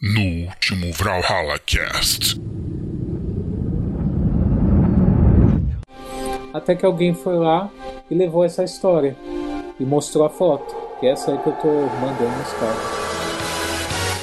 no 0.00 0.46
último 0.46 0.92
Valhalla 0.92 1.58
Cast. 1.58 2.40
Até 6.54 6.76
que 6.76 6.86
alguém 6.86 7.14
foi 7.14 7.36
lá 7.36 7.68
e 8.10 8.14
levou 8.14 8.44
essa 8.44 8.62
história 8.62 9.16
e 9.78 9.84
mostrou 9.84 10.24
a 10.24 10.30
foto, 10.30 10.74
que 11.00 11.06
é 11.06 11.10
essa 11.10 11.32
aí 11.32 11.38
que 11.38 11.48
eu 11.48 11.52
tô 11.54 11.68
mandando 11.68 12.36
nos 12.36 12.52
caras. 12.54 13.08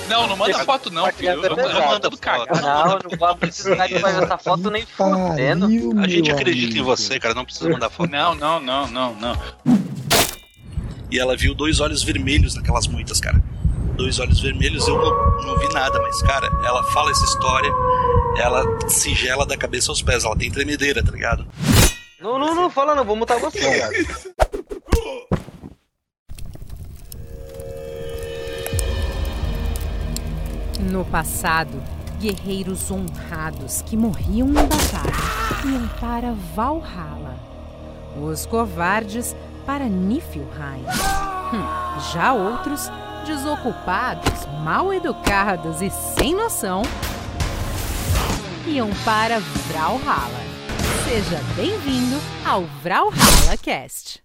Não, 0.07 0.27
não 0.27 0.37
manda 0.37 0.63
foto 0.63 0.89
não, 0.91 1.11
filho. 1.11 1.31
Eu, 1.31 1.43
eu, 1.43 1.57
eu 1.57 1.87
mandando 1.87 2.17
cagar. 2.17 2.61
Não, 2.61 2.99
não 2.99 3.17
vou 3.17 3.35
precisar 3.35 3.87
de 3.87 3.99
fazer 3.99 4.23
essa 4.23 4.37
foto 4.37 4.71
nem 4.71 4.85
fudendo. 4.85 5.65
A 5.99 6.07
gente 6.07 6.31
acredita 6.31 6.77
em 6.77 6.81
você, 6.81 7.19
cara. 7.19 7.33
Não 7.33 7.43
precisa 7.43 7.69
mandar 7.69 7.89
foto. 7.89 8.09
Não, 8.09 8.33
não, 8.33 8.59
não, 8.59 8.87
não, 8.87 9.15
não. 9.15 9.37
E 11.11 11.19
ela 11.19 11.35
viu 11.35 11.53
dois 11.53 11.79
olhos 11.79 12.03
vermelhos 12.03 12.55
naquelas 12.55 12.87
muitas, 12.87 13.19
cara. 13.19 13.43
Dois 13.95 14.19
olhos 14.19 14.41
vermelhos, 14.41 14.87
eu 14.87 14.97
não, 14.97 15.45
não 15.45 15.57
vi 15.57 15.73
nada, 15.73 16.01
mas, 16.01 16.21
cara, 16.21 16.47
ela 16.65 16.83
fala 16.91 17.11
essa 17.11 17.23
história, 17.23 17.71
ela 18.37 18.89
se 18.89 19.15
gela 19.15 19.45
da 19.45 19.57
cabeça 19.57 19.91
aos 19.91 20.01
pés, 20.01 20.25
ela 20.25 20.35
tem 20.35 20.51
tremedeira, 20.51 21.03
tá 21.03 21.11
ligado? 21.11 21.47
Não, 22.19 22.37
não, 22.37 22.53
não, 22.53 22.69
fala 22.69 22.93
não, 22.93 23.05
vou 23.05 23.15
mutar 23.15 23.39
você, 23.39 23.79
cara. 23.79 23.93
No 30.79 31.05
passado, 31.05 31.81
guerreiros 32.19 32.91
honrados 32.91 33.81
que 33.81 33.95
morriam 33.95 34.49
em 34.49 34.53
batalha 34.53 35.35
iam 35.65 35.87
para 35.99 36.33
Valhalla. 36.53 37.39
Os 38.21 38.45
covardes 38.45 39.35
para 39.65 39.85
Niflheim. 39.85 40.85
Hum, 41.53 41.99
já 42.13 42.33
outros, 42.33 42.89
desocupados, 43.25 44.45
mal 44.63 44.93
educados 44.93 45.81
e 45.81 45.89
sem 45.89 46.35
noção, 46.35 46.83
iam 48.67 48.89
para 49.03 49.39
Valhalla. 49.39 50.45
Seja 51.03 51.41
bem-vindo 51.55 52.21
ao 52.45 52.63
Valhalla 52.83 53.57
Cast. 53.61 54.23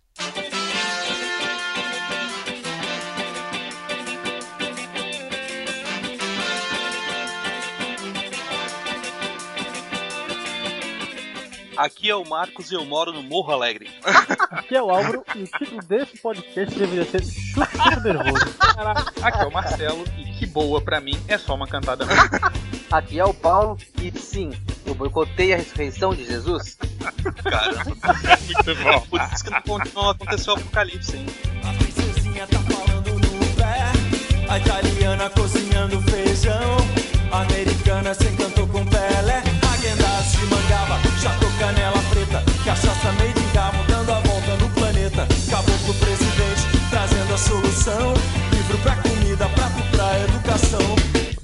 Aqui 11.80 12.10
é 12.10 12.14
o 12.14 12.28
Marcos 12.28 12.70
e 12.70 12.74
eu 12.74 12.84
moro 12.84 13.10
no 13.10 13.22
Morro 13.22 13.52
Alegre. 13.54 13.88
Aqui 14.50 14.76
é 14.76 14.82
o 14.82 14.90
Álvaro 14.90 15.24
e 15.34 15.44
o 15.44 15.46
título 15.46 15.80
desse 15.84 16.18
podcast 16.18 16.78
deveria 16.78 17.06
ser 17.06 17.24
Chupa 17.24 17.96
Nervoso. 18.04 18.54
Aqui 19.22 19.42
é 19.42 19.46
o 19.46 19.50
Marcelo 19.50 20.04
e 20.18 20.24
que 20.34 20.44
boa 20.44 20.82
pra 20.82 21.00
mim 21.00 21.18
é 21.26 21.38
só 21.38 21.54
uma 21.54 21.66
cantada. 21.66 22.04
Aqui 22.92 23.18
é 23.18 23.24
o 23.24 23.32
Paulo 23.32 23.78
e 23.98 24.12
sim, 24.18 24.50
eu 24.84 24.94
boicotei 24.94 25.54
a 25.54 25.56
ressurreição 25.56 26.14
de 26.14 26.26
Jesus. 26.26 26.76
Caramba, 27.48 27.96
Muito 28.44 28.82
bom. 28.82 29.00
por 29.08 29.20
isso 29.22 29.44
que 29.44 29.50
não, 29.50 29.78
não 29.94 30.10
aconteceu 30.10 30.52
o 30.52 30.56
apocalipse, 30.58 31.16
hein? 31.16 31.26
A 31.64 31.72
princesinha 31.82 32.46
tá 32.46 32.58
falando 32.58 33.14
no 33.14 33.56
pé, 33.56 34.52
a 34.52 34.58
italiana 34.58 35.30
cozinhando 35.30 35.98
feijão, 36.02 36.76
a 37.32 37.42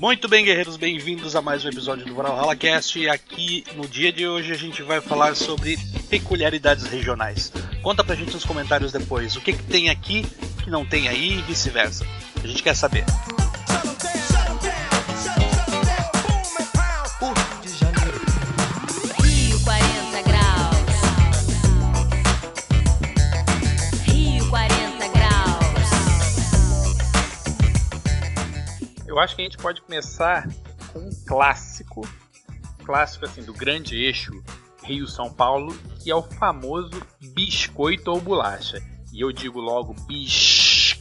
Muito 0.07 0.29
bem, 0.29 0.45
guerreiros, 0.45 0.77
bem-vindos 0.77 1.35
a 1.35 1.43
mais 1.43 1.65
um 1.65 1.69
episódio 1.69 2.07
do 2.07 2.15
Valhalla 2.15 2.55
Cast. 2.55 2.97
E 2.97 3.09
aqui 3.09 3.65
no 3.75 3.89
dia 3.89 4.13
de 4.13 4.25
hoje 4.25 4.53
a 4.53 4.57
gente 4.57 4.81
vai 4.81 5.01
falar 5.01 5.35
sobre 5.35 5.77
peculiaridades 6.09 6.85
regionais. 6.87 7.53
Conta 7.83 8.05
pra 8.05 8.15
gente 8.15 8.33
nos 8.33 8.45
comentários 8.45 8.93
depois 8.93 9.35
o 9.35 9.41
que, 9.41 9.53
que 9.53 9.65
tem 9.65 9.91
aqui 9.91 10.25
que 10.63 10.71
não 10.71 10.87
tem 10.87 11.09
aí 11.09 11.33
e 11.33 11.43
vice-versa. 11.43 12.07
A 12.41 12.47
gente 12.47 12.63
quer 12.63 12.77
saber. 12.77 13.05
Eu 29.17 29.21
acho 29.21 29.35
que 29.35 29.41
a 29.41 29.45
gente 29.47 29.57
pode 29.57 29.81
começar 29.81 30.47
com 30.93 30.99
um 30.99 31.11
clássico. 31.27 32.07
Clássico 32.85 33.25
assim 33.25 33.43
do 33.43 33.55
grande 33.55 33.97
eixo 33.97 34.31
Rio-São 34.83 35.33
Paulo, 35.33 35.75
que 36.03 36.11
é 36.11 36.15
o 36.15 36.21
famoso 36.21 36.91
biscoito 37.33 38.11
ou 38.11 38.21
bolacha. 38.21 38.79
E 39.15 39.23
eu 39.23 39.33
digo 39.33 39.59
logo 39.59 39.95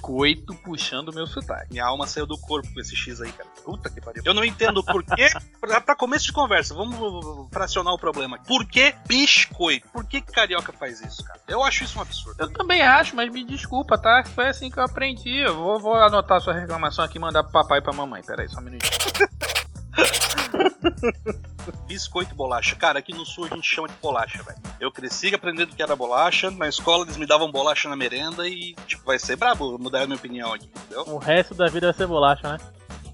biscoito 0.05 0.53
puxando 0.55 1.11
meu 1.11 1.25
sotaque. 1.25 1.71
Minha 1.71 1.85
alma 1.85 2.05
saiu 2.05 2.25
do 2.25 2.37
corpo 2.37 2.71
com 2.71 2.79
esse 2.79 2.95
X 2.95 3.21
aí, 3.21 3.31
cara. 3.31 3.49
Puta 3.63 3.89
que 3.89 3.99
pariu. 3.99 4.21
Eu 4.23 4.33
não 4.33 4.45
entendo 4.45 4.83
por 4.83 5.03
quê. 5.03 5.29
pra, 5.59 5.95
começo 5.95 6.25
de 6.25 6.33
conversa, 6.33 6.73
vamos 6.75 7.49
fracionar 7.51 7.93
o 7.93 7.97
problema. 7.97 8.37
Por 8.47 8.65
que 8.65 8.93
biscoito? 9.07 9.87
Por 9.89 10.05
que, 10.05 10.21
que 10.21 10.31
carioca 10.31 10.71
faz 10.71 11.01
isso, 11.01 11.23
cara? 11.23 11.39
Eu 11.47 11.63
acho 11.63 11.83
isso 11.83 11.97
um 11.97 12.01
absurdo. 12.01 12.35
Eu 12.39 12.51
também 12.51 12.81
acho, 12.81 13.15
mas 13.15 13.31
me 13.31 13.43
desculpa, 13.43 13.97
tá? 13.97 14.23
Foi 14.23 14.47
assim 14.47 14.69
que 14.69 14.77
eu 14.77 14.83
aprendi. 14.83 15.37
Eu 15.37 15.55
vou, 15.55 15.79
vou 15.79 15.95
anotar 15.95 16.39
sua 16.39 16.53
reclamação 16.53 17.03
aqui 17.03 17.17
e 17.17 17.21
mandar 17.21 17.43
pro 17.43 17.51
papai 17.51 17.79
e 17.79 17.81
pra 17.81 17.93
mamãe. 17.93 18.21
Pera 18.21 18.43
aí, 18.43 18.49
só 18.49 18.59
um 18.59 18.63
minutinho. 18.63 18.91
Biscoito 21.87 22.35
bolacha. 22.35 22.75
Cara, 22.75 22.99
aqui 22.99 23.13
no 23.13 23.25
sul 23.25 23.45
a 23.45 23.55
gente 23.55 23.67
chama 23.67 23.87
de 23.87 23.95
bolacha, 24.01 24.43
velho. 24.43 24.57
Eu 24.79 24.91
cresci 24.91 25.33
aprendendo 25.33 25.75
que 25.75 25.81
era 25.81 25.95
bolacha. 25.95 26.51
Na 26.51 26.67
escola 26.67 27.03
eles 27.03 27.17
me 27.17 27.25
davam 27.25 27.51
bolacha 27.51 27.89
na 27.89 27.95
merenda 27.95 28.47
e, 28.47 28.75
tipo, 28.87 29.03
vai 29.05 29.17
ser 29.17 29.35
brabo 29.35 29.77
mudar 29.79 30.03
a 30.03 30.05
minha 30.05 30.17
opinião 30.17 30.53
aqui, 30.53 30.69
entendeu? 30.75 31.03
O 31.07 31.17
resto 31.17 31.55
da 31.55 31.67
vida 31.67 31.87
vai 31.87 31.95
ser 31.95 32.07
bolacha, 32.07 32.53
né? 32.53 32.57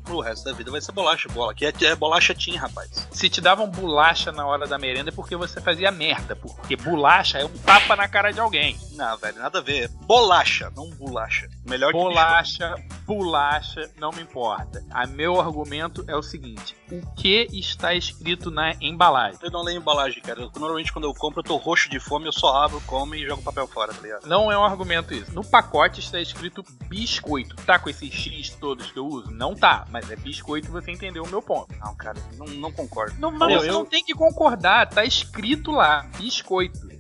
O 0.10 0.20
resto 0.20 0.44
da 0.46 0.52
vida 0.52 0.70
vai 0.72 0.82
ser 0.82 0.92
bolacha, 0.92 1.30
bola. 1.30 1.52
Aqui 1.52 1.66
é, 1.66 1.74
é 1.84 1.96
bolacha 1.96 2.34
tim, 2.34 2.56
rapaz. 2.56 3.08
Se 3.12 3.30
te 3.30 3.40
davam 3.40 3.70
bolacha 3.70 4.32
na 4.32 4.46
hora 4.46 4.68
da 4.68 4.78
merenda 4.78 5.10
é 5.10 5.14
porque 5.14 5.36
você 5.36 5.62
fazia 5.62 5.92
merda. 5.92 6.36
Porque 6.36 6.76
bolacha 6.76 7.38
é 7.38 7.46
um 7.46 7.58
tapa 7.60 7.96
na 7.96 8.08
cara 8.08 8.32
de 8.32 8.40
alguém. 8.40 8.78
Não, 8.92 9.18
velho, 9.18 9.38
nada 9.38 9.60
a 9.60 9.62
ver. 9.62 9.90
Bolacha, 10.06 10.72
não 10.76 10.90
bolacha. 10.92 11.48
Melhor 11.72 11.92
que 11.92 11.98
Bolacha, 11.98 12.76
bolacha, 13.06 13.90
não 13.98 14.12
me 14.12 14.22
importa. 14.22 14.84
A 14.92 15.08
meu 15.08 15.40
argumento 15.40 16.04
é 16.08 16.16
o 16.16 16.22
seguinte: 16.22 16.76
o 16.92 17.02
que 17.16 17.48
está 17.52 17.94
escrito 17.94 18.52
na 18.52 18.74
embalagem? 18.82 19.40
Eu 19.42 19.50
não 19.52 19.64
leio 19.64 19.78
embalagem, 19.80 20.22
cara. 20.22 20.42
Eu, 20.42 20.52
normalmente 20.56 20.92
quando 20.92 21.06
eu 21.06 21.14
compro 21.14 21.40
eu 21.40 21.44
tô 21.44 21.56
roxo 21.56 21.90
de 21.90 22.00
fome, 22.00 22.26
eu 22.28 22.34
só 22.34 22.64
abro, 22.64 22.82
como 22.86 23.16
e 23.16 23.26
jogo 23.26 23.42
papel 23.42 23.68
fora, 23.68 23.94
tá 23.94 24.02
ligado? 24.02 24.28
Não 24.28 24.52
é 24.52 24.58
um 24.58 24.64
argumento 24.64 25.14
isso. 25.14 25.34
No 25.34 25.44
pacote 25.44 26.00
está 26.02 26.20
escrito 26.20 26.64
biscoito. 26.88 27.56
Tá 27.66 27.80
com 27.80 27.90
esses 27.90 28.14
X 28.14 28.50
todos 28.60 28.92
que 28.92 29.00
eu 29.00 29.08
uso? 29.08 29.32
Não 29.32 29.56
tá, 29.56 29.86
mas 29.90 30.10
é 30.12 30.16
biscoito 30.16 30.72
você 30.72 30.92
entendeu 30.92 31.24
o 31.24 31.30
meu 31.30 31.42
ponto. 31.42 31.74
Não, 31.80 31.96
cara, 31.96 32.18
não, 32.38 32.46
não 32.48 32.72
concordo. 32.72 33.16
Não, 33.20 33.32
mas 33.32 33.52
Eu- 33.54 33.60
você 33.62 33.70
eu- 33.70 33.74
não 33.74 33.86
tem 33.86 34.04
que 34.04 34.14
concordar, 34.14 34.88
tá 34.90 35.04
escrito 35.06 35.72
lá, 35.72 36.06
biscoito. 36.18 36.92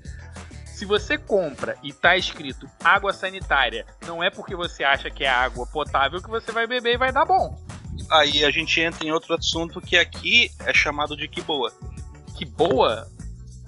Se 0.81 0.85
você 0.87 1.15
compra 1.15 1.77
e 1.83 1.93
tá 1.93 2.17
escrito 2.17 2.67
água 2.83 3.13
sanitária, 3.13 3.85
não 4.07 4.23
é 4.23 4.31
porque 4.31 4.55
você 4.55 4.83
acha 4.83 5.11
que 5.11 5.23
é 5.23 5.29
água 5.29 5.67
potável 5.67 6.19
que 6.19 6.27
você 6.27 6.51
vai 6.51 6.65
beber 6.65 6.95
e 6.95 6.97
vai 6.97 7.11
dar 7.11 7.23
bom. 7.23 7.55
Aí 8.09 8.43
a 8.43 8.49
gente 8.49 8.81
entra 8.81 9.05
em 9.05 9.11
outro 9.11 9.35
assunto 9.35 9.79
que 9.79 9.95
aqui 9.95 10.49
é 10.65 10.73
chamado 10.73 11.15
de 11.15 11.27
que 11.27 11.39
boa. 11.39 11.71
Que 12.35 12.45
boa. 12.45 13.07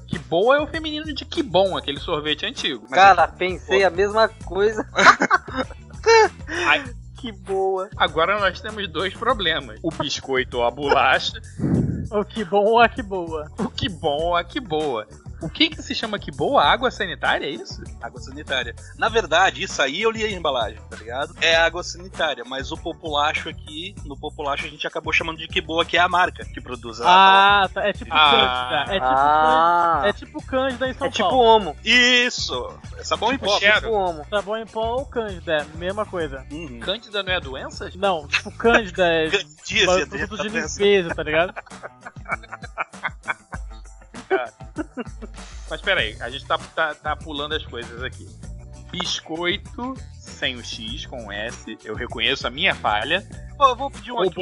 Que 0.07 0.17
boa 0.17 0.57
é 0.57 0.59
o 0.59 0.65
feminino 0.65 1.13
de 1.13 1.23
que 1.23 1.43
bom, 1.43 1.77
aquele 1.77 1.99
sorvete 1.99 2.47
antigo. 2.47 2.81
Mas 2.89 2.99
Cara, 2.99 3.27
pensei 3.27 3.83
a 3.83 3.91
mesma 3.91 4.27
coisa. 4.27 4.83
Ai, 6.65 6.83
Que 7.21 7.31
boa. 7.31 7.91
agora 7.95 8.39
nós 8.39 8.59
temos 8.59 8.87
dois 8.87 9.13
problemas: 9.13 9.79
o 9.83 9.91
biscoito 9.91 10.57
ou 10.57 10.65
a 10.65 10.71
bolacha, 10.71 11.39
O 12.11 12.25
que 12.25 12.43
bom 12.43 12.65
ou 12.65 12.79
a 12.79 12.89
que 12.89 13.03
boa. 13.03 13.51
o 13.59 13.69
que 13.69 13.87
bom 13.87 14.17
ou 14.19 14.35
a 14.35 14.43
que 14.43 14.59
boa. 14.59 15.07
O 15.43 15.49
que 15.49 15.69
que 15.69 15.81
se 15.81 15.93
chama 15.93 16.17
que 16.17 16.31
boa? 16.31 16.63
Água 16.63 16.89
sanitária, 16.89 17.45
é 17.45 17.49
isso? 17.49 17.83
Água 18.01 18.19
sanitária. 18.21 18.73
Na 18.97 19.09
verdade, 19.09 19.61
isso 19.61 19.81
aí 19.81 20.01
eu 20.01 20.09
li 20.09 20.23
a 20.23 20.31
embalagem, 20.31 20.79
tá 20.89 20.95
ligado? 20.95 21.35
É 21.41 21.55
água 21.55 21.83
sanitária, 21.83 22.43
mas 22.45 22.71
o 22.71 22.77
populacho 22.77 23.49
aqui, 23.49 23.93
no 24.05 24.17
populacho 24.17 24.65
a 24.65 24.69
gente 24.69 24.87
acabou 24.87 25.11
chamando 25.11 25.37
de 25.37 25.47
que 25.47 25.59
boa, 25.59 25.83
que 25.85 25.97
é 25.97 25.99
a 25.99 26.07
marca 26.07 26.45
que 26.45 26.61
produz 26.61 27.01
a 27.01 27.63
Ah, 27.63 27.69
tá. 27.69 27.83
É 27.87 27.91
tipo 27.93 28.09
Ah. 28.13 28.31
Cândida. 28.31 28.95
É 28.95 28.99
tipo, 28.99 29.05
Ah. 29.11 29.91
Cândida, 30.01 30.09
é 30.09 30.13
tipo 30.13 30.45
Cândida 30.45 30.87
em 30.89 30.93
São 30.93 31.07
É 31.07 31.11
tipo 31.11 31.29
Paulo. 31.29 31.43
homo. 31.43 31.75
Isso! 31.83 32.79
Sabão 33.01 33.33
em 33.33 33.37
pó. 33.37 33.59
Quero. 33.59 33.81
Tipo 33.81 33.91
homo. 33.93 34.25
Sabão 34.29 34.57
em 34.57 34.65
pó 34.65 34.85
ou 34.95 35.05
Cândida, 35.05 35.57
é 35.57 35.77
mesma 35.77 36.05
coisa. 36.05 36.45
Uhum. 36.51 36.79
Cândida 36.79 37.21
não 37.21 37.33
é 37.33 37.39
doença? 37.41 37.89
Não, 37.95 38.27
tipo 38.27 38.49
Cândida 38.51 39.05
é 39.05 39.27
Candíase, 39.31 39.85
produto 40.07 40.37
tá 40.37 40.43
de 40.43 40.49
pensando. 40.49 40.83
limpeza, 40.85 41.15
tá 41.15 41.23
ligado? 41.23 41.53
Mas 45.69 45.81
peraí, 45.81 46.15
a 46.21 46.29
gente 46.29 46.45
tá, 46.45 46.57
tá, 46.57 46.93
tá 46.95 47.15
pulando 47.15 47.53
as 47.55 47.65
coisas 47.65 48.01
aqui. 48.03 48.27
Biscoito 48.91 49.95
sem 50.19 50.55
o 50.55 50.63
X, 50.63 51.05
com 51.05 51.27
o 51.27 51.31
S. 51.31 51.77
Eu 51.83 51.95
reconheço 51.95 52.45
a 52.45 52.49
minha 52.49 52.75
falha. 52.75 53.27
Pô, 53.57 53.65
eu 53.69 53.75
vou 53.75 53.89
pedir 53.91 54.11
um 54.11 54.17
aqui, 54.19 54.35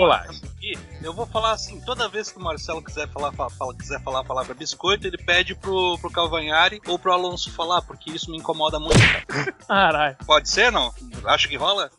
aqui. 0.57 0.79
Eu 1.01 1.13
vou 1.13 1.25
falar 1.25 1.51
assim, 1.51 1.79
toda 1.81 2.07
vez 2.07 2.31
que 2.31 2.37
o 2.37 2.41
Marcelo 2.41 2.81
quiser 2.83 3.07
falar, 3.09 3.31
fa- 3.33 3.49
fala- 3.49 3.73
quiser 3.75 4.01
falar 4.01 4.19
a 4.21 4.23
palavra 4.23 4.53
biscoito, 4.53 5.05
ele 5.07 5.17
pede 5.17 5.53
pro, 5.55 5.97
pro 5.99 6.09
Calvanhari 6.11 6.81
ou 6.87 6.97
pro 6.97 7.11
Alonso 7.11 7.51
falar, 7.51 7.81
porque 7.81 8.11
isso 8.11 8.29
me 8.31 8.37
incomoda 8.37 8.79
muito. 8.79 8.99
cara. 9.27 9.51
Caralho. 9.67 10.17
Pode 10.25 10.49
ser, 10.49 10.71
não? 10.71 10.93
Acho 11.25 11.47
que 11.49 11.57
rola? 11.57 11.89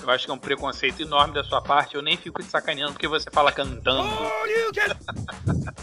Eu 0.00 0.10
acho 0.10 0.24
que 0.24 0.30
é 0.30 0.34
um 0.34 0.38
preconceito 0.38 1.02
enorme 1.02 1.34
da 1.34 1.44
sua 1.44 1.60
parte. 1.60 1.94
Eu 1.94 2.02
nem 2.02 2.16
fico 2.16 2.42
te 2.42 2.48
sacaneando 2.48 2.92
porque 2.92 3.08
você 3.08 3.30
fala 3.30 3.52
cantando. 3.52 4.08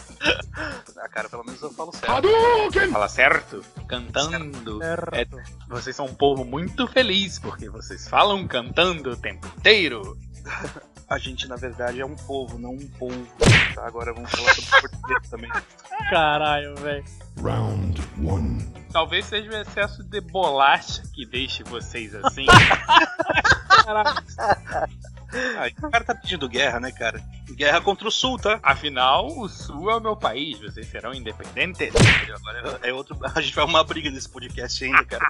Ah, 1.01 1.07
cara, 1.07 1.29
pelo 1.29 1.45
menos 1.45 1.61
eu 1.61 1.71
falo 1.71 1.93
certo. 1.93 2.91
Fala 2.91 3.07
certo? 3.07 3.63
Cantando. 3.87 4.83
É, 4.83 5.25
vocês 5.69 5.95
são 5.95 6.07
um 6.07 6.13
povo 6.13 6.43
muito 6.43 6.85
feliz 6.87 7.39
porque 7.39 7.69
vocês 7.69 8.09
falam 8.09 8.45
cantando 8.45 9.11
o 9.11 9.15
tempo 9.15 9.47
inteiro. 9.47 10.17
A 11.09 11.17
gente, 11.17 11.47
na 11.47 11.55
verdade, 11.55 11.99
é 11.99 12.05
um 12.05 12.15
povo, 12.15 12.59
não 12.59 12.73
um 12.73 12.87
povo. 12.87 13.27
Tá, 13.73 13.87
agora 13.87 14.13
vamos 14.13 14.29
falar 14.29 14.53
sobre 14.53 14.69
português 14.69 15.29
também. 15.29 15.51
Caralho, 16.11 16.75
velho. 16.75 17.03
Round 17.41 17.99
one. 18.23 18.73
Talvez 18.91 19.25
seja 19.25 19.49
o 19.49 19.55
excesso 19.55 20.03
de 20.03 20.21
bolacha 20.21 21.01
que 21.13 21.25
deixe 21.25 21.63
vocês 21.63 22.13
assim. 22.13 22.45
Ah, 25.31 25.67
o 25.83 25.91
cara 25.91 26.03
tá 26.03 26.15
pedindo 26.15 26.49
guerra, 26.49 26.79
né, 26.79 26.91
cara? 26.91 27.21
Guerra 27.51 27.79
contra 27.81 28.07
o 28.07 28.11
Sul, 28.11 28.39
tá? 28.39 28.59
Afinal, 28.63 29.27
o 29.27 29.47
Sul 29.47 29.91
é 29.91 29.95
o 29.95 29.99
meu 29.99 30.15
país. 30.15 30.59
Vocês 30.59 30.89
serão 30.89 31.13
independentes. 31.13 31.93
Agora 32.35 32.79
é 32.81 32.91
outro. 32.91 33.15
A 33.35 33.39
gente 33.41 33.53
vai 33.53 33.63
arrumar 33.63 33.83
briga 33.83 34.09
nesse 34.09 34.27
podcast 34.27 34.83
ainda, 34.83 35.05
cara. 35.05 35.27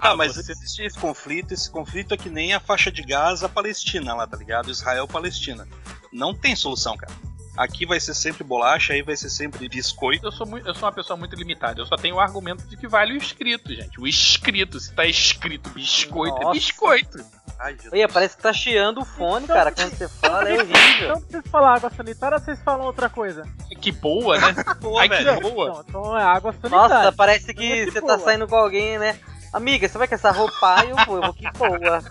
Ah, 0.00 0.16
mas 0.16 0.36
existe 0.36 0.82
esse 0.82 0.98
conflito. 0.98 1.52
Esse 1.52 1.68
conflito 1.68 2.14
é 2.14 2.16
que 2.16 2.30
nem 2.30 2.54
a 2.54 2.60
faixa 2.60 2.92
de 2.92 3.02
Gaza 3.02 3.48
Palestina 3.48 4.14
lá, 4.14 4.26
tá 4.26 4.36
ligado? 4.36 4.70
Israel-Palestina. 4.70 5.66
Não 6.12 6.32
tem 6.32 6.54
solução, 6.54 6.96
cara. 6.96 7.12
Aqui 7.60 7.84
vai 7.84 8.00
ser 8.00 8.14
sempre 8.14 8.42
bolacha, 8.42 8.94
aí 8.94 9.02
vai 9.02 9.14
ser 9.14 9.28
sempre 9.28 9.68
biscoito. 9.68 10.26
Eu 10.26 10.32
sou, 10.32 10.46
muito, 10.46 10.66
eu 10.66 10.74
sou 10.74 10.86
uma 10.86 10.94
pessoa 10.94 11.14
muito 11.14 11.36
limitada. 11.36 11.78
Eu 11.78 11.84
só 11.84 11.94
tenho 11.94 12.14
o 12.14 12.18
argumento 12.20 12.66
de 12.66 12.74
que 12.74 12.88
vale 12.88 13.12
o 13.12 13.18
escrito, 13.18 13.74
gente. 13.74 14.00
O 14.00 14.06
escrito, 14.06 14.80
se 14.80 14.94
tá 14.94 15.04
escrito 15.04 15.68
biscoito, 15.68 16.38
é 16.38 16.40
Nossa. 16.40 16.54
biscoito. 16.54 17.18
Ai. 17.58 17.76
Olha, 17.92 18.08
parece 18.08 18.34
que 18.34 18.42
tá 18.42 18.50
chiando 18.54 19.02
o 19.02 19.04
fone, 19.04 19.46
cara, 19.46 19.70
quando 19.70 19.90
você 19.90 20.08
fala, 20.08 20.48
é 20.48 20.54
horrível. 20.54 20.78
Então 21.02 21.20
vocês 21.20 21.44
falar 21.50 21.74
água 21.74 21.90
sanitária, 21.90 22.38
vocês 22.38 22.58
falam 22.62 22.86
outra 22.86 23.10
coisa. 23.10 23.46
Que 23.78 23.92
boa, 23.92 24.38
né? 24.38 24.54
Boa, 24.80 25.02
Ai, 25.02 25.08
que 25.10 25.22
velho. 25.22 25.40
boa. 25.42 25.68
Não, 25.68 25.80
então 25.86 26.18
é 26.18 26.22
água 26.22 26.54
sanitária. 26.54 26.88
Nossa, 26.88 27.12
parece 27.12 27.52
que 27.52 27.84
que 27.84 27.90
você 27.90 28.00
tá 28.00 28.16
boa. 28.16 28.20
saindo 28.20 28.48
com 28.48 28.56
alguém, 28.56 28.98
né? 28.98 29.20
Amiga, 29.52 29.86
você 29.86 29.98
vai 29.98 30.08
com 30.08 30.14
essa 30.14 30.30
roupa? 30.30 30.54
Ai, 30.62 30.92
eu 30.92 30.96
vou, 31.04 31.16
eu 31.16 31.22
vou, 31.24 31.34
que 31.34 31.50
boa. 31.52 32.02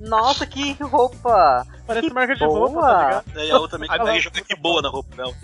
Nossa, 0.00 0.46
que 0.46 0.72
roupa! 0.82 1.66
Parece 1.86 2.10
marca 2.10 2.34
de 2.34 2.44
boa. 2.44 2.58
roupa, 2.68 2.80
tá 2.80 3.04
ligado? 3.04 3.24
Daí 3.34 3.50
a 3.50 3.58
outra 3.58 3.78
também 3.78 3.88
pega 3.88 4.16
e 4.16 4.20
joga 4.20 4.40
que 4.42 4.54
boa 4.54 4.82
na 4.82 4.88
roupa 4.88 5.16
dela. 5.16 5.34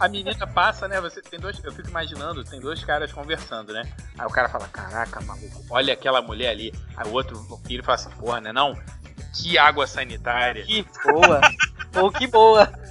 A 0.00 0.08
menina 0.08 0.46
passa, 0.46 0.88
né? 0.88 1.00
Você 1.00 1.22
tem 1.22 1.38
dois. 1.38 1.62
Eu 1.62 1.72
fico 1.72 1.88
imaginando, 1.88 2.44
tem 2.44 2.60
dois 2.60 2.84
caras 2.84 3.12
conversando, 3.12 3.72
né? 3.72 3.82
Aí 4.18 4.26
o 4.26 4.30
cara 4.30 4.48
fala, 4.48 4.68
caraca, 4.68 5.20
maluco, 5.20 5.64
olha 5.70 5.94
aquela 5.94 6.20
mulher 6.20 6.50
ali. 6.50 6.74
Aí 6.96 7.08
o 7.08 7.12
outro 7.12 7.36
filho 7.66 7.84
fala 7.84 7.94
assim, 7.94 8.10
porra, 8.10 8.40
né 8.40 8.52
não? 8.52 8.76
Que 9.34 9.56
água 9.56 9.86
sanitária. 9.86 10.64
Que 10.64 10.84
boa! 11.04 11.40
Pô, 11.92 12.10
que 12.10 12.26
boa! 12.26 12.70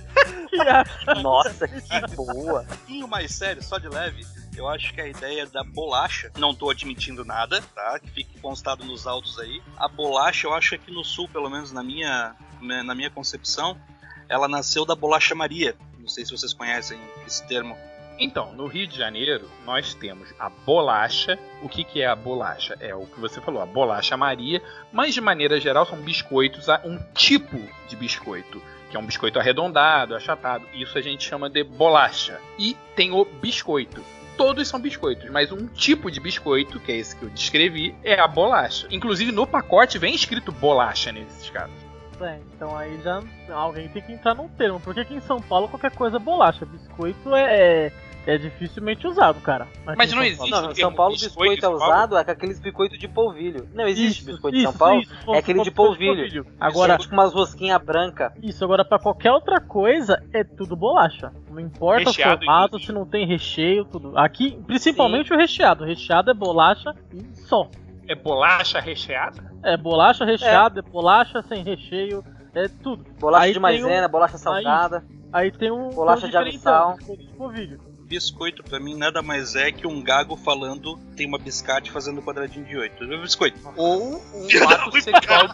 Que. 0.51 1.21
Nossa, 1.21 1.65
que 1.65 2.15
boa! 2.15 2.61
Um 2.61 2.65
pouquinho 2.65 3.07
mais 3.07 3.33
sério, 3.33 3.63
só 3.63 3.77
de 3.77 3.87
leve, 3.87 4.25
eu 4.55 4.67
acho 4.67 4.93
que 4.93 5.01
a 5.01 5.07
ideia 5.07 5.45
da 5.45 5.63
bolacha, 5.63 6.31
não 6.37 6.53
tô 6.53 6.69
admitindo 6.69 7.23
nada, 7.23 7.61
tá? 7.73 7.99
Que 7.99 8.09
fique 8.09 8.39
constado 8.39 8.83
nos 8.83 9.07
autos 9.07 9.39
aí. 9.39 9.61
A 9.77 9.87
bolacha, 9.87 10.47
eu 10.47 10.53
acho 10.53 10.77
que 10.77 10.91
no 10.91 11.03
sul, 11.03 11.27
pelo 11.29 11.49
menos 11.49 11.71
na 11.71 11.83
minha, 11.83 12.35
né, 12.61 12.83
na 12.83 12.93
minha 12.93 13.09
concepção, 13.09 13.79
ela 14.27 14.47
nasceu 14.47 14.85
da 14.85 14.95
bolacha 14.95 15.33
Maria. 15.33 15.75
Não 15.99 16.07
sei 16.07 16.25
se 16.25 16.31
vocês 16.31 16.53
conhecem 16.53 16.99
esse 17.25 17.45
termo. 17.47 17.77
Então, 18.19 18.53
no 18.53 18.67
Rio 18.67 18.85
de 18.85 18.97
Janeiro, 18.97 19.49
nós 19.65 19.93
temos 19.95 20.33
a 20.37 20.49
bolacha. 20.49 21.39
O 21.63 21.69
que, 21.69 21.83
que 21.83 22.01
é 22.01 22.07
a 22.07 22.15
bolacha? 22.15 22.77
É 22.79 22.93
o 22.93 23.05
que 23.05 23.19
você 23.19 23.41
falou, 23.41 23.61
a 23.61 23.65
bolacha 23.65 24.15
Maria, 24.15 24.61
mas 24.91 25.13
de 25.13 25.21
maneira 25.21 25.59
geral 25.59 25.85
são 25.85 25.99
biscoitos, 25.99 26.67
um 26.85 26.99
tipo 27.13 27.57
de 27.87 27.95
biscoito, 27.95 28.61
que 28.89 28.97
é 28.97 28.99
um 28.99 29.05
biscoito 29.05 29.39
arredondado, 29.39 30.15
achatado. 30.15 30.67
Isso 30.73 30.97
a 30.97 31.01
gente 31.01 31.27
chama 31.27 31.49
de 31.49 31.63
bolacha. 31.63 32.39
E 32.59 32.75
tem 32.95 33.11
o 33.11 33.25
biscoito. 33.25 34.03
Todos 34.37 34.67
são 34.67 34.79
biscoitos, 34.79 35.29
mas 35.29 35.51
um 35.51 35.67
tipo 35.67 36.09
de 36.09 36.19
biscoito, 36.19 36.79
que 36.79 36.91
é 36.91 36.97
esse 36.97 37.15
que 37.15 37.23
eu 37.23 37.29
descrevi, 37.29 37.95
é 38.03 38.19
a 38.19 38.27
bolacha. 38.27 38.87
Inclusive 38.89 39.31
no 39.31 39.45
pacote 39.45 39.97
vem 39.97 40.15
escrito 40.15 40.51
bolacha 40.51 41.11
nesses 41.11 41.49
casos. 41.49 41.75
É, 42.21 42.39
então 42.53 42.77
aí 42.77 42.99
já 43.01 43.21
alguém 43.49 43.89
tem 43.89 44.01
que 44.01 44.13
entrar 44.13 44.35
num 44.35 44.47
termo. 44.47 44.79
Porque 44.79 44.99
aqui 44.99 45.15
em 45.15 45.21
São 45.21 45.41
Paulo 45.41 45.67
qualquer 45.67 45.91
coisa 45.91 46.17
é 46.17 46.19
bolacha. 46.19 46.65
Biscoito 46.65 47.35
é, 47.35 47.91
é, 48.25 48.35
é 48.35 48.37
dificilmente 48.37 49.07
usado, 49.07 49.39
cara. 49.41 49.65
Aqui 49.85 49.97
Mas 49.97 50.11
em 50.11 50.15
não 50.15 50.21
São 50.21 50.27
existe. 50.27 50.37
Paulo. 50.49 50.51
Não, 50.61 50.61
no 50.69 50.73
termo 50.75 50.89
São 50.89 50.93
Paulo 50.95 51.11
biscoito 51.13 51.39
biscoito 51.51 51.65
é 51.65 51.69
em 51.69 51.73
usado 51.73 52.17
é 52.17 52.23
com 52.23 52.31
aqueles 52.31 52.59
biscoitos 52.59 52.99
de 52.99 53.07
polvilho. 53.07 53.67
Não 53.73 53.87
existe 53.87 54.19
Isso, 54.19 54.31
biscoito 54.31 54.57
de 54.57 54.63
isso, 54.63 54.71
São 54.71 54.77
Paulo? 54.79 55.01
isso, 55.01 55.13
é 55.33 55.37
aquele 55.37 55.61
de 55.63 55.71
polvilho. 55.71 56.45
Agora, 56.59 56.93
Agora, 56.93 57.07
com 57.07 57.13
umas 57.13 57.33
rosquinhas 57.33 57.81
brancas. 57.83 58.31
isso, 58.41 58.63
agora 58.63 58.83
pra 58.85 58.99
qualquer 58.99 59.31
outra 59.31 59.59
coisa 59.59 60.21
é 60.33 60.43
tudo 60.43 60.75
bolacha. 60.75 61.31
Não 61.49 61.59
importa 61.59 62.05
Recheado, 62.09 62.35
o 62.35 62.37
formato, 62.37 62.65
inclusive. 62.67 62.85
se 62.87 62.91
não 62.93 63.05
tem 63.05 63.25
recheio, 63.27 63.85
tudo. 63.85 64.17
Aqui, 64.17 64.57
principalmente 64.67 65.33
o 65.33 65.37
recheado. 65.37 65.83
O 65.83 65.87
recheado 65.87 66.31
é 66.31 66.33
bolacha 66.33 66.93
e 67.13 67.23
só. 67.41 67.67
É 68.07 68.15
bolacha 68.15 68.79
recheada? 68.79 69.51
É 69.63 69.77
bolacha 69.77 70.25
recheada, 70.25 70.79
é 70.79 70.81
bolacha 70.83 71.41
sem 71.43 71.63
recheio, 71.63 72.23
é 72.53 72.67
tudo. 72.67 73.05
Bolacha 73.19 73.45
Aí 73.45 73.53
de 73.53 73.59
maisena, 73.59 74.07
um- 74.07 74.09
bolacha 74.11 74.37
salgada. 74.37 75.03
Aí 75.31 75.49
tem 75.51 75.71
um 75.71 75.89
Bolacha 75.91 76.27
um 76.27 76.29
de 76.29 76.35
abissal. 76.35 76.97
de 77.17 77.27
polvilho. 77.37 77.79
Biscoito, 78.11 78.61
pra 78.61 78.77
mim, 78.77 78.93
nada 78.93 79.21
mais 79.21 79.55
é 79.55 79.71
que 79.71 79.87
um 79.87 80.03
gago 80.03 80.35
falando 80.35 80.97
tem 81.15 81.25
uma 81.25 81.37
biscate 81.37 81.89
fazendo 81.89 82.21
quadradinho 82.21 82.65
de 82.65 82.77
oito. 82.77 83.07
Biscoito. 83.07 83.57
Ou 83.77 84.21
um 84.33 84.47
ato 84.69 85.01
sexual 85.01 85.47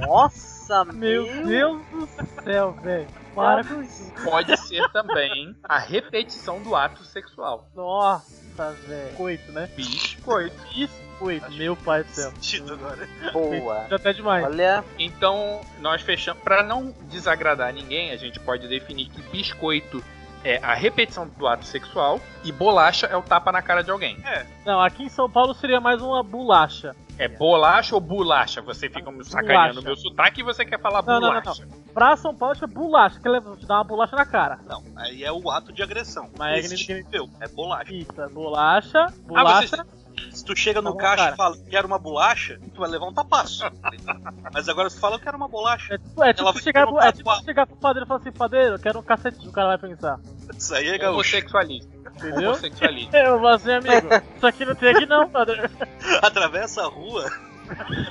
Nossa, 0.00 0.84
Meu 0.92 1.24
Deus 1.46 1.80
do 1.86 2.08
céu, 2.42 2.72
velho. 2.82 3.06
Para 3.32 3.62
com 3.62 3.80
isso. 3.80 4.12
pode 4.24 4.56
ser 4.56 4.90
também 4.90 5.54
a 5.62 5.78
repetição 5.78 6.60
do 6.60 6.74
ato 6.74 7.04
sexual. 7.04 7.70
Nossa, 7.76 8.72
velho. 8.88 9.14
Coito, 9.14 9.52
né? 9.52 9.70
Biscoito. 9.76 10.56
Biscoito, 10.74 11.52
meu 11.52 11.76
pai 11.76 12.02
do 12.02 12.10
céu. 12.10 12.32
Agora. 12.72 13.08
Boa. 13.32 13.86
Já 13.88 13.94
até 13.94 14.12
demais. 14.12 14.44
Olha, 14.44 14.84
Então, 14.98 15.60
nós 15.78 16.02
fechamos. 16.02 16.42
Pra 16.42 16.64
não 16.64 16.92
desagradar 17.08 17.72
ninguém, 17.72 18.10
a 18.10 18.16
gente 18.16 18.40
pode 18.40 18.66
definir 18.66 19.08
que 19.10 19.22
biscoito 19.30 20.02
é 20.44 20.58
a 20.62 20.74
repetição 20.74 21.28
do 21.28 21.46
ato 21.46 21.64
sexual 21.64 22.20
e 22.44 22.50
bolacha 22.52 23.06
é 23.06 23.16
o 23.16 23.22
tapa 23.22 23.50
na 23.52 23.62
cara 23.62 23.82
de 23.82 23.90
alguém. 23.90 24.18
Não, 24.64 24.80
aqui 24.80 25.04
em 25.04 25.08
São 25.08 25.28
Paulo 25.30 25.54
seria 25.54 25.80
mais 25.80 26.00
uma 26.02 26.22
bolacha. 26.22 26.94
É 27.18 27.28
bolacha 27.28 27.94
ou 27.94 28.00
bolacha? 28.00 28.62
Você 28.62 28.88
fica 28.88 29.10
me 29.12 29.22
sacaneando 29.24 29.74
Bolacha. 29.74 29.80
o 29.80 29.84
meu 29.84 29.96
sotaque 29.96 30.40
e 30.40 30.44
você 30.44 30.64
quer 30.64 30.80
falar 30.80 31.02
Não, 31.02 31.20
não, 31.20 31.32
não, 31.34 31.40
bolacha. 31.42 31.68
Pra 31.92 32.16
São 32.16 32.34
Paulo 32.34 32.56
é 32.60 32.66
bolacha, 32.66 33.20
que 33.20 33.28
leva 33.28 33.54
te 33.56 33.66
dá 33.66 33.74
uma 33.76 33.84
bolacha 33.84 34.16
na 34.16 34.24
cara. 34.24 34.58
Não, 34.66 34.82
aí 34.96 35.22
é 35.22 35.30
o 35.30 35.50
ato 35.50 35.72
de 35.72 35.82
agressão. 35.82 36.30
Mas 36.38 36.70
Não 36.88 36.96
é 36.96 37.00
é 37.44 37.48
bolacha. 37.48 37.92
Isso, 37.94 38.20
é 38.20 38.28
bolacha, 38.28 38.98
Ah, 39.06 39.12
bolacha. 39.26 39.86
Se 40.30 40.44
tu 40.44 40.56
chega 40.56 40.80
no 40.80 40.88
Tá 40.90 40.92
bom, 40.92 40.98
caixa 40.98 41.16
cara. 41.24 41.34
e 41.34 41.36
fala, 41.36 41.56
quero 41.68 41.86
uma 41.86 41.98
bolacha, 41.98 42.58
tu 42.74 42.80
vai 42.80 42.88
levar 42.88 43.06
um 43.06 43.12
tapaço. 43.14 43.64
Mas 44.52 44.68
agora 44.68 44.88
se 44.88 44.98
fala, 44.98 45.16
eu 45.16 45.20
quero 45.20 45.36
uma 45.36 45.48
bolacha. 45.48 45.94
É 45.94 45.98
tipo, 45.98 46.22
é 46.24 46.32
tipo 46.32 46.42
Ela 46.42 46.52
vai 46.52 46.62
chegar, 46.62 46.86
pro- 46.86 47.00
é 47.00 47.12
tipo 47.12 47.44
chegar 47.44 47.66
pro 47.66 47.76
padeiro 47.76 48.06
e 48.06 48.08
falar 48.08 48.20
assim, 48.20 48.32
padeiro, 48.32 48.74
eu 48.74 48.78
quero 48.78 48.98
um 48.98 49.02
cacetinho, 49.02 49.50
o 49.50 49.52
cara 49.52 49.76
vai 49.76 49.90
pensar. 49.90 50.18
Isso 50.56 50.74
aí 50.74 50.88
é 50.88 50.98
gaúcho. 50.98 51.36
Homossexualista. 51.36 51.96
Entendeu? 52.16 52.50
Homossexualista. 52.50 53.16
Eu 53.16 53.38
vou 53.38 53.48
assim, 53.48 53.72
amigo, 53.72 54.08
isso 54.36 54.46
aqui 54.46 54.64
não 54.64 54.74
tem 54.74 54.90
aqui 54.90 55.06
não, 55.06 55.28
padeiro. 55.28 55.70
Atravessa 56.22 56.82
a 56.82 56.86
rua, 56.86 57.30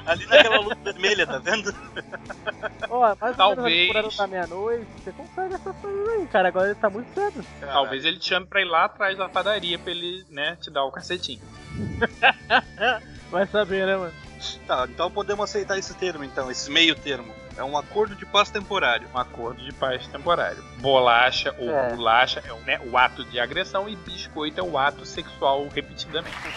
ali 0.05 0.25
naquela 0.25 0.59
luz 0.59 0.77
vermelha, 0.83 1.27
tá 1.27 1.37
vendo? 1.37 1.73
Ó, 2.89 2.99
mais 2.99 3.31
ou 3.31 3.35
Talvez. 3.35 3.65
menos 3.65 3.89
horário 3.89 4.17
da 4.17 4.27
meia-noite, 4.27 4.87
você 5.03 5.11
consegue 5.11 5.53
essas 5.53 5.75
coisas 5.77 6.09
aí, 6.09 6.27
cara, 6.27 6.47
agora 6.47 6.67
ele 6.67 6.75
tá 6.75 6.89
muito 6.89 7.13
cedo. 7.13 7.45
Talvez 7.59 8.05
ele 8.05 8.17
te 8.17 8.29
chame 8.29 8.45
pra 8.45 8.61
ir 8.61 8.65
lá 8.65 8.85
atrás 8.85 9.17
da 9.17 9.29
padaria 9.29 9.77
pra 9.77 9.91
ele, 9.91 10.25
né, 10.29 10.57
te 10.61 10.69
dar 10.71 10.83
o 10.83 10.91
cacetinho. 10.91 11.41
Vai 13.29 13.47
saber, 13.47 13.85
né, 13.85 13.95
mano? 13.95 14.13
Tá, 14.67 14.87
então 14.89 15.11
podemos 15.11 15.43
aceitar 15.43 15.77
esse 15.77 15.93
termo, 15.93 16.23
então, 16.23 16.49
esse 16.49 16.69
meio 16.69 16.95
termo. 16.95 17.33
É 17.57 17.63
um 17.63 17.77
acordo 17.77 18.15
de 18.15 18.25
paz 18.25 18.49
temporário. 18.49 19.07
Um 19.13 19.17
acordo 19.17 19.61
de 19.63 19.71
paz 19.73 20.07
temporário. 20.07 20.63
Bolacha 20.79 21.53
ou 21.57 21.69
É. 21.69 21.93
bolacha 21.93 22.41
é 22.45 22.51
o, 22.53 22.57
né, 22.59 22.79
o 22.91 22.97
ato 22.97 23.23
de 23.25 23.39
agressão 23.39 23.87
e 23.89 23.95
biscoito 23.95 24.59
é 24.59 24.63
o 24.63 24.77
ato 24.77 25.05
sexual 25.05 25.67
repetidamente. 25.73 26.35
Em 26.37 26.51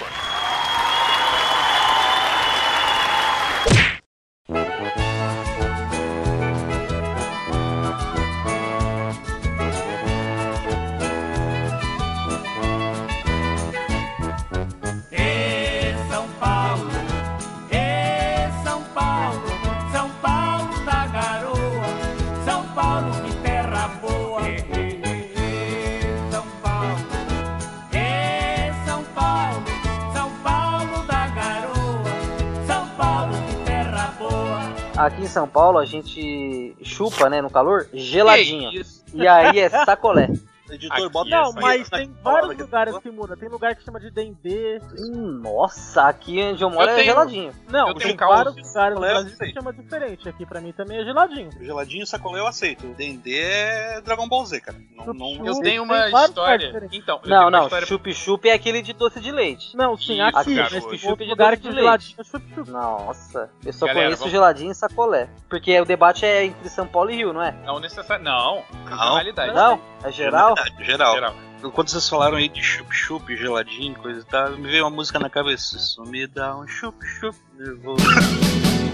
aqui 34.96 35.22
em 35.22 35.26
São 35.26 35.46
Paulo 35.48 35.78
a 35.78 35.84
gente 35.84 36.74
chupa, 36.82 37.28
né, 37.28 37.40
no 37.40 37.50
calor, 37.50 37.88
geladinho. 37.92 38.70
E 39.12 39.26
aí 39.26 39.58
é 39.60 39.68
sacolé. 39.68 40.30
Editor, 40.70 40.96
Aqui 40.96 41.08
bota 41.10 41.28
é 41.28 41.30
Não, 41.30 41.52
mas 41.52 41.90
na 41.90 41.98
tem 41.98 42.10
vários 42.22 42.54
que- 42.54 42.62
lugares 42.62 42.98
que 42.98 43.10
muda. 43.10 43.36
Tem 43.36 43.48
lugar 43.50 43.74
que 43.74 43.84
chama 43.84 44.00
de 44.00 44.10
dendê. 44.10 44.80
Hum, 44.98 45.40
nossa, 45.42 46.08
aqui 46.08 46.42
onde 46.42 46.62
eu 46.62 46.70
moro 46.70 46.86
Eu 46.88 46.92
é 46.92 46.94
tenho- 46.96 47.06
geladinho. 47.12 47.52
Não, 47.68 47.88
Eu 47.88 47.94
tem 47.94 48.16
vários 48.16 48.56
lugares 48.56 48.94
no 48.94 49.00
Brasil 49.00 49.36
que 49.38 49.52
chama 49.52 49.72
diferente. 49.74 50.28
Aqui 50.28 50.46
pra 50.46 50.60
mim 50.62 50.72
também 50.72 50.98
é 51.00 51.04
geladinho. 51.04 51.50
Geladinho, 51.60 52.06
sacolé 52.06 52.40
eu 52.40 52.46
aceito. 52.46 52.86
O 52.86 52.94
Dendê 52.94 53.40
é 53.40 54.00
Dragon 54.00 54.26
Ball 54.26 54.46
Z, 54.46 54.60
cara. 54.62 54.78
Não, 54.96 55.06
não, 55.06 55.14
Chup-chup. 55.14 55.46
Eu 55.46 55.52
Tem 55.54 55.62
tenho 55.62 55.82
uma 55.82 56.08
história. 56.08 56.88
Então, 56.92 57.20
Não, 57.26 57.50
não, 57.50 57.64
história- 57.64 57.86
chup-chup 57.86 58.48
é 58.48 58.52
aquele 58.54 58.80
de 58.80 58.92
doce 58.94 59.20
de 59.20 59.30
leite. 59.30 59.76
Não, 59.76 59.96
sim, 59.98 60.14
Isso, 60.14 60.22
aqui. 60.38 60.54
cara, 60.56 60.68
mas 60.72 60.84
hoje. 60.84 61.00
tem 61.00 61.10
outro 61.10 61.10
Chup 61.10 61.24
de 61.24 61.30
lugar 61.30 61.50
doce 61.50 61.62
que 61.62 61.68
de 61.68 62.20
é 62.20 62.24
chup-chup. 62.24 62.70
Nossa, 62.70 63.50
eu 63.64 63.72
só 63.72 63.86
Galera, 63.86 64.06
conheço 64.06 64.20
vamos- 64.20 64.32
geladinho 64.32 64.72
e 64.72 64.74
sacolé. 64.74 65.28
Porque 65.48 65.78
o 65.78 65.84
debate 65.84 66.24
é 66.24 66.46
entre 66.46 66.68
São 66.70 66.86
Paulo 66.86 67.10
e 67.10 67.16
Rio, 67.16 67.32
não 67.34 67.42
é? 67.42 67.52
Não 67.66 67.78
necessário. 67.78 68.24
Não, 68.24 68.62
Não. 68.88 69.54
Não? 69.54 69.80
É 70.02 70.10
geral? 70.12 70.53
Geral. 70.80 71.14
Geral. 71.14 71.34
Quando 71.72 71.88
vocês 71.88 72.08
falaram 72.08 72.36
aí 72.36 72.48
de 72.48 72.62
chup-chup, 72.62 73.36
geladinho, 73.36 73.94
coisa 73.94 74.20
e 74.20 74.24
tal, 74.24 74.50
me 74.50 74.68
veio 74.68 74.84
uma 74.84 74.90
música 74.90 75.18
na 75.18 75.30
cabeça. 75.30 75.76
Isso 75.76 76.02
me 76.04 76.26
dá 76.26 76.56
um 76.56 76.66
chup-chup 76.66 77.36
nervoso. 77.56 78.04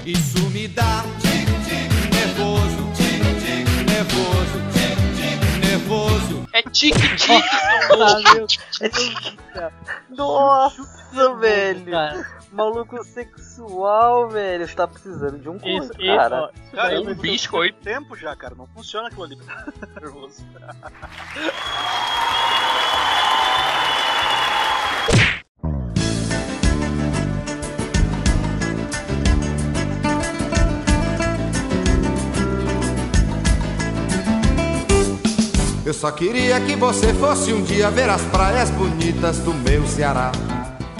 Isso 0.06 0.40
me 0.50 0.68
dá 0.68 1.02
tic-tic 1.20 1.90
nervoso, 2.14 2.92
tic-tic 2.94 3.68
nervoso, 3.90 4.58
tic-tic 4.72 4.79
nervoso. 5.70 6.48
É 6.52 6.62
tique-tique, 6.62 7.18
seu 7.18 7.88
louco. 7.96 8.56
Ah, 8.82 9.52
cara. 9.54 9.72
Nossa, 10.10 11.34
velho. 11.36 11.84
Maluco 12.52 13.02
sexual, 13.04 14.28
velho. 14.28 14.66
Você 14.66 14.74
tá 14.74 14.88
precisando 14.88 15.38
de 15.38 15.48
um 15.48 15.56
isso, 15.56 15.92
cara. 15.94 16.42
ó, 16.42 16.50
isso 16.50 16.72
Cara, 16.72 16.94
eu 16.94 17.02
Um 17.02 17.14
biscoito. 17.14 17.78
tempo 17.80 18.16
já, 18.16 18.34
cara. 18.34 18.56
Não 18.56 18.66
funciona 18.66 19.06
aquilo 19.06 19.22
ali. 19.24 19.38
nervoso. 20.00 20.44
Eu 35.90 35.94
só 35.94 36.12
queria 36.12 36.60
que 36.60 36.76
você 36.76 37.12
fosse 37.14 37.52
um 37.52 37.64
dia 37.64 37.90
ver 37.90 38.08
as 38.08 38.22
praias 38.26 38.70
bonitas 38.70 39.40
do 39.40 39.52
meu 39.52 39.84
Ceará. 39.88 40.30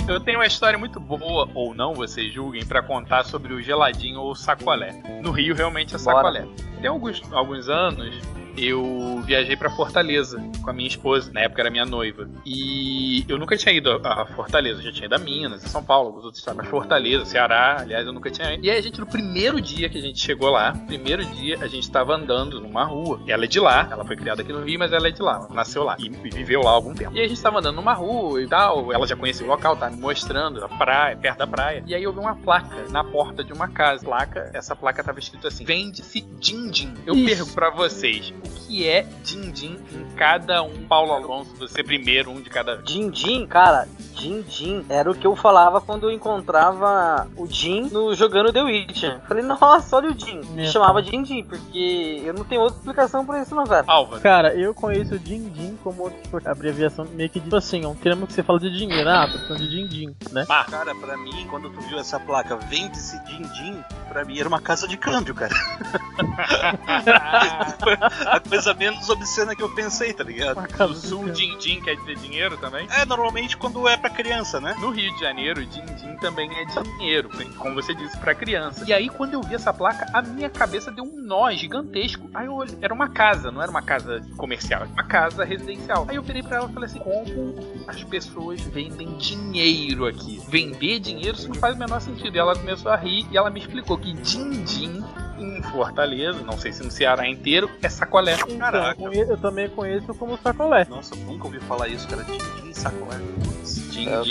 Eu 0.09 0.19
tenho 0.19 0.41
uma 0.41 0.47
história 0.47 0.77
muito 0.77 0.99
boa, 0.99 1.49
ou 1.55 1.73
não, 1.73 1.95
vocês 1.95 2.33
julguem, 2.33 2.67
pra 2.67 2.83
contar 2.83 3.25
sobre 3.25 3.55
o 3.55 3.63
geladinho 3.63 4.19
ou 4.19 4.33
o 4.33 4.35
sacolé. 4.35 5.01
No 5.23 5.31
Rio, 5.31 5.55
realmente 5.55 5.95
é 5.95 5.99
Bora. 6.01 6.17
sacolé. 6.17 6.49
Tem 6.81 6.91
alguns, 6.91 7.23
alguns 7.31 7.69
anos, 7.69 8.21
eu 8.57 9.23
viajei 9.25 9.57
pra 9.57 9.71
Fortaleza 9.71 10.43
com 10.63 10.71
a 10.71 10.73
minha 10.73 10.89
esposa, 10.89 11.33
na 11.33 11.41
época 11.41 11.63
era 11.63 11.71
minha 11.71 11.85
noiva. 11.85 12.29
E 12.45 13.25
eu 13.29 13.39
nunca 13.39 13.57
tinha 13.57 13.75
ido 13.75 14.01
a 14.05 14.27
Fortaleza, 14.27 14.81
eu 14.81 14.85
já 14.85 14.93
tinha 14.93 15.07
ido 15.07 15.15
a 15.15 15.19
Minas, 15.19 15.65
a 15.65 15.69
São 15.69 15.83
Paulo, 15.83 16.09
alguns 16.09 16.25
outros 16.25 16.39
estados, 16.41 16.61
mas 16.61 16.69
Fortaleza, 16.69 17.25
Ceará, 17.25 17.77
aliás, 17.81 18.07
eu 18.07 18.13
nunca 18.13 18.31
tinha 18.31 18.55
ido. 18.55 18.65
E 18.65 18.71
aí 18.71 18.79
a 18.79 18.83
gente, 18.83 19.01
no 19.01 19.07
primeiro 19.07 19.61
dia 19.61 19.89
que 19.89 19.99
a 19.99 20.03
gente 20.03 20.19
chegou 20.19 20.51
lá, 20.51 20.73
primeiro 20.87 21.25
dia, 21.25 21.59
a 21.61 21.67
gente 21.67 21.91
tava 21.91 22.15
andando 22.15 22.61
numa 22.61 22.85
rua. 22.85 23.21
Ela 23.27 23.45
é 23.45 23.49
de 23.49 23.61
lá, 23.61 23.89
ela 23.91 24.05
foi 24.05 24.17
criada 24.17 24.43
aqui 24.43 24.53
no 24.53 24.63
Rio, 24.63 24.79
mas 24.79 24.93
ela 24.93 25.09
é 25.09 25.11
de 25.11 25.23
lá, 25.23 25.47
nasceu 25.51 25.85
lá 25.85 25.97
e 25.99 26.09
viveu 26.09 26.63
lá 26.63 26.71
algum 26.71 26.95
tempo. 26.95 27.15
E 27.15 27.21
aí 27.21 27.27
a 27.27 27.29
gente 27.29 27.41
tava 27.41 27.59
andando 27.59 27.77
numa 27.77 27.95
rua 27.95 28.43
e 28.43 28.47
tal, 28.47 28.93
ela 28.93 29.07
já 29.07 29.17
conhecia 29.17 29.45
o 29.45 29.49
local, 29.49 29.77
tava 29.77 29.95
me 29.95 30.01
mostrando 30.01 30.65
a 30.65 30.69
praia, 30.69 31.17
perto 31.17 31.39
da 31.39 31.47
praia. 31.47 31.83
E 31.87 31.95
aí 31.95 32.03
eu 32.03 32.13
vi 32.13 32.19
uma 32.19 32.35
placa 32.35 32.85
na 32.91 33.05
porta 33.05 33.43
de 33.45 33.53
uma 33.53 33.69
casa. 33.69 34.05
Placa, 34.05 34.51
essa 34.55 34.75
placa 34.75 35.03
tava 35.03 35.19
escrito 35.19 35.47
assim: 35.47 35.65
vende-se 35.65 36.21
din-din. 36.39 36.95
Eu 37.07 37.15
Isso. 37.15 37.25
pergunto 37.25 37.53
pra 37.55 37.71
vocês, 37.71 38.33
que 38.51 38.89
é 38.89 39.07
din-din 39.25 39.79
em 39.93 40.17
cada 40.17 40.63
um? 40.63 40.85
Paulo 40.87 41.13
Alonso, 41.13 41.55
você 41.57 41.83
primeiro, 41.83 42.31
um 42.31 42.41
de 42.41 42.51
cada. 42.51 42.77
Din-din, 42.79 43.47
cara, 43.47 43.89
din-din 44.15 44.85
era 44.89 45.11
o 45.11 45.15
que 45.15 45.27
eu 45.27 45.35
falava 45.35 45.81
quando 45.81 46.09
eu 46.09 46.11
encontrava 46.11 47.29
o 47.37 47.47
Jin 47.47 47.89
no, 47.91 48.15
jogando 48.15 48.53
The 48.53 48.63
Witcher. 48.63 49.21
Falei, 49.27 49.43
nossa, 49.43 49.97
olha 49.97 50.11
o 50.11 50.19
Jin. 50.19 50.41
Me 50.53 50.67
chamava 50.67 51.03
din-din, 51.03 51.45
porque 51.45 52.23
eu 52.25 52.35
não 52.35 52.45
tenho 52.45 52.61
outra 52.61 52.77
explicação 52.77 53.25
pra 53.25 53.43
isso 53.43 53.55
não, 53.55 53.65
cara. 53.65 53.85
Álvaro. 53.87 54.21
Cara, 54.21 54.55
eu 54.55 54.75
conheço 54.75 55.15
o 55.15 55.19
din-din 55.19 55.79
como 55.83 56.11
tipo, 56.11 56.41
abreviação 56.45 57.07
meio 57.13 57.31
que 57.31 57.41
tipo 57.41 57.57
assim, 57.57 57.85
é 57.85 57.89
um 57.89 57.95
termo 57.95 58.27
que 58.27 58.33
você 58.33 58.43
fala 58.43 58.61
de 58.61 58.71
dinheiro. 58.71 59.09
Ah, 59.09 59.27
tô 59.27 59.39
falando 59.39 59.63
de 59.63 59.69
din-din, 59.69 60.15
né? 60.33 60.45
Cara, 60.47 60.95
pra 60.95 61.17
mim, 61.17 61.47
quando 61.49 61.71
tu 61.71 61.81
viu 61.83 61.99
essa 61.99 62.21
placa, 62.21 62.57
vende-se 62.57 63.19
din-din, 63.25 63.83
pra 64.09 64.25
mim 64.25 64.39
era 64.39 64.49
uma 64.49 64.61
casa 64.61 64.87
de 64.87 64.97
câmbio, 64.97 65.35
cara. 65.35 65.55
A 68.31 68.39
coisa 68.39 68.73
menos 68.75 69.09
obscena 69.09 69.57
que 69.57 69.63
eu 69.63 69.69
pensei, 69.75 70.13
tá 70.13 70.23
ligado? 70.23 70.61
No 70.79 70.95
sul, 70.95 71.19
câmbio. 71.19 71.35
din-din 71.35 71.81
quer 71.81 71.97
dizer 71.97 72.17
dinheiro 72.17 72.57
também? 72.59 72.87
É, 72.91 73.05
normalmente 73.05 73.57
quando 73.57 73.89
é 73.89 73.97
pra 73.97 74.09
criança, 74.09 74.61
né? 74.61 74.77
No 74.81 74.91
Rio 74.91 75.13
de 75.15 75.21
Janeiro, 75.21 75.67
din-din 75.67 76.17
também 76.21 76.49
é 76.49 76.65
dinheiro, 76.65 77.29
como 77.59 77.75
você 77.75 77.93
disse, 77.93 78.17
pra 78.19 78.33
criança. 78.33 78.85
E 78.87 78.93
aí, 78.93 79.09
quando 79.09 79.35
eu 79.35 79.43
vi 79.43 79.57
essa 79.57 79.73
placa, 79.73 80.07
a 80.15 80.23
minha 80.23 80.49
cabeça 80.49 80.93
deu 80.93 81.03
um 81.03 81.21
nó 81.21 81.51
gigantesco. 81.51 82.31
Aí 82.33 82.47
eu 82.47 82.55
olhei, 82.55 82.79
era 82.81 82.95
uma 82.95 83.09
casa, 83.09 83.51
não 83.51 83.61
era 83.61 83.71
uma 83.71 83.83
casa 83.83 84.23
comercial, 84.37 84.83
era 84.83 84.91
uma 84.91 85.05
casa 85.05 85.45
residencial. 85.45 86.07
Aí 86.09 86.15
eu 86.15 86.23
virei 86.23 86.43
pra 86.43 86.59
ela 86.59 86.71
e 86.71 86.73
falei 86.73 86.89
assim: 86.89 87.01
como 87.01 87.85
as 87.89 88.05
pessoas 88.05 88.61
vendem 88.61 89.17
dinheiro 89.17 90.07
aqui? 90.07 90.41
Vender 90.49 91.01
dinheiro 91.01 91.37
isso 91.37 91.49
não 91.49 91.57
faz 91.57 91.75
o 91.75 91.79
menor 91.79 92.01
sentido. 92.01 92.37
E 92.37 92.39
ela 92.39 92.55
começou 92.55 92.93
a 92.93 92.97
rir 92.97 93.27
e 93.31 93.37
ela 93.37 93.51
me 93.51 93.59
explicou 93.59 93.99
que 93.99 94.13
din-din 94.13 95.03
em 95.43 95.63
Fortaleza, 95.63 96.41
não 96.43 96.59
sei 96.59 96.73
se 96.73 96.83
no 96.83 96.91
Ceará 96.91 97.27
inteiro, 97.29 97.71
é 97.83 97.89
sacolé. 97.89 98.37
Então, 98.49 99.13
eu, 99.13 99.13
eu 99.31 99.37
também 99.39 99.69
conheço 99.69 100.15
como 100.15 100.39
sacolé. 100.39 100.87
Nossa, 100.89 101.15
eu 101.15 101.21
nunca 101.25 101.47
ouvi 101.47 101.61
falar 101.61 101.89
isso, 101.89 102.07
cara. 102.09 102.23
Din-din 102.25 102.73
sacolé. 102.75 103.17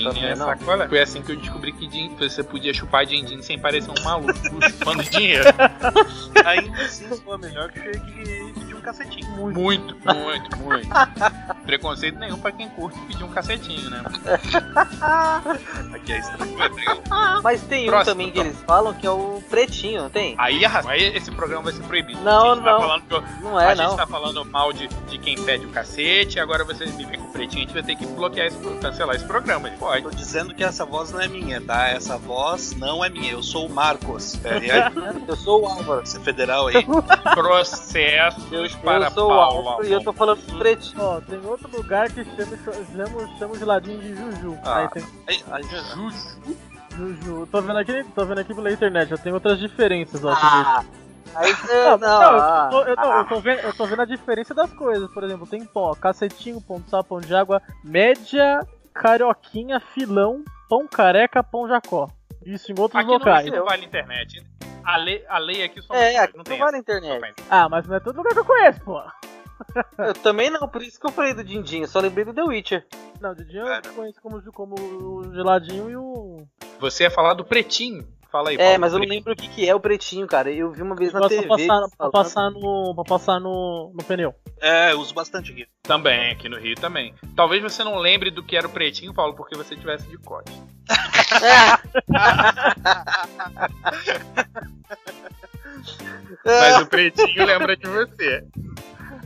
Também 0.04 0.26
é 0.26 0.36
não. 0.36 0.48
sacolé. 0.48 0.88
Foi 0.88 1.00
assim 1.02 1.22
que 1.22 1.32
eu 1.32 1.36
descobri 1.38 1.72
que 1.72 1.88
din- 1.88 2.16
você 2.18 2.44
podia 2.44 2.74
chupar 2.74 3.06
din-din 3.06 3.42
sem 3.42 3.60
parecer 3.60 3.92
um 3.92 4.04
maluco 4.04 4.34
chupando 4.70 5.04
dinheiro. 5.04 5.46
Ainda 6.46 6.82
assim, 6.82 7.08
foi 7.18 7.38
melhor 7.38 7.72
que, 7.72 7.80
cacetinho. 8.92 9.30
Muito, 9.32 9.96
muito, 10.14 10.58
muito. 10.58 10.90
Preconceito 11.66 12.18
nenhum 12.18 12.38
pra 12.40 12.52
quem 12.52 12.68
curte 12.70 12.98
pedir 13.02 13.24
um 13.24 13.30
cacetinho, 13.30 13.90
né? 13.90 14.02
Aqui 15.94 16.14
é 16.14 16.20
estranho. 16.20 16.58
Mas 17.44 17.62
tem 17.64 17.86
um 17.88 17.92
Próximo, 17.92 18.12
também 18.14 18.32
que 18.32 18.40
então. 18.40 18.52
eles 18.52 18.62
falam 18.66 18.94
que 18.94 19.06
é 19.06 19.12
o 19.12 19.42
pretinho, 19.50 20.04
não 20.04 20.10
tem? 20.10 20.36
Aí, 20.38 20.62
aí 20.66 21.04
esse 21.16 21.32
programa 21.32 21.64
vai 21.64 21.74
ser 21.74 21.84
proibido. 21.84 22.22
Não, 22.22 22.52
a 22.52 22.56
gente 22.56 22.64
tá 22.64 22.72
não. 22.72 22.80
falando 22.80 23.02
que 23.04 23.14
eu- 23.14 23.24
Não 23.42 23.60
é, 23.60 23.66
a 23.68 23.76
gente 23.76 23.88
não. 23.88 23.96
tá 23.96 24.08
falando 24.08 24.46
mal 24.46 24.74
de, 24.74 24.88
de 24.88 25.18
quem 25.18 25.42
pede 25.44 25.66
o 25.66 25.70
cacete, 25.70 26.40
agora 26.40 26.64
você 26.64 26.86
me 26.86 27.06
vem 27.06 27.20
com 27.20 27.28
o 27.28 27.32
pretinho, 27.32 27.64
a 27.64 27.66
gente 27.66 27.74
vai 27.74 27.84
ter 27.84 27.96
que 27.96 28.06
bloquear 28.06 28.48
esse, 28.48 28.58
cancelar 28.82 29.16
esse 29.16 29.26
programa. 29.26 29.68
A 29.68 29.70
gente 29.72 29.80
pode. 29.80 30.04
Tô 30.04 30.10
dizendo 30.10 30.54
que 30.56 30.64
essa 30.64 30.86
voz 30.86 31.12
não 31.12 31.22
é 31.22 31.28
minha, 31.28 31.62
tá? 31.62 31.88
Essa 31.90 32.18
voz 32.18 32.74
não 32.76 33.04
é 33.04 33.10
minha. 33.10 33.32
Eu 33.34 33.44
sou 33.44 33.68
o 33.68 33.70
Marcos. 33.70 34.34
É, 34.46 34.90
Eu 35.28 35.36
sou 35.36 35.62
o 35.64 35.66
Álvaro. 35.68 36.06
você 36.06 36.18
é 36.18 36.22
federal 36.22 36.68
aí. 36.68 36.86
Processos 37.36 38.44
para 38.84 39.06
eu 39.06 39.12
sou 39.12 39.26
o 39.26 39.36
Paulo 39.36 39.68
Álvaro 39.70 39.86
e 39.88 39.92
eu 39.92 40.04
tô 40.04 40.14
falando 40.14 40.58
pretinho. 40.58 41.02
Ó, 41.04 41.22
tem 41.22 41.40
outro 41.46 41.70
lugar 41.76 42.10
que 42.12 42.24
chama, 42.24 42.58
chama, 42.58 43.38
chama 43.38 43.54
o 43.54 43.58
geladinho 43.58 44.00
de 44.00 44.16
Juju. 44.16 44.58
Ah. 44.64 44.78
Aí 44.80 44.90
tem 44.90 45.04
Aí, 45.28 45.44
aí, 45.52 45.64
já- 45.64 45.82
Juju. 46.96 47.48
Tô 47.52 47.62
vendo 47.62 47.78
aqui, 47.78 48.04
tô 48.16 48.26
vendo 48.26 48.40
aqui 48.40 48.54
pela 48.54 48.72
internet, 48.72 49.10
já 49.10 49.18
tem 49.18 49.32
outras 49.32 49.60
diferenças, 49.60 50.24
ó. 50.26 50.32
Ah, 50.34 50.84
aí 51.36 51.54
você. 51.54 51.74
Não, 51.74 51.98
Não, 51.98 51.98
não, 51.98 52.22
ah, 52.22 52.66
eu, 52.66 52.70
tô, 52.72 52.84
eu, 52.90 52.96
tô, 52.96 53.04
eu 53.14 53.26
tô 53.26 53.40
vendo, 53.40 53.60
eu 53.60 53.74
tô 53.74 53.86
vendo 53.86 54.02
a 54.02 54.06
diferença 54.06 54.54
das 54.54 54.72
coisas. 54.74 55.10
Por 55.12 55.24
exemplo, 55.24 55.48
tem 55.48 55.64
pão, 55.66 55.84
ó, 55.84 55.96
cacetinho, 55.96 56.60
pão 56.62 56.80
de 56.82 56.90
sal, 56.90 57.04
pão 57.04 57.20
de 57.22 57.34
água, 57.34 57.62
média, 57.84 58.66
carioquinha, 58.94 59.80
filão, 59.80 60.44
pão 60.68 60.88
careca, 60.88 61.42
pão 61.44 61.68
jacó. 61.68 62.10
Isso 62.46 62.72
em 62.72 62.76
outros 62.80 63.00
Aqui 63.00 63.08
não, 63.12 63.18
locais. 63.20 63.48
aqui 63.48 63.52
não 63.58 63.66
vale 63.66 63.86
internet. 63.86 64.44
A 64.90 64.98
lei, 64.98 65.24
a 65.30 65.38
lei 65.38 65.64
aqui 65.64 65.82
só 65.84 65.94
É, 65.94 66.18
aqui 66.18 66.34
não 66.34 66.40
não 66.40 66.44
tem 66.44 66.58
vai 66.58 66.72
na 66.72 66.78
internet. 66.80 67.36
Ah, 67.48 67.70
mas 67.70 67.86
não 67.88 67.96
é 67.96 68.00
todo 68.00 68.18
lugar 68.18 68.34
que 68.34 68.40
eu 68.40 68.46
conheço, 68.46 68.82
pô. 68.82 69.00
Eu 70.00 70.14
também 70.16 70.50
não, 70.50 70.68
por 70.68 70.82
isso 70.82 71.00
que 71.00 71.06
eu 71.06 71.12
falei 71.12 71.34
do 71.34 71.44
Dindinho, 71.44 71.86
só 71.86 72.00
lembrei 72.00 72.24
do 72.24 72.34
The 72.34 72.42
Witcher. 72.44 72.88
Não, 73.20 73.36
dia 73.36 73.62
Cara. 73.62 73.82
eu 73.86 73.94
conheço 73.94 74.22
como, 74.22 74.42
como 74.54 74.76
o 74.80 75.34
geladinho 75.34 75.90
e 75.90 75.98
o. 75.98 76.48
Você 76.80 77.04
ia 77.04 77.12
falar 77.12 77.34
do 77.34 77.44
pretinho. 77.44 78.08
Fala 78.32 78.50
aí, 78.52 78.56
É, 78.56 78.60
Paulo, 78.60 78.80
mas 78.80 78.94
eu 78.94 79.00
não 79.00 79.08
lembro 79.08 79.34
o 79.34 79.36
que, 79.36 79.48
que 79.48 79.68
é 79.68 79.74
o 79.74 79.80
pretinho, 79.80 80.28
cara. 80.28 80.52
Eu 80.52 80.72
vi 80.72 80.84
uma 80.84 80.96
vez 80.96 81.12
na 81.12 81.28
TV. 81.28 81.48
pra 81.48 81.58
passar, 81.58 81.90
pra 81.98 82.10
passar 82.12 82.52
no. 82.52 82.94
pra 82.94 83.04
passar 83.04 83.40
no, 83.40 83.92
no 83.94 84.04
pneu. 84.04 84.36
É, 84.62 84.92
eu 84.92 85.00
uso 85.00 85.14
bastante 85.16 85.52
aqui. 85.52 85.66
Também, 85.82 86.32
aqui 86.32 86.48
no 86.48 86.60
Rio 86.60 86.76
também. 86.76 87.14
Talvez 87.36 87.64
você 87.64 87.84
não 87.84 87.98
lembre 87.98 88.30
do 88.30 88.44
que 88.44 88.56
era 88.56 88.68
o 88.68 88.72
pretinho, 88.72 89.14
Paulo, 89.14 89.34
porque 89.36 89.58
você 89.58 89.76
tivesse 89.76 90.08
de 90.08 90.18
cote. 90.18 90.52
Mas 96.46 96.82
o 96.82 96.86
pretinho 96.88 97.46
lembra 97.46 97.76
de 97.76 97.88
você. 97.88 98.44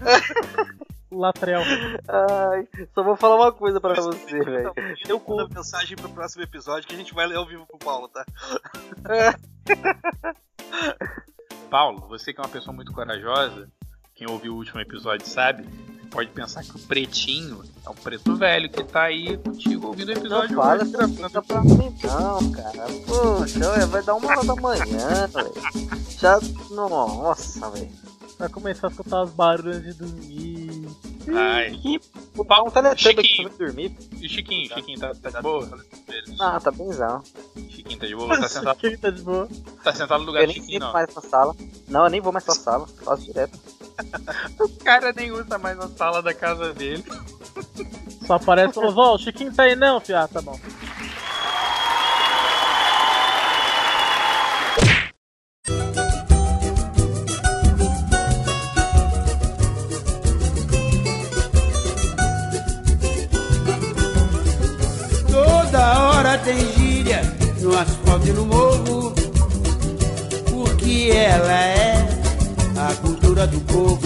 Latrel. 1.17 1.61
Ai, 2.07 2.67
só 2.93 3.03
vou 3.03 3.15
falar 3.15 3.35
uma 3.35 3.51
coisa 3.51 3.79
pra 3.79 3.93
você, 3.95 4.39
velho. 4.39 4.73
Eu 5.07 5.21
mando 5.27 5.53
mensagem 5.53 5.95
pro 5.95 6.09
próximo 6.09 6.43
episódio 6.43 6.87
que 6.87 6.95
a 6.95 6.97
gente 6.97 7.13
vai 7.13 7.27
ler 7.27 7.37
ao 7.37 7.45
vivo 7.45 7.65
pro 7.65 7.77
Paulo, 7.77 8.07
tá? 8.07 8.25
Paulo, 11.69 12.05
você 12.07 12.33
que 12.33 12.39
é 12.39 12.43
uma 12.43 12.49
pessoa 12.49 12.73
muito 12.73 12.91
corajosa, 12.91 13.67
quem 14.13 14.29
ouviu 14.29 14.53
o 14.53 14.57
último 14.57 14.79
episódio 14.79 15.27
sabe, 15.27 15.67
pode 16.11 16.29
pensar 16.29 16.63
que 16.63 16.75
o 16.75 16.79
pretinho 16.79 17.63
é 17.83 17.89
o 17.89 17.95
preto 17.95 18.35
velho 18.35 18.69
que 18.69 18.83
tá 18.83 19.03
aí 19.03 19.37
contigo 19.37 19.87
ouvindo 19.87 20.09
o 20.09 20.13
Não 20.13 20.19
episódio 20.19 20.55
fala 20.55 20.83
hoje, 20.83 21.23
essa 21.23 21.41
pra 21.41 21.61
mim, 21.61 21.95
não, 22.03 22.51
cara. 22.51 22.85
Poxa, 23.07 23.87
vai 23.87 24.03
dar 24.03 24.13
uma 24.13 24.29
hora 24.29 24.45
da 24.45 24.55
manhã, 24.55 25.27
velho. 25.27 25.53
Já. 26.19 26.39
Nossa, 26.69 27.69
velho. 27.71 27.89
Vai 28.39 28.49
começar 28.49 28.87
a 28.87 28.89
escutar 28.89 29.23
os 29.23 29.31
barulhos 29.31 29.83
de 29.83 29.93
dormir. 29.93 30.87
Ai. 31.33 31.79
O 32.35 32.43
pau 32.43 32.69
tá 32.71 32.81
netando 32.81 33.19
aqui 33.19 33.27
Chiquinho. 33.29 33.49
pra 33.49 33.65
dormir. 33.65 33.95
E 34.19 34.25
o 34.25 34.29
Chiquinho, 34.29 34.73
Chiquinho 34.73 34.99
tá, 34.99 35.13
tá 35.15 35.29
de 35.29 35.41
boa? 35.41 35.85
Ah, 36.39 36.59
tá 36.59 36.71
benzão. 36.71 37.23
Chiquinho 37.69 37.99
tá 37.99 38.05
de 38.07 38.15
boa, 38.15 38.39
tá 38.39 38.47
sentado, 38.49 38.77
Quem 38.79 38.97
tá 38.97 39.09
de 39.09 39.21
boa? 39.21 39.47
tá 39.83 39.93
sentado 39.93 40.19
no 40.21 40.25
lugar 40.27 40.41
Eu 40.41 40.47
nem 40.47 40.55
Chiquinho, 40.55 40.73
sinto 40.73 40.83
não. 40.85 40.93
mais 40.93 41.15
na 41.15 41.21
sala. 41.21 41.55
Não, 41.87 42.03
eu 42.05 42.09
nem 42.09 42.21
vou 42.21 42.33
mais 42.33 42.43
pra 42.43 42.55
sala. 42.55 42.87
Faço 42.87 43.23
direto. 43.23 43.57
O 44.59 44.69
cara 44.83 45.13
nem 45.13 45.31
usa 45.31 45.57
mais 45.59 45.77
a 45.79 45.87
sala 45.89 46.21
da 46.21 46.33
casa 46.33 46.73
dele. 46.73 47.03
Só 48.25 48.33
aparece 48.35 48.79
e 48.79 48.83
o 48.83 49.17
Chiquinho 49.19 49.53
tá 49.53 49.63
aí 49.63 49.75
não, 49.75 49.99
fia. 50.01 50.21
Ah, 50.21 50.27
tá 50.27 50.41
bom. 50.41 50.59
Tem 66.43 66.59
gíria 66.73 67.21
no 67.61 67.77
asfalto 67.77 68.27
e 68.27 68.31
no 68.33 68.45
morro, 68.45 69.13
porque 70.49 71.11
ela 71.13 71.53
é 71.53 72.07
a 72.77 72.93
cultura 72.95 73.47
do 73.47 73.59
povo. 73.61 73.99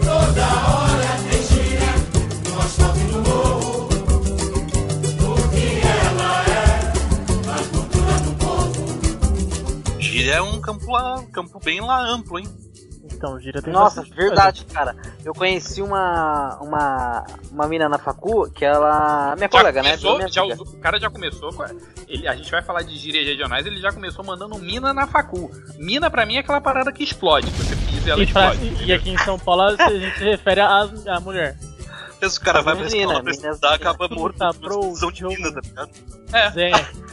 Toda 0.00 0.44
hora 0.44 1.18
tem 1.30 1.42
gíria 1.42 1.94
no 2.50 2.60
asfalto 2.60 2.98
e 2.98 3.04
no 3.04 3.22
morro, 3.22 3.88
porque 5.18 5.80
ela 5.86 6.44
é 6.48 6.92
a 7.50 7.58
cultura 7.70 8.14
do 8.20 8.32
povo. 8.36 10.00
Gíria 10.00 10.34
é 10.34 10.42
um 10.42 10.60
campo, 10.60 10.90
lá, 10.92 11.14
um 11.16 11.26
campo 11.26 11.58
bem 11.64 11.80
lá 11.80 12.00
amplo, 12.06 12.38
hein? 12.38 12.46
Então, 13.10 13.40
gira 13.40 13.62
tem 13.62 13.72
Nossa, 13.72 14.02
bastante 14.02 14.14
coisa. 14.16 14.28
verdade, 14.28 14.64
cara. 14.66 14.94
Eu 15.24 15.32
conheci 15.32 15.80
uma. 15.80 16.58
uma. 16.60 17.24
uma 17.50 17.66
mina 17.66 17.88
na 17.88 17.98
facu 17.98 18.50
que 18.50 18.64
ela. 18.64 19.34
Minha 19.36 19.46
Já 19.46 19.48
colega, 19.48 19.82
né? 19.82 19.90
começou, 19.90 20.16
Minha 20.16 20.28
já 20.28 20.42
usou- 20.44 20.66
o 20.66 20.78
cara 20.78 21.00
já 21.00 21.08
começou. 21.10 21.52
com 21.52 21.62
a- 21.62 21.70
Ele, 22.06 22.28
a 22.28 22.34
gente 22.36 22.50
vai 22.50 22.62
falar 22.62 22.82
de 22.82 22.94
gírias 22.96 23.24
regionais, 23.26 23.64
ele 23.64 23.80
já 23.80 23.90
começou 23.90 24.22
mandando 24.24 24.58
mina 24.58 24.92
na 24.92 25.06
facu. 25.06 25.50
Mina 25.78 26.10
pra 26.10 26.26
mim 26.26 26.36
é 26.36 26.40
aquela 26.40 26.60
parada 26.60 26.92
que 26.92 27.02
explode. 27.02 27.50
Você 27.52 27.74
pisa 27.74 28.08
e 28.08 28.10
ela 28.10 28.22
E, 28.22 28.26
pra- 28.26 28.54
explode. 28.54 28.84
e 28.84 28.92
aqui 28.92 29.10
em 29.10 29.18
São 29.18 29.38
Paulo 29.38 29.62
a 29.62 29.70
gente 29.70 30.18
se 30.18 30.24
refere 30.24 30.60
à 30.60 31.20
mulher. 31.22 31.56
Esse 32.20 32.40
cara 32.40 32.62
vai 32.62 32.74
pra 32.74 32.84
Menina, 32.84 33.02
escola 33.12 33.22
pra 33.22 33.32
estudar, 33.32 33.74
acaba 33.74 34.08
morto 34.08 34.38
Puta, 34.38 34.54
por 35.00 35.12
de 35.12 35.24
mina, 35.24 35.52
tá 35.52 35.60
ligado? 35.62 35.90
É. 36.32 36.94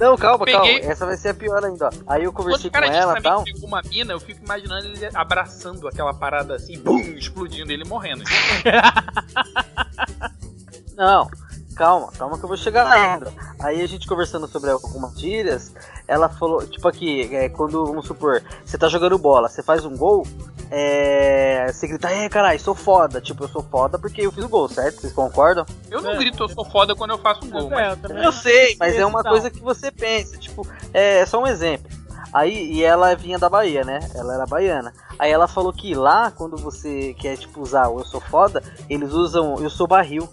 Não, 0.00 0.16
calma, 0.16 0.46
Peguei- 0.46 0.78
calma. 0.80 0.92
Essa 0.92 1.04
vai 1.04 1.14
ser 1.18 1.28
a 1.28 1.34
pior 1.34 1.62
ainda, 1.62 1.88
ó. 1.88 1.90
Aí 2.06 2.24
eu 2.24 2.32
conversei 2.32 2.70
com 2.70 2.78
ela 2.78 3.18
e 3.18 3.22
tal. 3.22 3.44
uma 3.62 3.82
mina, 3.82 4.14
eu 4.14 4.20
fico 4.20 4.42
imaginando 4.42 4.86
ele 4.86 5.10
abraçando 5.12 5.86
aquela 5.86 6.14
parada 6.14 6.54
assim, 6.56 6.78
bum, 6.78 6.98
explodindo 6.98 7.70
ele 7.70 7.84
morrendo. 7.84 8.24
Não, 10.96 11.28
calma, 11.76 12.10
calma 12.12 12.38
que 12.38 12.44
eu 12.44 12.48
vou 12.48 12.56
chegar 12.56 12.84
lá 12.84 12.94
ainda. 12.94 13.30
Aí 13.58 13.82
a 13.82 13.86
gente 13.86 14.06
conversando 14.06 14.48
sobre 14.48 14.70
algumas 14.70 15.20
gírias, 15.20 15.74
ela 16.10 16.28
falou, 16.28 16.66
tipo 16.66 16.86
aqui, 16.88 17.34
é, 17.34 17.48
quando, 17.48 17.86
vamos 17.86 18.06
supor, 18.06 18.42
você 18.64 18.76
tá 18.76 18.88
jogando 18.88 19.16
bola, 19.16 19.48
você 19.48 19.62
faz 19.62 19.84
um 19.84 19.96
gol, 19.96 20.26
é, 20.70 21.70
você 21.72 21.86
grita, 21.86 22.10
é 22.10 22.28
caralho, 22.28 22.58
sou 22.60 22.74
foda. 22.74 23.20
Tipo, 23.20 23.44
eu 23.44 23.48
sou 23.48 23.62
foda 23.62 23.98
porque 23.98 24.20
eu 24.22 24.32
fiz 24.32 24.44
o 24.44 24.48
gol, 24.48 24.68
certo? 24.68 25.00
Vocês 25.00 25.12
concordam? 25.12 25.64
Eu 25.90 26.02
não 26.02 26.12
É. 26.12 26.16
grito, 26.16 26.42
eu 26.42 26.48
sou 26.48 26.64
foda 26.64 26.94
quando 26.96 27.10
eu 27.10 27.18
faço 27.18 27.44
um 27.44 27.50
gol, 27.50 27.72
É, 27.78 27.94
mas 27.96 28.10
eu. 28.10 28.16
Eu 28.16 28.32
sei, 28.32 28.76
mas 28.78 28.96
é 28.96 29.06
uma 29.06 29.20
Então. 29.20 29.30
coisa 29.32 29.50
que 29.50 29.60
você 29.60 29.90
pensa, 29.90 30.36
tipo, 30.36 30.66
é 30.92 31.24
só 31.26 31.40
um 31.40 31.46
exemplo. 31.46 31.88
Aí, 32.32 32.72
e 32.72 32.84
ela 32.84 33.14
vinha 33.16 33.38
da 33.38 33.48
Bahia, 33.48 33.82
né? 33.84 33.98
Ela 34.14 34.34
era 34.34 34.46
baiana. 34.46 34.92
Aí 35.18 35.32
ela 35.32 35.48
falou 35.48 35.72
que 35.72 35.94
lá, 35.94 36.30
quando 36.30 36.56
você 36.56 37.12
quer, 37.14 37.36
tipo, 37.36 37.60
usar 37.60 37.88
o 37.88 37.98
eu 38.00 38.04
sou 38.04 38.20
foda, 38.20 38.62
eles 38.88 39.12
usam 39.12 39.56
eu 39.60 39.68
sou 39.70 39.86
barril. 39.88 40.28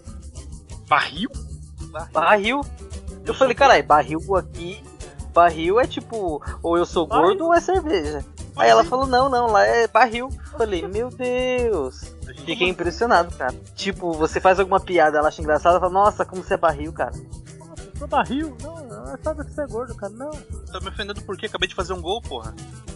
barril? 0.88 1.28
Barril? 2.12 2.60
Eu 3.26 3.34
falei, 3.34 3.54
caralho, 3.54 3.82
barril 3.84 4.36
aqui, 4.36 4.80
barril 5.38 5.78
é 5.78 5.86
tipo, 5.86 6.42
ou 6.62 6.76
eu 6.76 6.84
sou 6.84 7.06
Barril. 7.06 7.26
gordo 7.28 7.44
ou 7.46 7.54
é 7.54 7.60
cerveja. 7.60 8.24
Aí 8.56 8.68
ela 8.68 8.82
falou, 8.84 9.06
não, 9.06 9.28
não, 9.28 9.46
lá 9.46 9.64
é 9.64 9.86
barril. 9.86 10.28
Eu 10.52 10.58
falei, 10.58 10.86
meu 10.88 11.10
Deus. 11.10 12.12
Fiquei 12.44 12.68
impressionado, 12.68 13.34
cara. 13.36 13.54
Tipo, 13.76 14.12
você 14.12 14.40
faz 14.40 14.58
alguma 14.58 14.80
piada, 14.80 15.18
ela 15.18 15.28
acha 15.28 15.40
engraçada, 15.40 15.76
ela 15.76 15.80
fala, 15.80 15.92
nossa, 15.92 16.24
como 16.24 16.42
você 16.42 16.54
é 16.54 16.56
barril, 16.56 16.92
cara. 16.92 17.12
Nossa, 17.58 17.82
eu 17.84 17.96
sou 17.98 18.08
barril? 18.08 18.56
Não, 18.60 18.74
não 18.84 19.14
é 19.14 19.16
só 19.22 19.32
que 19.32 19.44
você 19.44 19.62
é 19.62 19.66
gordo, 19.68 19.94
cara. 19.94 20.12
Não. 20.12 20.30
Tá 20.30 20.80
me 20.80 20.88
ofendendo 20.88 21.22
por 21.22 21.36
quê? 21.36 21.46
Acabei 21.46 21.68
de 21.68 21.74
fazer 21.76 21.92
um 21.92 22.02
gol, 22.02 22.20
porra. 22.20 22.52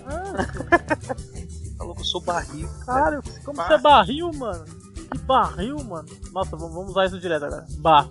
Ah, 0.06 0.34
Falou 1.78 1.94
que 1.94 2.00
eu 2.00 2.06
sou 2.06 2.20
barril. 2.20 2.68
caralho, 2.84 3.22
como 3.44 3.62
você 3.62 3.74
é 3.74 3.78
barril, 3.78 4.32
mano? 4.34 4.64
Que 5.12 5.18
barril, 5.18 5.76
mano? 5.84 6.08
Nossa, 6.32 6.56
vamos, 6.56 6.74
vamos 6.74 6.90
usar 6.90 7.06
isso 7.06 7.20
direto 7.20 7.44
agora. 7.44 7.66
Bar. 7.78 8.08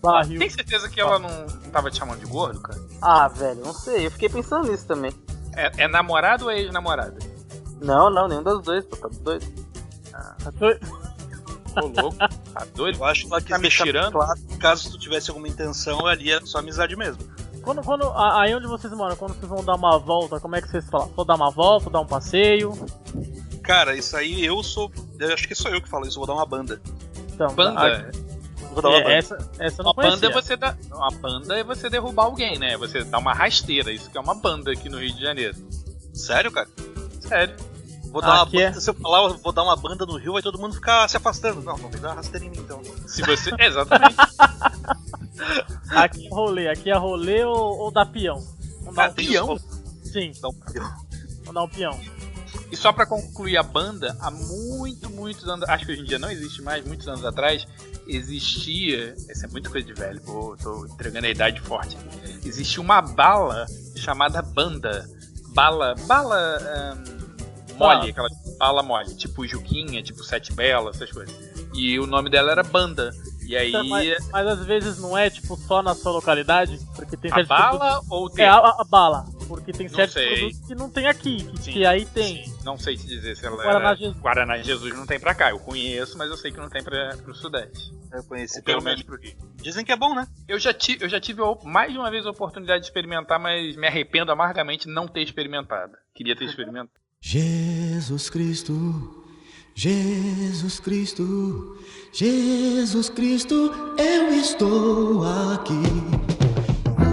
Barril. 0.00 0.38
Tem 0.38 0.50
certeza 0.50 0.88
que 0.88 1.00
ela 1.00 1.18
não, 1.18 1.46
tava 1.70 1.90
te 1.90 1.98
chamando 1.98 2.20
de 2.20 2.26
gordo, 2.26 2.60
cara? 2.60 2.80
Ah, 3.00 3.28
velho, 3.28 3.60
não 3.64 3.72
sei, 3.72 4.06
eu 4.06 4.10
fiquei 4.10 4.28
pensando 4.28 4.70
nisso 4.70 4.86
também. 4.86 5.12
É, 5.54 5.84
é 5.84 5.88
namorado 5.88 6.44
ou 6.44 6.50
é 6.50 6.60
ex-namorada? 6.60 7.18
Não, 7.80 8.10
não, 8.10 8.28
nenhum 8.28 8.42
das 8.42 8.62
dois, 8.62 8.84
pô, 8.84 8.96
tá 8.96 9.08
doido. 9.20 9.46
Tá 10.12 10.50
doido? 10.50 10.80
Ô, 11.76 11.86
louco. 12.00 12.16
Tá 12.18 12.66
doido? 12.74 12.98
Eu 12.98 13.04
acho 13.04 13.26
que 13.26 13.32
ela 13.32 13.40
quis 13.40 13.50
Tá 13.50 13.58
me 13.58 13.68
tirando? 13.68 14.12
claro 14.12 14.38
caso 14.58 14.90
tu 14.90 14.98
tivesse 14.98 15.30
alguma 15.30 15.48
intenção, 15.48 16.06
ali 16.06 16.32
é 16.32 16.40
só 16.40 16.58
amizade 16.58 16.96
mesmo. 16.96 17.22
Quando, 17.62 17.82
quando, 17.82 18.10
aí 18.16 18.54
onde 18.54 18.66
vocês 18.66 18.92
moram, 18.92 19.14
quando 19.16 19.34
vocês 19.34 19.48
vão 19.48 19.64
dar 19.64 19.74
uma 19.74 19.98
volta, 19.98 20.40
como 20.40 20.56
é 20.56 20.62
que 20.62 20.68
vocês 20.68 20.88
falam? 20.88 21.08
Vou 21.14 21.24
dar 21.24 21.34
uma 21.34 21.50
volta, 21.50 21.90
dar 21.90 22.00
um 22.00 22.06
passeio? 22.06 22.72
Cara, 23.62 23.96
isso 23.96 24.16
aí 24.16 24.44
eu 24.44 24.62
sou. 24.62 24.90
Eu 25.18 25.32
acho 25.32 25.46
que 25.46 25.54
sou 25.54 25.70
eu 25.70 25.80
que 25.80 25.88
falo 25.88 26.06
isso, 26.06 26.18
eu 26.18 26.24
vou 26.24 26.26
dar 26.26 26.34
uma 26.34 26.46
banda. 26.46 26.80
Então, 27.32 27.54
Banda. 27.54 28.10
Vou 28.80 28.82
dar 28.82 28.88
uma 28.90 28.98
É, 28.98 29.02
banda. 29.02 29.14
essa, 29.14 29.50
essa 29.58 29.80
eu 29.80 29.84
não 29.84 29.92
Uma 29.92 30.02
banda 30.02 30.26
é 30.26 30.32
você 30.32 30.56
dar. 30.56 30.78
Uma 30.92 31.10
banda 31.10 31.58
é 31.58 31.64
você 31.64 31.90
derrubar 31.90 32.24
alguém, 32.24 32.58
né? 32.58 32.76
Você 32.76 33.02
dar 33.04 33.18
uma 33.18 33.32
rasteira. 33.32 33.90
Isso 33.92 34.10
que 34.10 34.16
é 34.18 34.20
uma 34.20 34.34
banda 34.34 34.70
aqui 34.72 34.88
no 34.88 34.98
Rio 34.98 35.12
de 35.14 35.20
Janeiro. 35.22 35.56
Sério, 36.14 36.50
cara? 36.52 36.68
Sério. 37.20 37.56
Vou 38.10 38.22
dar 38.22 38.28
uma 38.34 38.42
Aqui 38.44 38.60
é- 38.62 38.68
banda. 38.68 38.80
Se 38.80 38.88
eu 38.90 38.94
falar, 38.94 39.22
eu 39.28 39.36
vou 39.38 39.52
dar 39.52 39.62
uma 39.64 39.76
banda 39.76 40.06
no 40.06 40.16
Rio, 40.16 40.32
vai 40.32 40.42
todo 40.42 40.58
mundo 40.58 40.74
ficar 40.74 41.08
se 41.08 41.16
afastando. 41.16 41.60
Não, 41.62 41.76
não 41.76 41.90
vai 41.90 42.00
dar 42.00 42.08
uma 42.08 42.14
rasteira 42.16 42.46
em 42.46 42.50
mim 42.50 42.58
então. 42.60 42.80
Se 43.06 43.22
você. 43.22 43.50
Exatamente. 43.60 44.16
Aqui 45.90 46.26
é 46.26 46.30
rolê, 46.30 46.68
aqui 46.68 46.90
é 46.90 46.96
rolê 46.96 47.44
ou, 47.44 47.78
ou 47.78 47.90
dar 47.92 48.06
peão? 48.06 48.42
Vamos 48.80 48.94
dar 48.96 49.06
Ah, 49.06 49.10
um 49.10 49.14
peão? 49.14 49.58
Sim, 50.02 50.32
Não, 50.42 50.50
vamos 51.44 51.54
dar 51.54 51.62
um 51.62 51.68
peão. 51.68 52.00
E 52.70 52.76
só 52.76 52.92
pra 52.92 53.06
concluir 53.06 53.56
a 53.56 53.62
banda, 53.62 54.16
há 54.20 54.30
muito, 54.30 55.08
muitos 55.10 55.48
anos. 55.48 55.68
Acho 55.68 55.86
que 55.86 55.92
hoje 55.92 56.02
em 56.02 56.04
dia 56.04 56.18
não 56.18 56.30
existe 56.30 56.60
mais, 56.60 56.84
muitos 56.84 57.08
anos 57.08 57.24
atrás, 57.24 57.66
existia. 58.06 59.14
Essa 59.28 59.46
é 59.46 59.48
muita 59.48 59.70
coisa 59.70 59.86
de 59.86 59.94
velho, 59.94 60.20
pô, 60.20 60.56
tô 60.62 60.86
entregando 60.86 61.26
a 61.26 61.30
idade 61.30 61.60
forte. 61.60 61.96
Existia 62.44 62.82
uma 62.82 63.00
bala 63.00 63.66
chamada 63.96 64.42
banda. 64.42 65.08
Bala. 65.54 65.94
Bala. 66.06 66.58
ahn, 66.58 67.18
mole, 67.78 68.10
aquela 68.10 68.28
bala 68.58 68.82
mole, 68.82 69.14
tipo 69.14 69.46
Juquinha, 69.46 70.02
tipo 70.02 70.22
Sete 70.22 70.52
Bela, 70.52 70.90
essas 70.90 71.10
coisas. 71.10 71.34
E 71.74 71.98
o 71.98 72.06
nome 72.06 72.28
dela 72.28 72.50
era 72.50 72.62
Banda. 72.62 73.12
E 73.48 73.56
aí. 73.56 73.72
Mas, 73.88 74.28
mas 74.30 74.46
às 74.46 74.64
vezes 74.66 74.98
não 74.98 75.16
é 75.16 75.30
tipo 75.30 75.56
só 75.56 75.82
na 75.82 75.94
sua 75.94 76.12
localidade, 76.12 76.78
porque 76.94 77.16
tem 77.16 77.30
A 77.30 77.36
certos 77.36 77.48
bala 77.48 78.00
ou 78.10 78.26
o 78.26 78.30
produtos... 78.30 78.38
É, 78.38 78.46
a, 78.48 78.58
a 78.58 78.84
bala, 78.84 79.24
porque 79.48 79.72
tem 79.72 79.88
Não 79.88 79.94
certos 79.94 80.12
sei. 80.14 80.36
produtos 80.36 80.66
que 80.68 80.74
não 80.74 80.90
tem 80.90 81.06
aqui, 81.06 81.44
que, 81.44 81.62
Sim, 81.62 81.72
que 81.72 81.86
aí 81.86 82.04
tem. 82.04 82.44
sim. 82.44 82.54
Não 82.62 82.76
sei 82.78 82.96
te 82.98 83.06
dizer 83.06 83.34
se 83.34 83.46
ela 83.46 83.56
Guaraná 83.56 83.86
era... 83.88 83.96
Jesus. 83.96 84.18
Guaraná 84.18 84.58
Jesus 84.58 84.94
não 84.94 85.06
tem 85.06 85.18
pra 85.18 85.34
cá. 85.34 85.48
Eu 85.50 85.58
conheço, 85.58 86.18
mas 86.18 86.28
eu 86.30 86.36
sei 86.36 86.52
que 86.52 86.58
não 86.58 86.68
tem 86.68 86.84
pra, 86.84 87.16
pro 87.16 87.34
Sudeste. 87.34 87.94
eu 88.12 88.22
conheci 88.24 88.58
Ou 88.58 88.64
pelo 88.64 88.82
menos 88.82 89.02
pro 89.02 89.18
Rio. 89.18 89.34
Dizem 89.62 89.82
que 89.82 89.92
é 89.92 89.96
bom, 89.96 90.14
né? 90.14 90.28
Eu 90.46 90.58
já, 90.58 90.74
ti, 90.74 90.98
eu 91.00 91.08
já 91.08 91.18
tive 91.18 91.40
mais 91.64 91.90
de 91.90 91.98
uma 91.98 92.10
vez 92.10 92.26
a 92.26 92.30
oportunidade 92.30 92.80
de 92.80 92.86
experimentar, 92.88 93.38
mas 93.40 93.74
me 93.76 93.86
arrependo 93.86 94.30
amargamente 94.30 94.86
de 94.86 94.92
não 94.92 95.08
ter 95.08 95.22
experimentado. 95.22 95.94
Queria 96.14 96.36
ter 96.36 96.44
experimentado. 96.44 96.90
Jesus 97.20 98.28
Cristo, 98.30 99.17
Jesus 99.80 100.80
Cristo, 100.80 101.76
Jesus 102.12 103.08
Cristo, 103.10 103.54
eu 103.96 104.32
estou 104.32 105.22
aqui. 105.54 105.80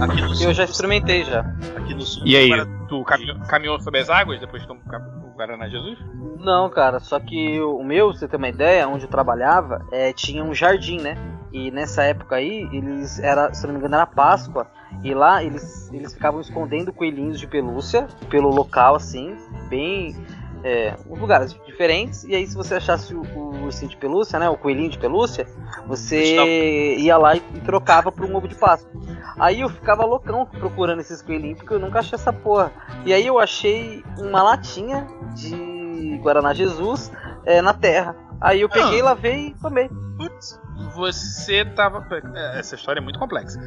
Aqui. 0.02 0.42
Eu 0.42 0.52
já 0.52 0.64
experimentei 0.64 1.22
já. 1.22 1.42
Aqui 1.76 1.94
no 1.94 2.00
sul. 2.00 2.26
E 2.26 2.36
aí, 2.36 2.50
tu 2.88 3.04
caminhou, 3.04 3.38
caminhou 3.42 3.80
sobre 3.80 4.00
as 4.00 4.10
águas 4.10 4.40
depois 4.40 4.62
que 4.62 4.66
tomou 4.66 4.82
o 4.82 5.36
Guaraná 5.36 5.68
Jesus? 5.68 5.96
Não, 6.40 6.68
cara, 6.68 6.98
só 6.98 7.20
que 7.20 7.60
o 7.60 7.84
meu, 7.84 8.08
pra 8.08 8.18
você 8.18 8.26
ter 8.26 8.36
uma 8.36 8.48
ideia, 8.48 8.88
onde 8.88 9.04
eu 9.04 9.08
trabalhava, 9.08 9.86
é, 9.92 10.12
tinha 10.12 10.42
um 10.42 10.52
jardim, 10.52 11.00
né? 11.00 11.16
E 11.52 11.70
nessa 11.70 12.02
época 12.02 12.34
aí, 12.34 12.68
eles 12.72 13.20
era, 13.20 13.54
se 13.54 13.64
não 13.64 13.74
me 13.74 13.78
engano, 13.78 13.94
era 13.94 14.06
Páscoa. 14.06 14.66
E 15.04 15.14
lá 15.14 15.40
eles, 15.40 15.88
eles 15.92 16.14
ficavam 16.14 16.40
escondendo 16.40 16.92
coelhinhos 16.92 17.38
de 17.38 17.46
pelúcia 17.46 18.08
pelo 18.28 18.48
local, 18.48 18.96
assim, 18.96 19.36
bem. 19.68 20.16
É, 20.68 20.96
lugares 21.06 21.54
diferentes. 21.64 22.24
E 22.24 22.34
aí, 22.34 22.44
se 22.44 22.56
você 22.56 22.74
achasse 22.74 23.14
o, 23.14 23.22
o 23.22 23.62
ursinho 23.66 23.88
de 23.88 23.96
pelúcia, 23.96 24.36
né? 24.38 24.48
O 24.48 24.56
coelhinho 24.56 24.90
de 24.90 24.98
pelúcia, 24.98 25.46
você 25.86 26.96
ia 26.96 27.16
lá 27.16 27.36
e, 27.36 27.42
e 27.54 27.60
trocava 27.60 28.10
por 28.10 28.24
um 28.24 28.34
ovo 28.34 28.48
de 28.48 28.56
Páscoa. 28.56 28.90
Aí 29.38 29.60
eu 29.60 29.68
ficava 29.68 30.04
loucão 30.04 30.44
procurando 30.44 31.00
esses 31.00 31.22
coelhinhos, 31.22 31.58
porque 31.58 31.72
eu 31.74 31.78
nunca 31.78 32.00
achei 32.00 32.16
essa 32.16 32.32
porra. 32.32 32.72
E 33.04 33.12
aí 33.12 33.24
eu 33.26 33.38
achei 33.38 34.02
uma 34.18 34.42
latinha 34.42 35.06
de 35.36 36.18
Guaraná 36.20 36.52
Jesus 36.52 37.12
é, 37.44 37.62
na 37.62 37.72
terra. 37.72 38.16
Aí 38.40 38.60
eu 38.60 38.68
peguei, 38.68 39.00
Ah. 39.02 39.04
lavei 39.04 39.46
e 39.48 39.54
tomei. 39.62 39.88
Putz, 40.16 40.60
você 40.94 41.64
tava. 41.64 42.04
é, 42.34 42.58
Essa 42.58 42.74
história 42.74 42.98
é 42.98 43.02
muito 43.02 43.18
complexa. 43.20 43.60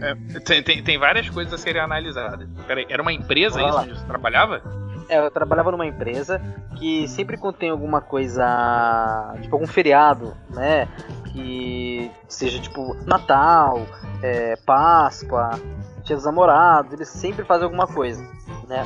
É, 0.00 0.40
tem, 0.40 0.62
tem, 0.62 0.82
tem 0.84 0.98
várias 0.98 1.28
coisas 1.30 1.52
a 1.52 1.58
serem 1.58 1.82
analisadas. 1.82 2.48
Peraí, 2.66 2.86
era 2.88 3.02
uma 3.02 3.12
empresa 3.12 3.60
isso 3.60 3.74
lá. 3.74 3.82
onde 3.82 3.98
você 3.98 4.06
trabalhava? 4.06 4.62
É, 5.08 5.18
eu 5.18 5.30
trabalhava 5.30 5.70
numa 5.70 5.86
empresa 5.86 6.40
que 6.76 7.06
sempre 7.08 7.38
tem 7.58 7.70
alguma 7.70 8.00
coisa, 8.00 9.34
tipo 9.40 9.54
algum 9.54 9.66
feriado, 9.66 10.36
né, 10.50 10.88
que 11.32 12.10
seja 12.28 12.60
tipo 12.60 12.94
Natal, 13.06 13.86
é, 14.22 14.56
Páscoa, 14.56 15.50
Dia 16.04 16.16
dos 16.16 16.24
Namorados, 16.24 16.92
eles 16.92 17.08
sempre 17.08 17.44
fazem 17.44 17.64
alguma 17.64 17.86
coisa, 17.86 18.22
né, 18.68 18.84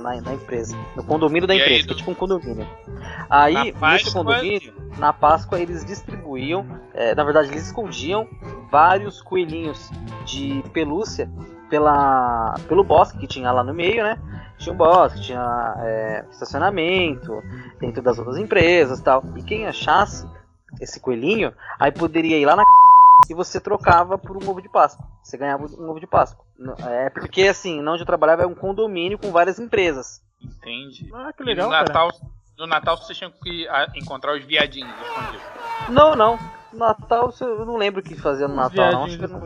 na, 0.00 0.20
na 0.20 0.34
empresa, 0.34 0.76
no 0.94 1.02
condomínio 1.02 1.46
da 1.46 1.54
E 1.54 1.60
aí, 1.60 1.64
empresa, 1.64 1.86
que 1.86 1.92
é 1.92 1.96
tipo 1.96 2.10
um 2.10 2.14
condomínio. 2.14 2.66
Aí, 3.28 3.74
nesse 3.80 4.12
condomínio, 4.12 4.74
na 4.98 5.12
Páscoa, 5.12 5.60
eles 5.60 5.84
distribuíam, 5.84 6.66
é, 6.94 7.14
na 7.14 7.24
verdade, 7.24 7.48
eles 7.48 7.66
escondiam 7.66 8.28
vários 8.70 9.20
coelhinhos 9.20 9.90
de 10.24 10.62
pelúcia 10.72 11.30
pela, 11.68 12.54
pelo 12.68 12.84
bosque 12.84 13.18
que 13.18 13.26
tinha 13.26 13.50
lá 13.50 13.62
no 13.62 13.74
meio, 13.74 14.02
né? 14.02 14.18
Tinha 14.58 14.72
um 14.72 14.76
bosque, 14.76 15.20
tinha 15.20 15.74
é, 15.80 16.24
estacionamento 16.30 17.42
dentro 17.78 18.02
das 18.02 18.18
outras 18.18 18.38
empresas 18.38 19.00
tal. 19.00 19.22
E 19.36 19.42
quem 19.42 19.66
achasse 19.66 20.26
esse 20.80 20.98
coelhinho, 21.00 21.52
aí 21.78 21.92
poderia 21.92 22.38
ir 22.38 22.44
lá 22.44 22.56
na 22.56 22.64
e 23.28 23.34
você 23.34 23.58
trocava 23.58 24.18
por 24.18 24.36
um 24.36 24.48
ovo 24.48 24.60
de 24.60 24.68
Páscoa. 24.68 25.06
Você 25.22 25.36
ganhava 25.38 25.66
um 25.66 25.88
ovo 25.88 25.98
de 25.98 26.06
Páscoa. 26.06 26.44
É 26.86 27.10
porque 27.10 27.44
assim, 27.44 27.80
não 27.80 27.94
onde 27.94 28.02
eu 28.02 28.06
trabalhava 28.06 28.42
é 28.42 28.46
um 28.46 28.54
condomínio 28.54 29.18
com 29.18 29.30
várias 29.30 29.58
empresas. 29.58 30.22
Entendi. 30.42 31.10
Ah, 31.12 31.32
que 31.32 31.42
E 31.42 31.46
legal, 31.46 31.66
no 31.66 31.72
cara. 31.72 31.86
Natal, 31.86 32.10
no 32.58 32.66
Natal 32.66 32.96
vocês 32.96 33.16
tinham 33.16 33.30
que 33.30 33.66
ah, 33.68 33.90
encontrar 33.94 34.36
os 34.36 34.44
viadinhos 34.44 34.94
escondidos. 35.00 35.46
Não, 35.88 36.14
não. 36.14 36.38
Natal 36.72 37.32
eu 37.40 37.64
não 37.64 37.76
lembro 37.76 38.00
o 38.00 38.04
que 38.04 38.14
fazia 38.14 38.46
no 38.46 38.54
Natal, 38.54 38.92
não. 38.92 39.04
Acho 39.04 39.18
que 39.18 39.26
não. 39.26 39.40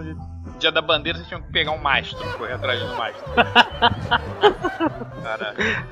Dia 0.60 0.70
da 0.70 0.80
bandeira 0.82 1.16
vocês 1.18 1.26
tinham 1.28 1.40
que 1.42 1.50
pegar 1.50 1.72
um 1.72 1.78
mastro, 1.78 2.18
correr 2.36 2.52
atrás 2.52 2.78
do 2.80 2.94
mastro. 2.96 3.24
Caraca. 5.22 5.86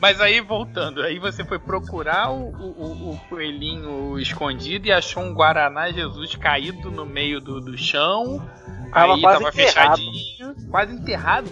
Mas 0.00 0.20
aí 0.20 0.40
voltando, 0.40 1.02
aí 1.02 1.18
você 1.18 1.44
foi 1.44 1.58
procurar 1.58 2.30
o, 2.30 2.48
o- 2.50 3.10
o- 3.12 3.20
coelhinho 3.28 4.18
escondido 4.18 4.86
e 4.86 4.92
achou 4.92 5.22
um 5.22 5.34
Guaraná 5.34 5.90
Jesus 5.90 6.34
caído 6.36 6.90
no 6.90 7.04
meio 7.04 7.40
do, 7.40 7.60
do 7.60 7.76
chão. 7.76 8.40
Tava 8.92 9.14
aí 9.14 9.20
quase 9.20 9.38
tava 9.44 9.48
enterrado. 9.50 9.96
fechadinho, 9.98 10.54
quase 10.70 10.94
enterrado. 10.94 11.50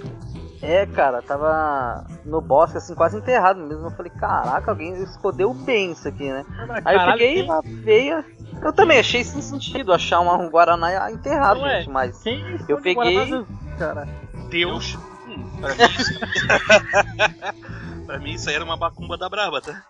É, 0.62 0.86
cara, 0.86 1.22
tava 1.22 2.04
no 2.24 2.40
bosque, 2.40 2.78
assim, 2.78 2.94
quase 2.94 3.16
enterrado 3.18 3.60
mesmo. 3.60 3.86
Eu 3.86 3.90
falei, 3.90 4.10
caraca, 4.10 4.70
alguém 4.72 4.94
escondeu 5.02 5.52
bem 5.54 5.92
isso 5.92 6.08
aqui, 6.08 6.24
né? 6.32 6.44
Mas, 6.66 6.86
Aí 6.86 6.96
eu 6.96 7.12
peguei 7.12 7.34
quem- 7.34 7.44
uma 7.44 7.60
veia. 7.62 8.24
Eu 8.62 8.72
também 8.72 8.98
achei 8.98 9.22
sem 9.24 9.40
sentido 9.40 9.92
achar 9.92 10.20
um 10.20 10.48
Guaraná 10.50 11.10
enterrado, 11.10 11.60
Não 11.60 11.66
é? 11.66 11.80
gente, 11.80 11.90
mas. 11.90 12.22
Quem 12.22 12.40
Eu 12.68 12.78
esconde 12.78 12.80
peguei- 12.82 13.46
cara? 13.78 14.08
Deus. 14.50 14.98
Hum, 15.26 15.48
pra, 15.60 15.74
mim 15.74 15.84
isso... 15.98 16.20
pra 18.06 18.18
mim 18.18 18.32
isso 18.32 18.48
aí 18.48 18.54
era 18.56 18.64
uma 18.64 18.76
bacumba 18.76 19.16
da 19.18 19.28
braba, 19.28 19.60
tá? 19.60 19.82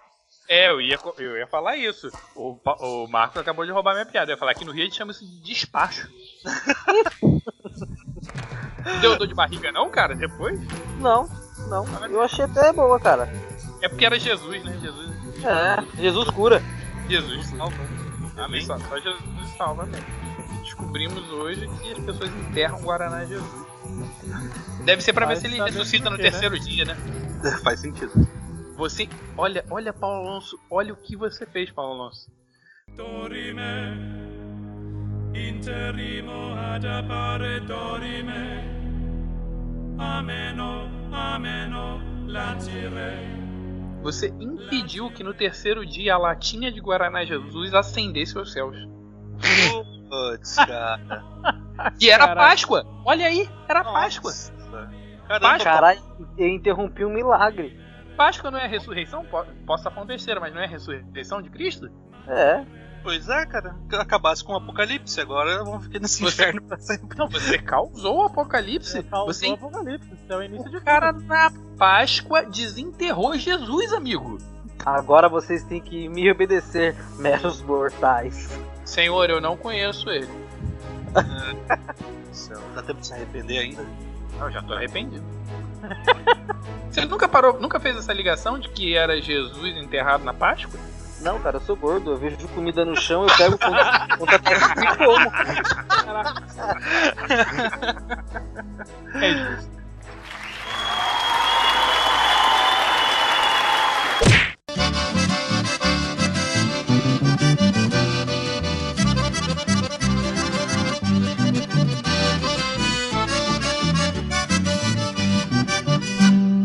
É, 0.49 0.71
eu 0.71 0.81
ia, 0.81 0.99
eu 1.19 1.37
ia 1.37 1.47
falar 1.47 1.77
isso. 1.77 2.11
O, 2.35 2.59
o 2.81 3.07
Marcos 3.07 3.37
acabou 3.41 3.67
de 3.67 3.71
roubar 3.73 3.93
minha 3.93 4.07
piada. 4.07 4.31
Eu 4.31 4.35
ia 4.35 4.39
falar 4.39 4.55
que 4.55 4.65
no 4.65 4.73
Rio 4.73 4.83
a 4.83 4.85
gente 4.87 4.97
chama 4.97 5.13
isso 5.13 5.25
de 5.27 5.41
despacho. 5.43 6.09
Deu 9.03 9.17
dor 9.19 9.27
de 9.27 9.35
barriga 9.35 9.71
não, 9.73 9.91
cara? 9.91 10.15
Depois? 10.15 10.59
Não, 11.01 11.29
não. 11.69 11.85
Eu 12.07 12.23
achei 12.23 12.45
até 12.47 12.73
boa, 12.73 12.99
cara. 12.99 13.29
É 13.83 13.89
porque 13.89 14.07
era 14.07 14.19
Jesus, 14.19 14.65
né? 14.65 14.79
Jesus. 14.81 15.11
É, 15.45 16.01
Jesus 16.01 16.31
cura. 16.31 16.63
Jesus 17.09 17.47
salva. 17.47 17.77
Amém. 18.39 18.61
Só, 18.63 18.79
só 18.79 18.99
Jesus 18.99 19.23
salva, 19.57 19.83
amém. 19.83 20.01
Descobrimos 20.63 21.29
hoje 21.31 21.69
que 21.81 21.93
as 21.93 21.99
pessoas 21.99 22.31
enterram 22.31 22.79
o 22.79 22.83
Guaraná 22.83 23.25
Jesus. 23.25 23.67
Deve 24.85 25.03
ser 25.03 25.13
pra 25.13 25.27
ver 25.27 25.37
se 25.37 25.47
ele 25.47 25.63
ressuscita 25.63 26.11
no 26.11 26.17
né? 26.17 26.23
terceiro 26.23 26.59
dia, 26.59 26.85
né? 26.85 26.97
Faz 27.65 27.81
sentido. 27.81 28.13
Você. 28.77 29.09
Olha, 29.37 29.65
olha, 29.71 29.93
Paulo 29.93 30.29
Alonso, 30.29 30.59
olha 30.71 30.93
o 30.93 30.97
que 30.97 31.17
você 31.17 31.45
fez, 31.45 31.71
Paulo 31.71 32.01
Alonso. 32.01 32.31
Dorime, 32.97 33.63
interrimo 35.35 36.55
ad 36.55 36.87
appare 36.87 37.61
dorime, 37.61 38.63
ameno, 39.99 40.89
ameno, 41.13 42.01
latirei. 42.27 43.48
Você 44.03 44.29
impediu 44.41 45.11
que 45.11 45.23
no 45.25 45.35
terceiro 45.35 45.85
dia 45.85 46.15
a 46.15 46.19
latinha 46.19 46.71
de 46.73 46.81
Guaraná 46.81 47.25
Jesus 47.25 47.75
acendesse 47.75 48.37
aos 48.39 48.53
céus. 48.53 48.77
Putz, 50.09 50.57
cara. 50.57 51.25
E 52.01 52.11
era 52.11 52.27
Caralho. 52.27 52.49
Páscoa! 52.51 52.85
Olha 53.05 53.27
aí, 53.27 53.49
era 53.69 53.85
Páscoa! 53.85 54.33
Caramba, 55.29 55.59
Caralho, 55.63 56.01
eu 56.37 56.49
interrompi 56.49 57.05
um 57.05 57.11
milagre. 57.11 57.79
Páscoa 58.17 58.51
não 58.51 58.59
é 58.59 58.67
ressurreição? 58.67 59.25
Po- 59.25 59.45
Posso 59.65 59.83
estar 59.83 59.91
falando 59.93 60.09
besteira, 60.09 60.41
mas 60.41 60.53
não 60.53 60.61
é 60.61 60.67
ressurreição 60.67 61.41
de 61.41 61.49
Cristo? 61.51 61.89
É. 62.27 62.65
Pois 63.03 63.29
é, 63.29 63.47
cara. 63.47 63.75
Acabasse 63.93 64.45
com 64.45 64.53
o 64.53 64.57
apocalipse, 64.57 65.21
agora 65.21 65.65
vamos 65.65 65.85
ficar 65.85 66.01
nesse 66.01 66.21
Você- 66.23 66.43
inferno 66.43 66.63
pra 66.63 66.79
sempre. 66.79 67.17
Não, 67.19 67.29
você 67.29 67.59
causou 67.59 68.19
o 68.19 68.23
apocalipse. 68.25 69.03
Causou 69.05 69.27
Você 69.33 69.49
o 69.49 69.55
apocalipse. 69.55 70.09
Isso 70.13 70.33
é 70.33 70.37
o 70.37 70.43
início 70.43 70.71
de 70.71 70.77
O 70.77 70.81
cara 70.83 71.13
na 71.13 71.51
Páscoa 71.79 72.43
desenterrou 72.45 73.37
Jesus, 73.39 73.93
amigo. 73.93 74.39
Agora 74.85 75.29
vocês 75.29 75.65
têm 75.65 75.81
que 75.81 76.09
me 76.09 76.31
obedecer, 76.31 76.95
meros 77.19 77.63
mortais. 77.63 78.49
Senhor, 78.85 79.29
eu 79.31 79.41
não 79.41 79.57
conheço 79.57 80.09
ele. 80.11 80.29
Céu, 82.33 82.61
Dá 82.75 82.83
tempo 82.83 83.01
de 83.01 83.07
se 83.07 83.13
arrepender 83.15 83.59
ainda? 83.59 83.85
Eu 84.41 84.51
já 84.51 84.63
tô 84.63 84.73
arrependido. 84.75 85.25
Você 86.91 87.05
nunca 87.05 87.29
parou, 87.29 87.61
nunca 87.61 87.81
fez 87.81 87.97
essa 87.97 88.13
ligação 88.13 88.59
de 88.59 88.69
que 88.69 88.95
era 88.97 89.21
Jesus 89.21 89.77
enterrado 89.77 90.25
na 90.25 90.33
Páscoa? 90.33 90.79
Não, 91.21 91.39
cara, 91.41 91.57
eu 91.57 91.61
sou 91.61 91.77
gordo. 91.77 92.13
Eu 92.13 92.17
vejo 92.17 92.49
comida 92.49 92.85
no 92.85 92.97
chão, 92.97 93.27
eu 93.27 93.37
pego 93.37 93.59
terra 93.59 94.75
e 94.77 94.97
como. 94.97 95.31
É 99.21 99.33
justo. 99.35 99.79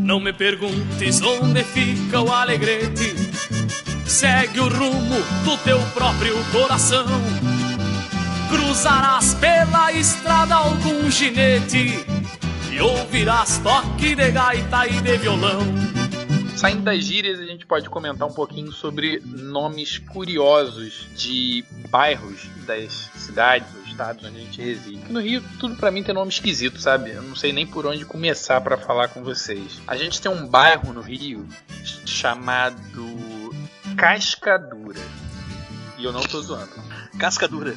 Não 0.03 0.19
me 0.19 0.31
perguntes 0.31 1.21
onde 1.23 1.63
fica 1.63 2.21
o 2.21 2.31
alegrete. 2.31 3.22
Segue 4.13 4.59
o 4.59 4.67
rumo 4.67 5.15
do 5.43 5.57
teu 5.63 5.79
próprio 5.91 6.35
coração. 6.51 7.03
Cruzarás 8.47 9.33
pela 9.33 9.91
estrada 9.91 10.53
algum 10.53 11.09
ginete 11.09 12.05
e 12.71 12.79
ouvirás 12.79 13.57
toque 13.57 14.13
de 14.13 14.29
gaita 14.29 14.85
e 14.85 15.01
de 15.01 15.17
violão. 15.17 15.61
Saindo 16.55 16.83
das 16.83 17.03
gírias, 17.03 17.39
a 17.39 17.45
gente 17.45 17.65
pode 17.65 17.89
comentar 17.89 18.27
um 18.27 18.33
pouquinho 18.33 18.71
sobre 18.71 19.19
nomes 19.25 19.97
curiosos 19.97 21.07
de 21.15 21.65
bairros 21.89 22.47
das 22.67 23.09
cidades 23.15 23.67
ou 23.75 23.83
estados 23.83 24.23
onde 24.23 24.37
a 24.37 24.41
gente 24.41 24.61
reside. 24.61 25.11
No 25.11 25.21
Rio, 25.21 25.43
tudo 25.59 25.75
pra 25.75 25.89
mim 25.89 26.03
tem 26.03 26.13
nome 26.13 26.29
esquisito, 26.29 26.79
sabe? 26.79 27.09
Eu 27.09 27.23
não 27.23 27.35
sei 27.35 27.51
nem 27.51 27.65
por 27.65 27.87
onde 27.87 28.05
começar 28.05 28.61
pra 28.61 28.77
falar 28.77 29.07
com 29.07 29.23
vocês. 29.23 29.81
A 29.87 29.97
gente 29.97 30.21
tem 30.21 30.31
um 30.31 30.47
bairro 30.47 30.93
no 30.93 31.01
Rio 31.01 31.47
chamado 32.05 32.79
Cascadura. 33.95 34.99
E 35.97 36.03
eu 36.03 36.11
não 36.11 36.21
tô 36.21 36.41
zoando. 36.41 36.71
Cascadura. 37.17 37.75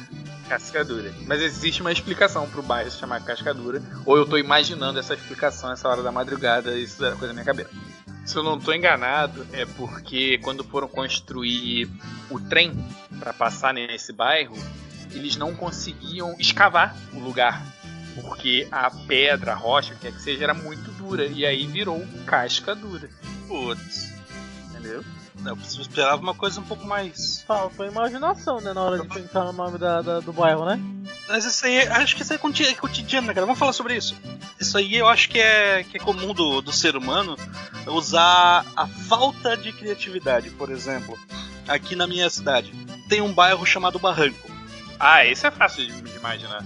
Cascadura. 0.49 1.13
Mas 1.25 1.41
existe 1.41 1.81
uma 1.81 1.91
explicação 1.91 2.49
pro 2.49 2.63
bairro 2.63 2.89
se 2.89 2.97
chamar 2.97 3.23
Cascadura. 3.23 3.81
Ou 4.05 4.17
eu 4.17 4.25
tô 4.25 4.37
imaginando 4.37 4.99
essa 4.99 5.13
explicação 5.13 5.71
essa 5.71 5.87
hora 5.87 6.01
da 6.01 6.11
madrugada, 6.11 6.77
isso 6.77 7.03
era 7.03 7.15
coisa 7.15 7.27
da 7.27 7.33
minha 7.33 7.45
cabeça. 7.45 7.69
Se 8.25 8.35
eu 8.35 8.43
não 8.43 8.59
tô 8.59 8.73
enganado, 8.73 9.47
é 9.53 9.65
porque 9.65 10.37
quando 10.39 10.63
foram 10.63 10.87
construir 10.87 11.89
o 12.29 12.39
trem 12.39 12.73
para 13.19 13.31
passar 13.31 13.73
nesse 13.73 14.11
bairro, 14.11 14.57
eles 15.11 15.37
não 15.37 15.55
conseguiam 15.55 16.35
escavar 16.37 16.95
o 17.13 17.19
lugar. 17.19 17.63
Porque 18.15 18.67
a 18.71 18.89
pedra, 18.89 19.53
a 19.53 19.55
rocha, 19.55 19.93
o 19.93 19.95
que 19.95 20.01
quer 20.01 20.11
que 20.11 20.21
seja, 20.21 20.43
era 20.43 20.53
muito 20.53 20.91
dura. 20.91 21.25
E 21.25 21.45
aí 21.45 21.67
virou 21.67 22.05
casca 22.25 22.75
dura. 22.75 23.09
Putz. 23.47 24.13
Entendeu? 24.69 25.03
Eu 25.45 25.55
esperava 25.81 26.21
uma 26.21 26.33
coisa 26.33 26.59
um 26.59 26.63
pouco 26.63 26.85
mais. 26.85 27.41
Faltou 27.47 27.85
imaginação, 27.85 28.59
né, 28.59 28.73
na 28.73 28.81
hora 28.81 28.99
de 28.99 29.07
pensar 29.07 29.45
no 29.45 29.53
nome 29.53 29.77
da, 29.77 30.01
da- 30.01 30.19
do 30.19 30.33
bairro, 30.33 30.65
né? 30.65 30.79
Mas 31.29 31.45
isso 31.45 31.65
aí, 31.65 31.79
acho 31.87 32.15
que 32.15 32.21
isso 32.23 32.33
aí 32.33 32.39
é 32.39 32.69
é 32.71 32.73
cotidiano, 32.73 33.27
né, 33.27 33.33
cara? 33.33 33.45
Vamos 33.45 33.59
falar 33.59 33.73
sobre 33.73 33.95
isso. 33.95 34.15
Isso 34.59 34.77
aí 34.77 34.95
eu 34.95 35.07
acho 35.07 35.29
que 35.29 35.39
é, 35.39 35.83
que 35.83 35.97
é 35.97 35.99
comum 35.99 36.33
do, 36.33 36.61
do 36.61 36.71
ser 36.71 36.95
humano 36.95 37.37
usar 37.85 38.65
a 38.75 38.87
falta 38.87 39.55
de 39.55 39.71
criatividade. 39.71 40.49
Por 40.49 40.71
exemplo, 40.71 41.17
aqui 41.67 41.95
na 41.95 42.07
minha 42.07 42.29
cidade 42.29 42.71
tem 43.07 43.21
um 43.21 43.33
bairro 43.33 43.65
chamado 43.65 43.99
Barranco. 43.99 44.49
Ah, 44.99 45.23
esse 45.25 45.45
é 45.45 45.51
fácil 45.51 45.85
de 45.85 46.15
imaginar. 46.15 46.63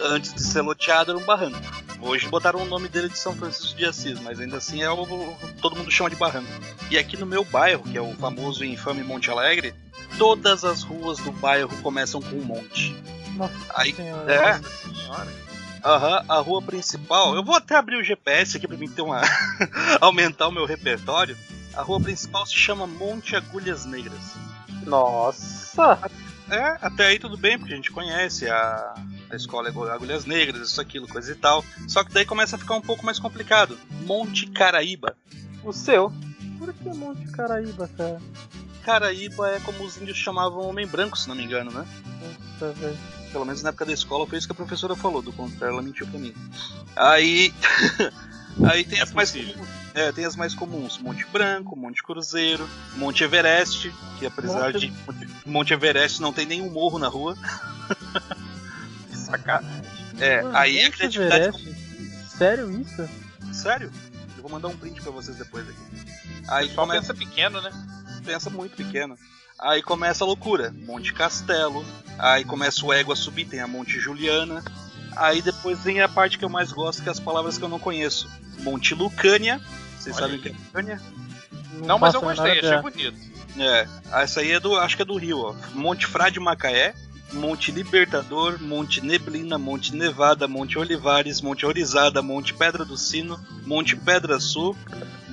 Antes 0.00 0.34
de 0.34 0.42
ser 0.42 0.60
loteado 0.62 1.12
era 1.12 1.18
um 1.18 1.24
barranco. 1.24 1.58
Hoje 2.00 2.28
botaram 2.28 2.60
o 2.60 2.66
nome 2.66 2.88
dele 2.88 3.08
de 3.08 3.18
São 3.18 3.34
Francisco 3.34 3.76
de 3.76 3.84
Assis, 3.84 4.20
mas 4.20 4.38
ainda 4.38 4.58
assim 4.58 4.82
é 4.82 4.90
o 4.90 5.06
todo 5.62 5.76
mundo 5.76 5.90
chama 5.90 6.10
de 6.10 6.16
barranco. 6.16 6.48
E 6.90 6.98
aqui 6.98 7.16
no 7.16 7.26
meu 7.26 7.44
bairro, 7.44 7.82
que 7.84 7.96
é 7.96 8.00
o 8.00 8.14
famoso 8.14 8.64
e 8.64 8.72
infame 8.72 9.02
Monte 9.02 9.30
Alegre, 9.30 9.74
todas 10.18 10.64
as 10.64 10.82
ruas 10.82 11.18
do 11.18 11.32
bairro 11.32 11.74
começam 11.82 12.20
com 12.20 12.36
um 12.36 12.44
monte. 12.44 12.94
Nossa 13.34 13.54
Aí, 13.74 13.94
senhora. 13.94 14.32
é, 14.32 14.60
Senhora. 14.62 15.32
Aham, 15.84 16.24
a 16.28 16.38
rua 16.38 16.60
principal. 16.62 17.34
Eu 17.34 17.44
vou 17.44 17.54
até 17.54 17.76
abrir 17.76 17.96
o 17.96 18.04
GPS 18.04 18.56
aqui 18.56 18.66
pra 18.66 18.76
mim 18.76 18.88
ter 18.88 19.02
uma. 19.02 19.20
aumentar 20.00 20.48
o 20.48 20.52
meu 20.52 20.66
repertório. 20.66 21.36
A 21.74 21.82
rua 21.82 22.00
principal 22.00 22.44
se 22.46 22.54
chama 22.54 22.86
Monte 22.86 23.36
Agulhas 23.36 23.84
Negras. 23.84 24.34
Nossa! 24.84 25.98
É, 26.50 26.78
até 26.80 27.06
aí 27.06 27.18
tudo 27.18 27.36
bem, 27.36 27.58
porque 27.58 27.72
a 27.72 27.76
gente 27.76 27.90
conhece 27.90 28.48
a, 28.48 28.94
a 29.30 29.36
escola 29.36 29.68
Agulhas 29.92 30.24
Negras, 30.24 30.68
isso, 30.70 30.80
aquilo, 30.80 31.08
coisa 31.08 31.32
e 31.32 31.34
tal. 31.34 31.64
Só 31.88 32.02
que 32.04 32.12
daí 32.12 32.24
começa 32.24 32.56
a 32.56 32.58
ficar 32.58 32.74
um 32.74 32.80
pouco 32.80 33.04
mais 33.04 33.18
complicado. 33.18 33.78
Monte 34.04 34.46
Caraíba. 34.46 35.16
O 35.64 35.72
seu. 35.72 36.12
Por 36.58 36.72
que 36.72 36.88
Monte 36.90 37.26
Caraíba, 37.32 37.88
cara? 37.96 38.20
Caraíba 38.84 39.48
é 39.50 39.60
como 39.60 39.84
os 39.84 39.96
índios 40.00 40.16
chamavam 40.16 40.68
homem 40.68 40.86
branco, 40.86 41.18
se 41.18 41.28
não 41.28 41.34
me 41.34 41.44
engano, 41.44 41.70
né? 41.70 41.84
Velho. 42.60 42.96
Pelo 43.32 43.44
menos 43.44 43.62
na 43.62 43.70
época 43.70 43.84
da 43.84 43.92
escola 43.92 44.26
foi 44.26 44.38
isso 44.38 44.46
que 44.46 44.52
a 44.52 44.56
professora 44.56 44.94
falou, 44.94 45.20
do 45.20 45.32
contrário 45.32 45.74
ela 45.74 45.82
mentiu 45.82 46.06
pra 46.06 46.18
mim. 46.18 46.32
Aí. 46.94 47.52
Aí 48.70 48.84
tem 48.84 49.02
as 49.02 49.12
mais 49.12 49.32
comuns. 49.32 49.68
É, 49.92 50.12
tem 50.12 50.24
as 50.24 50.34
mais 50.34 50.54
comuns. 50.54 50.96
Monte 50.98 51.26
Branco, 51.26 51.76
Monte 51.76 52.02
Cruzeiro, 52.02 52.66
Monte 52.96 53.22
Everest, 53.22 53.92
que 54.18 54.24
apesar 54.24 54.72
Monte- 54.72 54.88
de 54.88 54.92
Monte 55.44 55.74
Everest 55.74 56.22
não 56.22 56.32
tem 56.32 56.46
nenhum 56.46 56.70
morro 56.70 56.98
na 56.98 57.08
rua. 57.08 57.36
Sacanagem. 59.26 59.82
É, 60.18 60.42
Mano, 60.42 60.56
aí 60.56 60.80
a 60.80 60.84
Monte 60.84 60.96
criatividade. 60.96 61.76
Sério 62.28 62.80
isso? 62.80 63.08
Sério? 63.52 63.92
Eu 64.36 64.42
vou 64.42 64.50
mandar 64.50 64.68
um 64.68 64.76
print 64.76 65.00
pra 65.00 65.10
vocês 65.10 65.36
depois 65.36 65.68
aqui. 65.68 66.06
Aí 66.48 66.68
Só 66.68 66.82
começa, 66.82 67.12
pensa 67.12 67.14
pequeno, 67.14 67.60
né? 67.60 67.70
pensa 68.24 68.50
muito 68.50 68.76
pequeno. 68.76 69.16
Aí 69.58 69.82
começa 69.82 70.24
a 70.24 70.26
loucura. 70.26 70.74
Monte 70.84 71.12
Castelo. 71.12 71.84
Aí 72.18 72.44
começa 72.44 72.84
o 72.84 72.92
ego 72.92 73.12
a 73.12 73.16
subir, 73.16 73.46
tem 73.46 73.60
a 73.60 73.66
Monte 73.66 73.98
Juliana. 73.98 74.62
Aí 75.14 75.40
depois 75.40 75.82
vem 75.82 76.00
a 76.00 76.08
parte 76.08 76.38
que 76.38 76.44
eu 76.44 76.48
mais 76.48 76.72
gosto, 76.72 77.02
que 77.02 77.08
é 77.08 77.12
as 77.12 77.20
palavras 77.20 77.56
que 77.56 77.64
eu 77.64 77.68
não 77.68 77.78
conheço. 77.78 78.28
Monte 78.60 78.94
Lucânia. 78.94 79.60
Vocês 79.98 80.16
Olha 80.16 80.24
sabem 80.24 80.38
o 80.38 80.42
que 80.42 80.48
é 80.48 80.52
Lucânia? 80.52 81.00
Não, 81.84 81.98
mas 81.98 82.14
eu 82.14 82.20
a 82.20 82.24
gostei, 82.24 82.58
achei 82.60 82.80
bonito. 82.80 83.36
É, 83.58 83.88
essa 84.12 84.40
aí 84.40 84.52
é 84.52 84.60
do. 84.60 84.76
Acho 84.76 84.96
que 84.96 85.02
é 85.02 85.04
do 85.04 85.16
Rio, 85.16 85.38
ó. 85.40 85.54
Monte 85.72 86.06
Frade 86.06 86.38
Macaé, 86.38 86.94
Monte 87.36 87.70
Libertador, 87.70 88.60
Monte 88.60 89.00
Neblina, 89.00 89.58
Monte 89.58 89.94
Nevada, 89.94 90.48
Monte 90.48 90.78
Olivares, 90.78 91.40
Monte 91.40 91.64
Orizada, 91.66 92.22
Monte 92.22 92.52
Pedra 92.54 92.84
do 92.84 92.96
Sino, 92.96 93.38
Monte 93.64 93.94
Pedra 93.94 94.40
Sul, 94.40 94.76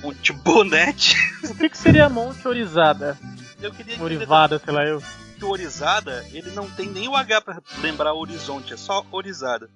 Monte 0.02 0.32
Bonete. 0.32 1.16
O 1.42 1.54
que, 1.54 1.68
que 1.68 1.78
seria 1.78 2.08
Monte 2.08 2.46
Orizada? 2.46 3.18
Eu 3.60 3.72
queria 3.72 3.94
dizer 3.94 4.04
Orivada, 4.04 4.60
sei 4.62 4.72
lá 4.72 4.84
eu. 4.84 5.02
que 5.38 5.44
o 5.44 5.50
Orizada, 5.50 6.24
ele 6.32 6.50
não 6.50 6.68
tem 6.70 6.86
nem 6.88 7.08
o 7.08 7.16
H 7.16 7.40
pra 7.40 7.60
lembrar 7.80 8.12
horizonte, 8.14 8.74
é 8.74 8.76
só 8.76 9.04
Orizada. 9.10 9.68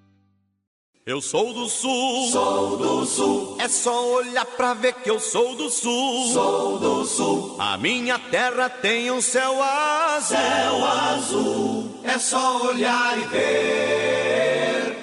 Eu 1.06 1.22
sou 1.22 1.54
do 1.54 1.66
sul, 1.70 2.28
sou 2.30 2.76
do 2.76 3.06
sul. 3.06 3.56
É 3.58 3.66
só 3.66 4.12
olhar 4.12 4.44
pra 4.44 4.74
ver 4.74 4.92
que 4.92 5.10
eu 5.10 5.18
sou 5.18 5.56
do 5.56 5.70
sul, 5.70 6.32
sou 6.34 6.78
do 6.78 7.04
sul. 7.06 7.56
A 7.58 7.78
minha 7.78 8.18
terra 8.18 8.68
tem 8.68 9.10
um 9.10 9.18
céu 9.22 9.62
azul, 9.62 10.36
céu 10.36 10.84
azul. 10.84 11.87
É 12.04 12.18
só 12.18 12.66
olhar 12.66 13.18
e 13.18 13.24
ver. 13.26 14.98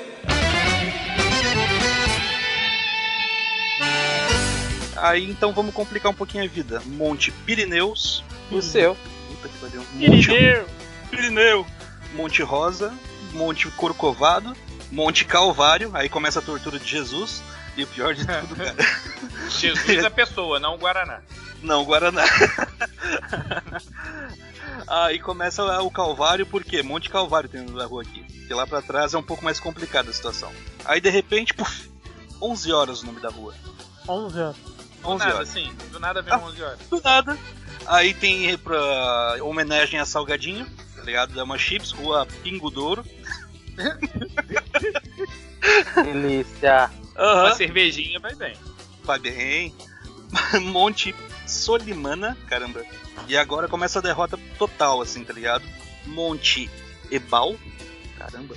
Aí 4.97 5.29
então 5.29 5.53
vamos 5.53 5.73
complicar 5.73 6.11
um 6.11 6.15
pouquinho 6.15 6.43
a 6.43 6.47
vida. 6.47 6.81
Monte 6.85 7.31
Pirineus. 7.31 8.23
O 8.51 8.61
seu. 8.61 8.95
Puta 8.95 9.49
que 9.49 9.57
pariu. 9.59 9.85
Monte 9.93 10.31
Irineu! 10.31 10.67
Pirineu, 11.09 11.67
Monte 12.13 12.41
Rosa, 12.41 12.93
Monte 13.33 13.69
Corcovado, 13.71 14.55
Monte 14.91 15.25
Calvário, 15.25 15.91
aí 15.93 16.09
começa 16.09 16.39
a 16.39 16.41
tortura 16.41 16.79
de 16.79 16.87
Jesus, 16.87 17.43
e 17.77 17.83
o 17.83 17.87
pior 17.87 18.13
de 18.13 18.25
tudo, 18.25 18.55
cara. 18.57 18.75
Jesus 19.49 20.03
é 20.03 20.09
pessoa, 20.09 20.59
não 20.59 20.75
o 20.75 20.77
Guaraná. 20.77 21.21
Não, 21.65 21.83
Guaraná. 21.83 22.23
aí 24.87 25.17
começa 25.19 25.81
o 25.81 25.91
Calvário, 25.91 26.45
por 26.45 26.63
quê? 26.63 26.83
Monte 26.83 27.09
Calvário 27.09 27.49
tem 27.49 27.61
na 27.65 27.85
rua 27.85 28.03
aqui. 28.03 28.23
Porque 28.23 28.53
lá 28.53 28.65
pra 28.67 28.81
trás 28.81 29.13
é 29.13 29.17
um 29.17 29.23
pouco 29.23 29.43
mais 29.43 29.59
complicada 29.59 30.09
a 30.09 30.13
situação. 30.13 30.51
Aí 30.85 31.01
de 31.01 31.09
repente, 31.09 31.53
puf, 31.53 31.89
11 32.41 32.71
horas 32.71 33.01
o 33.01 33.07
nome 33.07 33.19
da 33.19 33.29
rua. 33.29 33.53
11 34.07 34.39
anos. 34.39 34.57
Do 35.01 35.09
11 35.09 35.19
nada, 35.25 35.35
horas. 35.35 35.49
sim. 35.49 35.71
Do 35.91 35.99
nada 35.99 36.21
vem 36.21 36.33
Ah. 36.33 36.37
11 36.37 36.61
horas. 36.61 36.79
Do 36.89 37.01
nada. 37.01 37.37
Aí 37.87 38.13
tem 38.13 38.57
pra 38.59 39.37
homenagem 39.41 39.99
a 39.99 40.05
Salgadinho, 40.05 40.65
tá 40.95 41.01
ligado? 41.03 41.33
Dama 41.33 41.57
Chips, 41.57 41.91
rua 41.91 42.27
Pingo 42.43 42.69
Douro. 42.69 43.03
Delícia. 46.03 46.89
Aham. 47.17 47.45
Uma 47.45 47.55
cervejinha 47.55 48.19
vai 48.19 48.35
bem. 48.35 48.55
Vai 49.03 49.19
bem. 49.19 49.75
Monte 50.61 51.13
Solimana, 51.55 52.37
caramba. 52.47 52.83
E 53.27 53.37
agora 53.37 53.67
começa 53.67 53.99
a 53.99 54.01
derrota 54.01 54.37
total, 54.57 55.01
assim, 55.01 55.23
tá 55.23 55.33
ligado? 55.33 55.63
Monte 56.05 56.69
Ebal. 57.09 57.55
Caramba. 58.17 58.55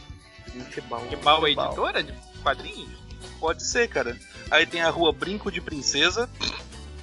Monte 0.54 0.78
Ebal. 0.78 1.06
Ebal 1.10 1.46
é 1.46 1.50
editora 1.52 2.02
de 2.02 2.12
quadrinhos? 2.42 2.98
Pode 3.40 3.64
ser, 3.64 3.88
cara. 3.88 4.16
Aí 4.50 4.66
tem 4.66 4.82
a 4.82 4.90
rua 4.90 5.12
Brinco 5.12 5.50
de 5.50 5.60
Princesa. 5.60 6.28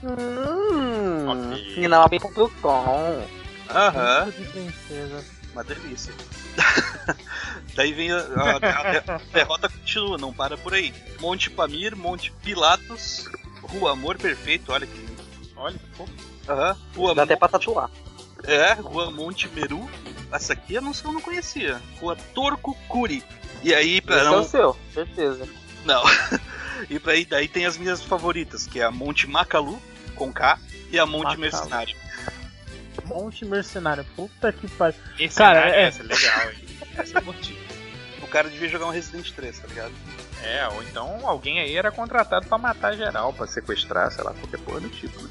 Hum. 0.04 1.30
Ok. 1.54 1.76
Finalmente.com. 1.76 3.26
Aham. 3.70 4.30
De 4.32 4.46
princesa. 4.48 5.26
Uma 5.54 5.64
delícia. 5.64 6.14
Daí 7.76 7.94
vem 7.94 8.12
a, 8.12 8.18
a- 8.18 8.58
a- 8.58 9.16
a 9.16 9.18
derrota 9.34 9.70
continua, 9.70 10.18
não 10.18 10.34
para 10.34 10.58
por 10.58 10.74
aí. 10.74 10.94
Monte 11.20 11.50
Pamir, 11.50 11.96
Monte 11.96 12.32
Pilatos, 12.44 13.30
Rua 13.62 13.92
Amor 13.94 14.18
Perfeito, 14.18 14.72
olha 14.74 14.86
que 14.86 15.15
Olha, 15.56 15.76
pô. 15.98 16.08
Aham. 16.50 16.78
Rua 16.96 17.16
Dá 17.16 17.24
até 17.24 17.36
pra 17.36 17.48
tatuar. 17.48 17.90
É, 18.44 18.74
Rua 18.74 19.10
Monte 19.12 19.48
Meru. 19.50 19.90
Essa 20.32 20.54
aqui 20.54 20.76
eu 20.76 20.82
não, 20.82 20.92
eu 21.04 21.12
não 21.12 21.22
conhecia. 21.22 21.82
Rua 22.00 22.16
Torco 22.34 22.76
Curi. 22.88 23.24
E 23.64 23.74
aí, 23.74 24.02
pra 24.02 24.18
Esse 24.18 24.26
é 24.26 24.30
não. 24.30 24.42
o 24.42 24.44
seu, 24.44 24.78
certeza. 24.94 25.48
Não. 25.86 26.04
e 26.90 27.00
pra 27.00 27.14
aí, 27.14 27.26
daí 27.26 27.48
tem 27.48 27.66
as 27.66 27.78
minhas 27.78 28.04
favoritas, 28.04 28.68
que 28.68 28.80
é 28.80 28.84
a 28.84 28.92
Monte 28.92 29.28
Macalu, 29.28 29.82
com 30.16 30.32
K, 30.32 30.60
e 30.92 31.00
a 31.00 31.06
Monte 31.06 31.24
Macalu. 31.24 31.40
Mercenário. 31.42 31.96
Monte 33.06 33.46
Mercenário. 33.46 34.06
Puta 34.16 34.52
que 34.52 34.68
pariu. 34.68 35.00
Cara, 35.36 35.70
é- 35.70 35.84
essa 35.84 36.02
é 36.04 36.06
legal, 36.06 36.52
hein? 36.52 36.66
Essa 36.98 37.18
é 37.18 37.22
motivo. 37.22 37.60
O 38.22 38.28
cara 38.28 38.50
devia 38.50 38.68
jogar 38.70 38.88
um 38.88 38.92
Resident 38.92 39.32
3, 39.32 39.60
tá 39.60 39.68
ligado? 39.68 39.94
É, 40.46 40.68
ou 40.68 40.84
então 40.84 41.28
alguém 41.28 41.60
aí 41.60 41.76
era 41.76 41.92
contratado 41.92 42.46
pra 42.48 42.58
matar 42.58 42.96
geral, 42.96 43.34
pra 43.34 43.48
sequestrar, 43.48 44.12
sei 44.12 44.24
lá, 44.24 44.32
qualquer 44.34 44.60
porra 44.60 44.80
do 44.80 44.90
tipo. 44.90 45.20
né? 45.22 45.30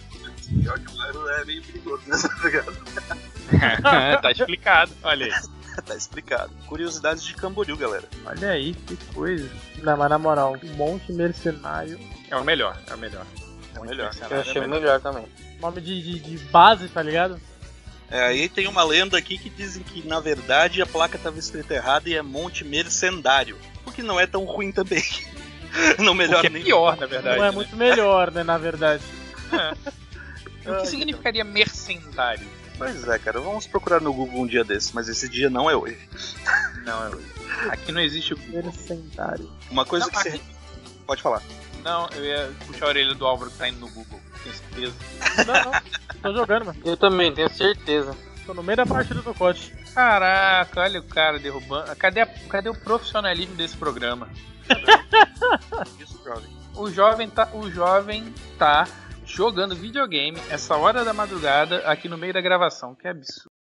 Pior 0.61 0.79
que 0.79 0.93
o 0.93 0.97
bairro 0.97 1.29
é 1.29 1.45
meio 1.45 1.63
perigoso, 1.63 2.03
né? 2.07 2.17
Tá 2.43 2.49
ligado? 2.49 4.21
tá 4.23 4.31
explicado. 4.33 4.93
Olha 5.03 5.27
aí. 5.27 5.33
tá 5.87 5.95
explicado. 5.95 6.53
Curiosidades 6.67 7.23
de 7.23 7.35
Camboriú, 7.35 7.77
galera. 7.77 8.05
Olha 8.27 8.51
aí, 8.51 8.75
que 8.75 8.97
coisa. 9.15 9.49
Não, 9.83 9.97
mas 9.97 10.11
na 10.11 10.19
moral, 10.19 10.57
Monte 10.77 11.13
Mercenário. 11.13 11.99
É 12.31 12.37
o 12.37 12.45
melhor, 12.45 12.77
é 12.89 12.95
o 12.95 12.99
melhor. 12.99 13.27
É 13.75 13.79
o 13.81 13.85
melhor. 13.85 14.11
Eu 14.31 14.41
achei 14.41 14.61
o 14.61 14.69
melhor 14.69 15.01
também. 15.01 15.27
Nome 15.61 15.81
de, 15.81 16.03
de, 16.03 16.19
de 16.19 16.39
base, 16.47 16.89
tá 16.89 17.03
ligado? 17.03 17.41
É, 18.11 18.27
aí 18.27 18.49
tem 18.49 18.67
uma 18.67 18.85
lenda 18.85 19.17
aqui 19.17 19.39
que 19.39 19.49
dizem 19.49 19.83
que, 19.83 20.07
na 20.07 20.21
verdade, 20.21 20.83
a 20.83 20.87
placa 20.87 21.17
estava 21.17 21.39
escrita 21.39 21.75
errada 21.75 22.09
e 22.09 22.15
é 22.15 22.23
Monte 22.23 22.65
Mercendário. 22.65 23.57
O 23.87 23.93
que 23.93 24.03
não 24.03 24.19
é 24.19 24.27
tão 24.27 24.45
ruim 24.45 24.73
também. 24.73 25.03
não 25.99 26.13
O 26.13 26.15
melhora 26.15 26.41
que 26.41 26.47
é 26.47 26.51
nem. 26.51 26.63
pior, 26.65 26.97
na 26.97 27.07
verdade. 27.07 27.37
Não 27.39 27.45
é 27.45 27.49
né? 27.51 27.55
muito 27.55 27.77
melhor, 27.77 28.31
né, 28.31 28.43
na 28.43 28.59
verdade. 28.59 29.03
O 30.67 30.81
que 30.81 30.87
significaria 30.87 31.45
mercendário? 31.45 32.47
Pois 32.79 33.07
é, 33.07 33.19
cara, 33.19 33.39
vamos 33.39 33.67
procurar 33.67 34.01
no 34.01 34.15
Google 34.15 34.41
um 34.41 34.47
dia 34.47 34.65
desses, 34.65 34.93
mas 34.93 35.09
esse 35.11 35.29
dia 35.29 35.51
não 35.51 35.69
é 35.69 35.77
hoje. 35.77 35.99
Não, 36.87 37.05
eu- 37.11 37.23
aqui 37.71 37.93
não 37.93 38.01
existe 38.01 38.35
Google. 38.35 38.63
Mercendário. 38.65 39.51
Uma 39.71 39.85
coisa 39.85 40.07
Não, 40.07 40.13
que 40.13 40.19
você. 40.23 40.29
aqui- 40.31 40.43
Pode 41.07 41.21
falar. 41.23 41.43
Não, 41.83 42.09
eu 42.15 42.25
ia 42.25 42.51
puxar 42.67 42.87
a 42.87 42.89
orelha 42.89 43.15
do 43.15 43.27
Álvaro 43.27 43.51
que 43.51 43.59
tá 43.59 43.69
indo 43.69 43.79
no 43.81 43.89
Google, 43.91 44.19
tenho 44.43 44.55
certeza. 44.55 44.95
Não, 45.47 45.73
não. 45.73 45.81
Tô 46.23 46.33
jogando, 46.39 46.65
mano. 46.67 46.81
Eu 46.85 46.97
também, 46.97 47.33
tenho 47.35 47.49
certeza. 47.51 48.17
Tô 48.47 48.55
no 48.55 48.63
meio 48.63 48.77
da 48.79 48.87
partida 48.87 49.21
do 49.23 49.35
COD. 49.35 49.73
Caraca, 49.95 50.81
olha 50.81 51.01
o 51.01 51.05
cara 51.05 51.39
derrubando. 51.39 51.95
Cadê, 51.97 52.21
a- 52.23 52.27
cadê 52.49 52.69
o 52.69 52.75
profissionalismo 52.75 53.55
desse 53.55 53.77
programa? 53.77 54.29
Isso, 56.01 56.21
jovem. 56.25 56.51
O 56.75 56.91
jovem 56.91 57.31
tá, 57.31 57.49
o 57.53 57.71
jovem 57.71 58.35
tá 58.59 58.89
jogando 59.25 59.77
videogame 59.77 60.39
essa 60.51 60.77
hora 60.77 61.05
da 61.05 61.13
madrugada 61.15 61.79
aqui 61.89 62.09
no 62.09 62.19
meio 62.19 62.33
da 62.35 62.41
gravação. 62.41 62.95
Que 62.95 63.07
absurdo. 63.07 63.54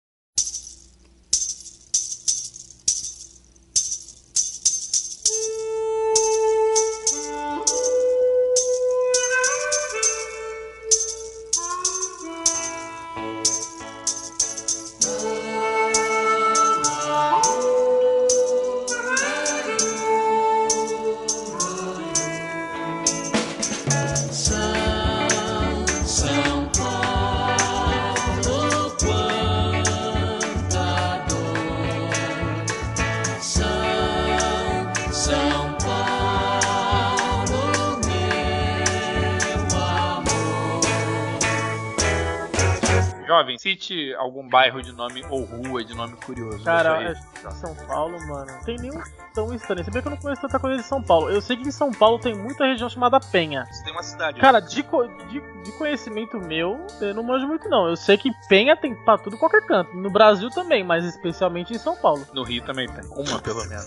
Cite 43.72 44.14
algum 44.16 44.48
bairro 44.48 44.82
de 44.82 44.92
nome 44.92 45.24
ou 45.30 45.44
rua 45.44 45.84
de 45.84 45.96
nome 45.96 46.14
curioso. 46.26 46.64
Cara, 46.64 47.02
é 47.04 47.16
São 47.52 47.74
Paulo, 47.88 48.18
mano, 48.28 48.46
não 48.52 48.60
tem 48.64 48.78
nenhum 48.78 49.02
tão 49.34 49.54
estranho. 49.54 49.84
Se 49.84 49.92
bem 49.92 50.02
que 50.02 50.08
eu 50.08 50.12
não 50.12 50.18
conheço 50.18 50.42
tanta 50.42 50.60
coisa 50.60 50.78
de 50.78 50.84
São 50.84 51.02
Paulo. 51.02 51.30
Eu 51.30 51.42
sei 51.42 51.56
que 51.58 51.68
em 51.68 51.72
São 51.72 51.92
Paulo 51.92 52.20
tem 52.20 52.36
muita 52.36 52.66
região 52.66 52.90
chamada 52.90 53.20
Penha. 53.20 53.66
Você 53.72 53.84
tem 53.84 53.94
uma 53.94 54.04
cidade. 54.04 54.40
Cara, 54.40 54.60
de, 54.60 54.84
co- 54.84 55.08
de, 55.08 55.40
de 55.64 55.72
conhecimento 55.78 56.38
meu, 56.40 56.86
eu 57.00 57.14
não 57.14 57.24
manjo 57.24 57.48
muito 57.48 57.68
não. 57.70 57.88
Eu 57.88 57.96
sei 57.96 58.18
que 58.18 58.32
Penha 58.48 58.76
tem 58.76 58.94
pra 59.06 59.18
tudo 59.18 59.38
qualquer 59.38 59.66
canto. 59.66 59.96
No 59.96 60.10
Brasil 60.10 60.50
também, 60.50 60.84
mas 60.84 61.06
especialmente 61.06 61.74
em 61.74 61.78
São 61.78 61.96
Paulo. 61.96 62.26
No 62.34 62.44
Rio 62.44 62.64
também 62.64 62.88
tem. 62.90 63.04
Uma, 63.12 63.40
pelo 63.40 63.66
menos. 63.68 63.86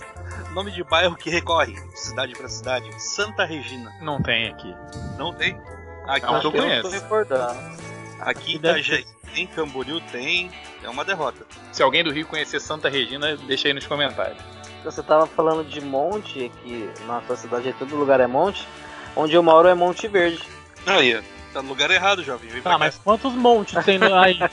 Nome 0.53 0.71
de 0.71 0.83
bairro 0.83 1.15
que 1.15 1.29
recorre, 1.29 1.75
cidade 1.95 2.33
pra 2.33 2.47
cidade. 2.47 2.89
Santa 3.01 3.45
Regina. 3.45 3.93
Não 4.01 4.21
tem 4.21 4.49
aqui. 4.49 4.73
Não 5.17 5.33
tem? 5.33 5.59
Aqui, 6.07 6.25
Não, 6.25 6.41
eu 6.41 6.51
tem. 6.51 6.61
conheço. 6.61 6.81
Tô 6.83 6.89
recordando. 6.89 7.94
Aqui 8.19 8.55
Itajaí 8.55 9.05
tem, 9.33 9.47
Camboriú 9.47 9.99
tem. 10.11 10.49
É 10.83 10.89
uma 10.89 11.03
derrota. 11.03 11.45
Se 11.71 11.83
alguém 11.83 12.03
do 12.03 12.11
Rio 12.11 12.25
conhecer 12.25 12.59
Santa 12.59 12.89
Regina, 12.89 13.35
deixa 13.37 13.67
aí 13.67 13.73
nos 13.73 13.85
comentários. 13.87 14.37
Você 14.83 15.01
tava 15.01 15.25
falando 15.27 15.63
de 15.67 15.81
monte, 15.81 16.51
que 16.63 16.89
na 17.07 17.21
sua 17.23 17.35
cidade 17.35 17.73
todo 17.77 17.95
lugar 17.95 18.19
é 18.19 18.27
monte. 18.27 18.67
Onde 19.15 19.33
eu 19.33 19.41
moro 19.41 19.67
é 19.67 19.73
Monte 19.73 20.07
Verde. 20.07 20.43
Aí, 20.85 21.21
tá 21.53 21.61
no 21.61 21.69
lugar 21.69 21.89
errado, 21.89 22.21
jovem. 22.23 22.49
Vem 22.49 22.61
cá. 22.61 22.77
mas 22.77 22.97
quantos 22.97 23.33
montes 23.33 23.83
tem 23.85 23.97
no- 23.97 24.13
aí? 24.13 24.37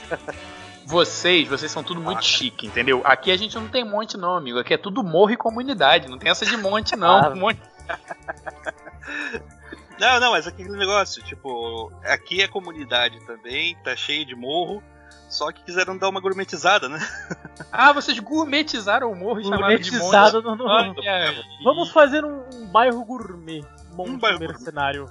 Vocês, 0.85 1.47
vocês 1.47 1.71
são 1.71 1.81
tudo 1.81 2.01
muito 2.01 2.25
chique, 2.25 2.67
entendeu? 2.67 3.01
Aqui 3.05 3.31
a 3.31 3.37
gente 3.37 3.55
não 3.55 3.69
tem 3.69 3.85
monte 3.85 4.17
não, 4.17 4.35
amigo. 4.35 4.59
Aqui 4.59 4.73
é 4.73 4.77
tudo 4.77 5.01
morro 5.01 5.31
e 5.31 5.37
comunidade. 5.37 6.09
Não 6.09 6.17
tem 6.17 6.29
essa 6.29 6.45
de 6.45 6.57
monte 6.57 6.93
não. 6.97 7.19
Ah. 7.27 7.29
Monte- 7.33 7.61
Não, 9.99 10.19
não, 10.19 10.31
mas 10.31 10.47
aquele 10.47 10.69
negócio, 10.75 11.21
tipo, 11.23 11.91
aqui 12.03 12.41
é 12.41 12.47
comunidade 12.47 13.19
também, 13.25 13.75
tá 13.83 13.95
cheio 13.95 14.25
de 14.25 14.35
morro. 14.35 14.81
Só 15.29 15.51
que 15.51 15.63
quiseram 15.63 15.97
dar 15.97 16.09
uma 16.09 16.19
gourmetizada, 16.19 16.87
né? 16.87 16.99
Ah, 17.71 17.91
vocês 17.91 18.19
gourmetizaram 18.19 19.11
o 19.11 19.15
morro 19.15 19.39
e 19.39 19.43
chamaram 19.45 19.75
de 19.77 19.91
monte. 19.91 19.99
Gourmetizado 19.99 20.41
no- 20.43 20.55
no- 20.55 20.65
Olha 20.65 20.93
aí. 21.11 21.43
Vamos 21.63 21.89
fazer 21.91 22.23
um, 22.23 22.43
um 22.53 22.67
bairro 22.67 23.03
gourmet. 23.03 23.63
Monte 23.93 24.09
Um 24.11 24.17
bairro 24.19 24.39
mercenário. 24.39 25.09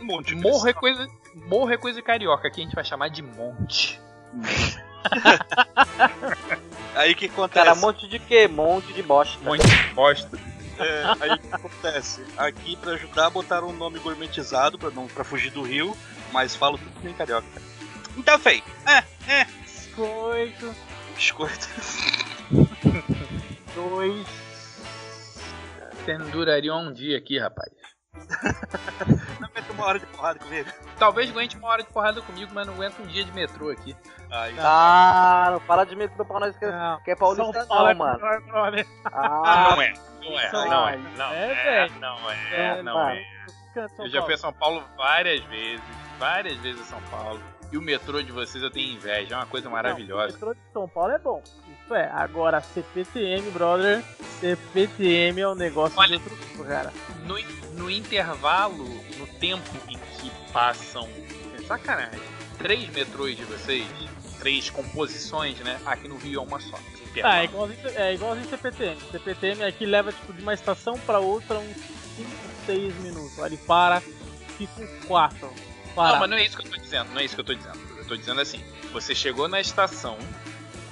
Um 0.00 0.04
monte 0.04 0.34
de 0.34 0.42
Morro 0.42 0.68
é 0.68 0.72
coisa, 0.74 1.06
morro 1.48 1.70
é 1.72 1.78
coisa 1.78 2.02
carioca. 2.02 2.46
Aqui 2.48 2.60
a 2.60 2.64
gente 2.64 2.74
vai 2.74 2.84
chamar 2.84 3.08
de 3.08 3.22
monte. 3.22 3.98
Aí 6.94 7.12
o 7.12 7.16
que 7.16 7.26
acontece? 7.26 7.64
Cara, 7.64 7.74
monte 7.74 8.06
de 8.08 8.18
quê? 8.18 8.46
Monte 8.48 8.92
de 8.92 9.02
bosta. 9.02 9.38
Monte 9.42 9.66
de 9.66 9.94
bosta. 9.94 10.38
É, 10.78 11.04
aí 11.20 11.30
o 11.32 11.38
que 11.38 11.54
acontece? 11.54 12.24
Aqui 12.36 12.76
pra 12.76 12.92
ajudar 12.92 13.30
botaram 13.30 13.68
um 13.68 13.76
nome 13.76 13.98
gourmetizado 13.98 14.78
pra 14.78 14.90
não 14.90 15.06
para 15.06 15.24
fugir 15.24 15.50
do 15.50 15.62
rio, 15.62 15.96
mas 16.32 16.54
falo 16.54 16.78
tudo 16.78 17.00
bem 17.00 17.14
carioca. 17.14 17.46
Então, 18.16 18.38
fei. 18.38 18.62
É, 18.86 19.04
é. 19.32 19.44
Biscoito. 19.44 20.74
Biscoito. 21.14 21.68
Dois. 23.74 24.26
Não 26.06 26.30
durariam 26.30 26.88
um 26.88 26.92
dia 26.92 27.16
aqui, 27.16 27.38
rapaz. 27.38 27.72
Não 29.40 29.48
aguenta 29.48 29.72
uma 29.72 29.84
hora 29.86 29.98
de 29.98 30.06
porrada 30.06 30.38
comigo. 30.38 30.70
Talvez 30.98 31.30
aguente 31.30 31.56
uma 31.56 31.68
hora 31.68 31.82
de 31.82 31.88
porrada 31.90 32.22
comigo, 32.22 32.50
mas 32.54 32.66
não 32.66 32.74
aguenta 32.74 33.02
um 33.02 33.06
dia 33.06 33.24
de 33.24 33.32
metrô 33.32 33.70
aqui. 33.70 33.94
Aí, 34.30 34.54
Ah, 34.58 35.48
não 35.52 35.60
para 35.60 35.84
de 35.84 35.94
meter 35.94 36.24
pra 36.24 36.40
nós 36.40 36.56
que, 36.56 36.66
Não. 36.66 37.00
que 37.02 37.10
é 37.10 37.16
paulista 37.16 37.52
São 37.60 37.66
Paulo 37.68 37.88
é 37.88 37.94
não, 37.94 37.98
mano. 37.98 38.18
brother. 38.46 38.86
Ah, 39.04 39.74
não 39.74 39.82
é, 39.82 39.92
não 40.22 40.38
é, 40.40 40.52
não 40.52 40.88
é, 40.88 40.96
não 40.96 41.32
É, 41.32 41.84
é, 41.84 41.88
não 42.00 42.30
é, 42.30 42.54
É, 42.78 42.82
não 42.82 42.94
mano. 42.94 43.10
é. 43.10 43.26
Eu 43.98 44.08
já 44.08 44.22
fui 44.22 44.34
a 44.34 44.38
São 44.38 44.52
Paulo 44.52 44.82
várias 44.96 45.42
vezes, 45.44 45.82
várias 46.18 46.56
vezes 46.58 46.80
a 46.80 46.84
São 46.84 47.00
Paulo. 47.10 47.40
E 47.72 47.76
o 47.78 47.82
metrô 47.82 48.22
de 48.22 48.30
vocês 48.30 48.62
eu 48.62 48.70
tenho 48.70 48.92
inveja, 48.94 49.34
é 49.34 49.36
uma 49.38 49.46
coisa 49.46 49.66
Não, 49.68 49.72
maravilhosa. 49.74 50.30
o 50.30 50.32
metrô 50.34 50.54
de 50.54 50.60
São 50.72 50.88
Paulo 50.88 51.10
é 51.10 51.18
bom. 51.18 51.42
É. 51.90 52.04
Agora, 52.12 52.60
CPTM, 52.60 53.50
brother. 53.50 54.02
CPTM 54.40 55.40
é 55.40 55.48
um 55.48 55.54
negócio 55.54 55.98
Olha- 55.98 56.08
de 56.08 56.14
outro 56.14 56.36
tipo, 56.36 56.64
cara. 56.64 56.92
No, 57.24 57.38
no 57.82 57.90
intervalo, 57.90 58.84
no 59.18 59.26
tempo 59.38 59.62
em 59.88 59.98
que 60.18 60.30
passam, 60.52 61.08
é 61.58 61.62
sacanagem, 61.62 62.20
três 62.58 62.88
metrôs 62.90 63.36
de 63.36 63.44
vocês, 63.44 63.86
três 64.38 64.70
composições, 64.70 65.58
né? 65.60 65.78
Aqui 65.86 66.08
no 66.08 66.16
Rio 66.16 66.40
é 66.40 66.42
uma 66.42 66.60
só. 66.60 66.78
Ah, 67.22 67.40
é 67.40 67.44
igualzinho, 67.44 67.78
é 67.94 68.14
igualzinho 68.14 68.48
CPTM. 68.48 69.00
CPTM 69.12 69.62
aqui 69.64 69.86
leva 69.86 70.12
tipo 70.12 70.32
de 70.32 70.42
uma 70.42 70.52
estação 70.52 70.98
pra 71.00 71.20
outra 71.20 71.58
uns 71.58 71.76
5, 72.16 72.30
6 72.66 72.94
minutos. 72.96 73.38
Aí 73.38 73.46
ele 73.46 73.56
para, 73.58 74.00
fica 74.00 74.82
uns 74.82 75.04
4. 75.06 75.48
Não, 75.96 76.18
mas 76.18 76.28
não 76.30 76.36
é 76.36 76.44
isso 76.44 76.56
que 76.56 76.66
eu 76.66 76.70
tô 76.72 76.76
dizendo, 76.76 77.10
não 77.12 77.20
é 77.20 77.24
isso 77.24 77.34
que 77.36 77.40
eu 77.40 77.44
tô 77.44 77.54
dizendo. 77.54 77.78
Eu 77.98 78.04
tô 78.04 78.16
dizendo 78.16 78.40
assim, 78.40 78.60
você 78.92 79.14
chegou 79.14 79.46
na 79.46 79.60
estação, 79.60 80.18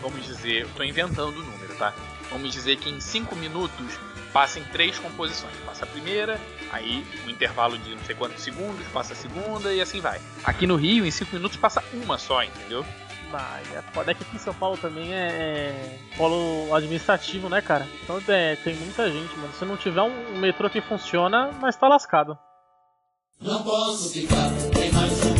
vamos 0.02 0.26
dizer, 0.26 0.62
eu 0.62 0.68
tô 0.70 0.82
inventando 0.82 1.38
o 1.38 1.44
número, 1.44 1.74
tá? 1.76 1.94
Vamos 2.30 2.52
dizer 2.52 2.76
que 2.76 2.90
em 2.90 3.00
5 3.00 3.34
minutos 3.36 3.98
passem 4.32 4.64
três 4.64 4.98
composições. 4.98 5.54
Passa 5.64 5.84
a 5.84 5.88
primeira, 5.88 6.40
aí 6.70 7.06
um 7.24 7.30
intervalo 7.30 7.78
de 7.78 7.94
não 7.94 8.04
sei 8.04 8.14
quantos 8.14 8.42
segundos, 8.42 8.86
passa 8.88 9.12
a 9.12 9.16
segunda 9.16 9.72
e 9.72 9.80
assim 9.80 10.00
vai. 10.00 10.20
Aqui 10.44 10.66
no 10.66 10.76
Rio, 10.76 11.06
em 11.06 11.10
5 11.10 11.34
minutos, 11.34 11.56
passa 11.56 11.82
uma 11.92 12.18
só, 12.18 12.42
entendeu? 12.42 12.84
Mas 13.30 13.72
é 13.72 13.80
foda 13.94 14.10
é 14.10 14.14
que 14.14 14.22
aqui 14.22 14.36
em 14.36 14.38
São 14.38 14.52
Paulo 14.52 14.76
também 14.76 15.14
é, 15.14 15.28
é 15.28 15.98
polo 16.18 16.74
administrativo, 16.74 17.48
né, 17.48 17.62
cara? 17.62 17.88
Então 18.02 18.20
é, 18.28 18.56
tem 18.56 18.74
muita 18.74 19.10
gente, 19.10 19.34
mano. 19.38 19.52
Se 19.54 19.64
não 19.64 19.76
tiver 19.76 20.02
um, 20.02 20.34
um 20.34 20.38
metrô 20.38 20.68
que 20.68 20.82
funciona, 20.82 21.50
nós 21.60 21.74
tá 21.76 21.88
lascado. 21.88 22.36
Não 23.40 23.62
posso 23.62 24.12
ficar 24.12 24.50
nem 24.74 24.92
mais 24.92 25.24
um 25.24 25.31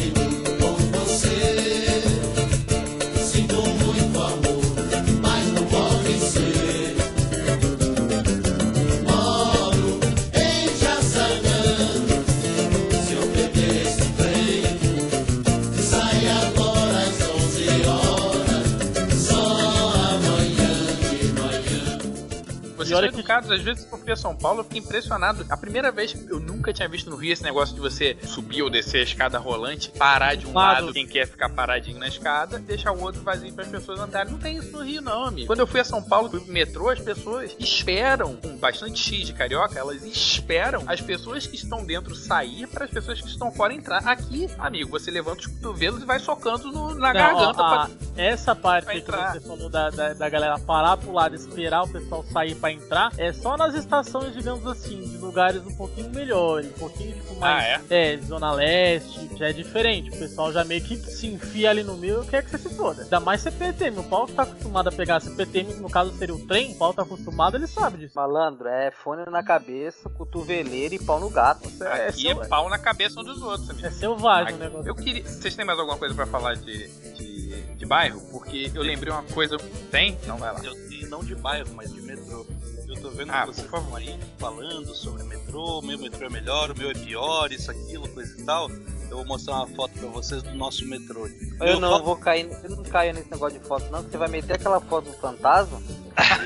Vocês 22.92 22.98
olha 23.04 23.10
são 23.10 23.18
educados, 23.20 23.50
às 23.50 23.60
vezes 23.62 23.86
eu 23.90 23.98
fui 23.98 24.12
a 24.12 24.16
São 24.16 24.34
Paulo, 24.36 24.60
eu 24.60 24.64
fiquei 24.64 24.80
impressionado. 24.80 25.44
A 25.48 25.56
primeira 25.56 25.90
vez 25.90 26.12
que 26.12 26.30
eu 26.30 26.38
nunca 26.40 26.72
tinha 26.72 26.88
visto 26.88 27.10
no 27.10 27.16
Rio 27.16 27.32
esse 27.32 27.42
negócio 27.42 27.74
de 27.74 27.80
você 27.80 28.16
subir 28.26 28.62
ou 28.62 28.70
descer 28.70 29.00
a 29.00 29.02
escada 29.04 29.38
rolante, 29.38 29.90
parar 29.90 30.34
de 30.34 30.46
um 30.46 30.52
Lado. 30.52 30.82
lado, 30.86 30.92
quem 30.92 31.06
quer 31.06 31.26
ficar 31.26 31.48
paradinho 31.48 31.98
na 31.98 32.08
escada, 32.08 32.58
deixar 32.58 32.92
o 32.92 33.00
outro 33.00 33.22
vazio 33.22 33.52
para 33.52 33.64
as 33.64 33.70
pessoas 33.70 34.00
andarem. 34.00 34.32
Não 34.32 34.38
tem 34.38 34.56
isso 34.56 34.72
no 34.72 34.82
Rio, 34.82 35.00
não, 35.02 35.24
amigo. 35.24 35.46
Quando 35.46 35.60
eu 35.60 35.66
fui 35.66 35.80
a 35.80 35.84
São 35.84 36.02
Paulo, 36.02 36.30
fui 36.30 36.40
pro 36.40 36.52
metrô, 36.52 36.88
as 36.90 37.00
pessoas 37.00 37.54
esperam, 37.58 38.36
com 38.36 38.56
bastante 38.56 38.98
X 39.00 39.26
de 39.26 39.32
carioca, 39.32 39.78
elas 39.78 40.02
esperam 40.04 40.82
as 40.86 41.00
pessoas 41.00 41.46
que 41.46 41.56
estão 41.56 41.84
dentro 41.84 42.14
sair 42.14 42.66
para 42.66 42.84
as 42.84 42.90
pessoas 42.90 43.20
que 43.20 43.28
estão 43.28 43.50
fora 43.52 43.72
entrar. 43.74 43.98
Aqui, 44.06 44.48
amigo, 44.58 44.90
você 44.90 45.10
levanta 45.10 45.40
os 45.40 45.46
cotovelos 45.46 46.02
e 46.02 46.06
vai 46.06 46.18
socando 46.18 46.70
no- 46.70 46.94
na 46.94 47.08
Não, 47.08 47.12
garganta 47.14 47.62
ó, 47.62 47.68
pra 47.70 47.82
a- 47.84 47.90
essa 48.16 48.54
parte 48.54 48.82
Pra 49.02 49.32
que 49.32 49.40
você 49.40 49.40
falou 49.40 49.68
da, 49.68 49.90
da, 49.90 50.12
da 50.14 50.28
galera 50.28 50.58
parar 50.58 50.96
pro 50.96 51.12
lado, 51.12 51.34
esperar 51.34 51.82
o 51.82 51.88
pessoal 51.88 52.24
sair 52.32 52.54
pra 52.54 52.70
entrar, 52.72 52.81
é 53.16 53.32
só 53.32 53.56
nas 53.56 53.74
estações, 53.74 54.34
digamos 54.34 54.66
assim, 54.66 55.00
de 55.00 55.16
lugares 55.16 55.62
um 55.66 55.74
pouquinho 55.76 56.10
melhores, 56.10 56.66
um 56.68 56.78
pouquinho 56.78 57.14
tipo 57.14 57.34
mais. 57.36 57.80
Ah, 57.80 57.80
é? 57.94 58.18
Zona 58.18 58.52
Leste, 58.52 59.30
já 59.36 59.48
é 59.48 59.52
diferente. 59.52 60.10
O 60.10 60.18
pessoal 60.18 60.52
já 60.52 60.62
meio 60.64 60.82
que 60.82 60.96
se 60.96 61.26
enfia 61.26 61.70
ali 61.70 61.82
no 61.82 61.96
meio 61.96 62.22
e 62.22 62.26
quer 62.26 62.44
que 62.44 62.50
você 62.50 62.58
se 62.58 62.74
foda. 62.76 63.02
Ainda 63.02 63.18
mais 63.20 63.40
CPTM. 63.40 63.98
O 63.98 64.04
Paulo 64.04 64.26
que 64.26 64.34
tá 64.34 64.42
acostumado 64.42 64.88
a 64.88 64.92
pegar 64.92 65.20
CPTM, 65.20 65.72
que 65.74 65.80
no 65.80 65.88
caso 65.90 66.12
seria 66.18 66.34
o 66.34 66.46
trem, 66.46 66.72
o 66.72 66.78
Paulo 66.78 66.94
tá 66.94 67.02
acostumado, 67.02 67.56
ele 67.56 67.66
sabe 67.66 67.96
disso. 67.98 68.12
Malandro, 68.16 68.68
é 68.68 68.90
fone 68.90 69.24
na 69.30 69.42
cabeça, 69.42 70.08
cotoveleira 70.10 70.94
e 70.94 70.98
pau 70.98 71.18
no 71.18 71.30
gato. 71.30 71.66
Isso 71.68 71.82
é, 71.84 72.08
Aqui 72.08 72.28
é 72.28 72.34
seu- 72.34 72.46
pau 72.48 72.68
na 72.68 72.78
cabeça 72.78 73.18
um 73.20 73.24
dos 73.24 73.40
outros, 73.42 73.70
amigo. 73.70 73.86
É 73.86 73.90
selvagem 73.90 74.54
Aqui- 74.54 74.62
o 74.62 74.64
negócio. 74.64 74.88
Eu 74.88 74.94
queria. 74.94 75.24
Vocês 75.24 75.56
têm 75.56 75.64
mais 75.64 75.78
alguma 75.78 75.96
coisa 75.98 76.14
pra 76.14 76.26
falar 76.26 76.56
de, 76.56 76.88
de, 77.14 77.62
de 77.76 77.86
bairro? 77.86 78.20
Porque 78.30 78.70
eu 78.74 78.82
lembrei 78.82 79.12
uma 79.12 79.22
coisa. 79.22 79.56
Tem? 79.90 80.12
Então 80.22 80.36
vai 80.36 80.52
lá. 80.52 80.60
Eu 80.62 80.74
tenho 80.88 81.08
não 81.08 81.20
de 81.24 81.34
bairro, 81.34 81.68
mas 81.74 81.92
de 81.92 82.00
metrô. 82.02 82.46
Eu 82.94 83.00
tô 83.00 83.10
vendo 83.10 83.30
Ah, 83.32 83.46
vocês 83.46 83.64
estão 83.64 83.96
aí 83.96 84.18
falando 84.38 84.94
sobre 84.94 85.22
metrô, 85.24 85.78
o 85.78 85.82
meu 85.82 85.98
metrô 85.98 86.26
é 86.26 86.30
melhor, 86.30 86.70
o 86.70 86.78
meu 86.78 86.90
é 86.90 86.94
pior, 86.94 87.50
isso, 87.50 87.70
aquilo, 87.70 88.06
coisa 88.08 88.38
e 88.38 88.44
tal. 88.44 88.70
Eu 89.10 89.16
vou 89.18 89.26
mostrar 89.26 89.54
uma 89.56 89.66
foto 89.68 89.92
pra 89.98 90.08
vocês 90.08 90.42
do 90.42 90.54
nosso 90.54 90.84
metrô. 90.86 91.26
Eu 91.26 91.58
Meu 91.58 91.80
não 91.80 91.98
fo- 91.98 92.04
vou 92.04 92.16
cair, 92.16 92.48
eu 92.64 92.70
não 92.76 92.82
caio 92.82 93.14
nesse 93.14 93.30
negócio 93.30 93.58
de 93.58 93.64
foto, 93.66 93.90
não, 93.90 94.02
você 94.02 94.16
vai 94.16 94.28
meter 94.28 94.54
aquela 94.54 94.80
foto 94.80 95.10
do 95.10 95.16
fantasma, 95.18 95.80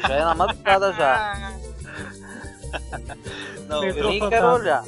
já 0.06 0.14
é 0.14 0.24
na 0.24 0.34
madrugada 0.34 0.92
já. 0.92 1.52
Não, 3.68 3.80
Metrô 3.80 4.04
Eu 4.04 4.08
nem 4.10 4.20
fantasma. 4.20 4.30
quero 4.30 4.54
olhar. 4.62 4.84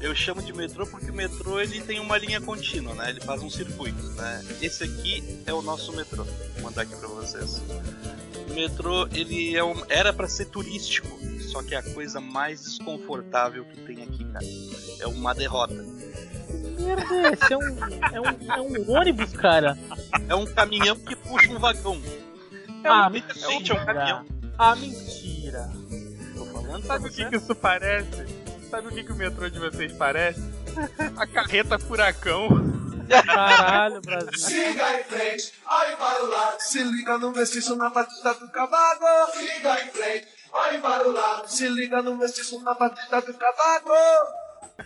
Eu 0.00 0.14
chamo 0.14 0.42
de 0.42 0.52
metrô 0.52 0.86
porque 0.86 1.10
o 1.10 1.14
metrô 1.14 1.60
ele 1.60 1.80
tem 1.80 2.00
uma 2.00 2.18
linha 2.18 2.40
contínua, 2.40 2.94
né? 2.94 3.10
Ele 3.10 3.20
faz 3.20 3.42
um 3.42 3.50
circuito, 3.50 4.02
né? 4.12 4.44
Esse 4.60 4.84
aqui 4.84 5.42
é 5.46 5.52
o 5.52 5.62
nosso 5.62 5.92
metrô. 5.92 6.24
Vou 6.24 6.62
mandar 6.64 6.82
aqui 6.82 6.94
pra 6.96 7.08
vocês. 7.08 7.60
O 8.52 8.54
metrô 8.54 9.08
ele 9.14 9.56
é 9.56 9.64
um, 9.64 9.82
era 9.88 10.12
pra 10.12 10.28
ser 10.28 10.44
turístico, 10.46 11.08
só 11.40 11.62
que 11.62 11.74
é 11.74 11.78
a 11.78 11.82
coisa 11.82 12.20
mais 12.20 12.62
desconfortável 12.62 13.64
que 13.64 13.80
tem 13.80 14.02
aqui, 14.02 14.24
cara. 14.26 14.44
É 15.00 15.06
uma 15.06 15.34
derrota. 15.34 15.74
merda 16.78 17.14
é 17.14 17.32
esse? 17.32 17.52
É 17.52 17.56
um, 17.56 17.62
é, 18.12 18.20
um, 18.20 18.52
é 18.52 18.60
um 18.60 18.90
ônibus, 18.92 19.32
cara. 19.32 19.78
É 20.28 20.34
um 20.34 20.44
caminhão 20.44 20.96
que 20.96 21.16
puxa 21.16 21.50
um 21.50 21.58
vagão. 21.58 22.00
É 22.84 22.88
Ah, 22.88 23.08
um, 23.08 23.10
literalmente 23.12 23.72
é 23.72 23.74
um 23.74 23.84
caminhão. 23.86 24.26
Ah, 24.58 24.76
mentira. 24.76 25.70
Tô 26.36 26.44
falando 26.46 26.82
pra 26.86 26.96
Sabe 26.98 27.08
o 27.08 27.10
que, 27.10 27.24
que 27.24 27.36
isso 27.36 27.54
parece? 27.54 28.26
Sabe 28.70 28.88
o 28.88 28.90
que, 28.90 29.02
que 29.04 29.12
o 29.12 29.16
metrô 29.16 29.48
de 29.48 29.58
vocês 29.58 29.92
parece? 29.92 30.42
A 31.16 31.26
carreta 31.26 31.78
furacão. 31.78 32.81
Caralho, 33.08 34.00
Brasil. 34.00 34.38
Siga 34.38 35.00
em 35.00 35.04
frente, 35.04 35.52
olhe 35.66 35.96
para 35.96 36.24
o 36.24 36.28
lado. 36.28 36.60
Se 36.60 36.82
liga 36.82 37.18
no 37.18 37.32
mestiço 37.32 37.76
na 37.76 37.90
batida 37.90 38.34
do 38.34 38.48
cavaco. 38.50 39.04
Siga 39.32 39.82
em 39.82 39.90
frente, 39.90 40.28
olhe 40.52 40.78
para 40.78 41.08
o 41.08 41.12
lado. 41.12 41.48
Se 41.48 41.68
liga 41.68 42.02
no 42.02 42.16
mestiço 42.16 42.60
na 42.62 42.74
batida 42.74 43.20
do 43.20 43.34
cavaco. 43.34 43.90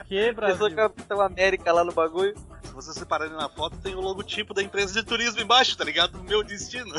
Que, 0.08 0.16
Eu 0.16 0.24
sou 0.26 0.34
Brasil? 0.34 0.76
Capitão 0.76 1.20
América 1.20 1.72
lá 1.72 1.84
no 1.84 1.92
bagulho. 1.92 2.34
Se 2.64 2.72
vocês 2.72 2.96
separarem 2.96 3.32
na 3.34 3.48
foto, 3.48 3.76
tem 3.78 3.94
o 3.94 4.00
logotipo 4.00 4.52
da 4.52 4.62
empresa 4.62 4.92
de 4.92 5.02
turismo 5.02 5.40
embaixo, 5.40 5.76
tá 5.76 5.84
ligado? 5.84 6.18
Do 6.18 6.24
meu 6.24 6.42
destino. 6.42 6.92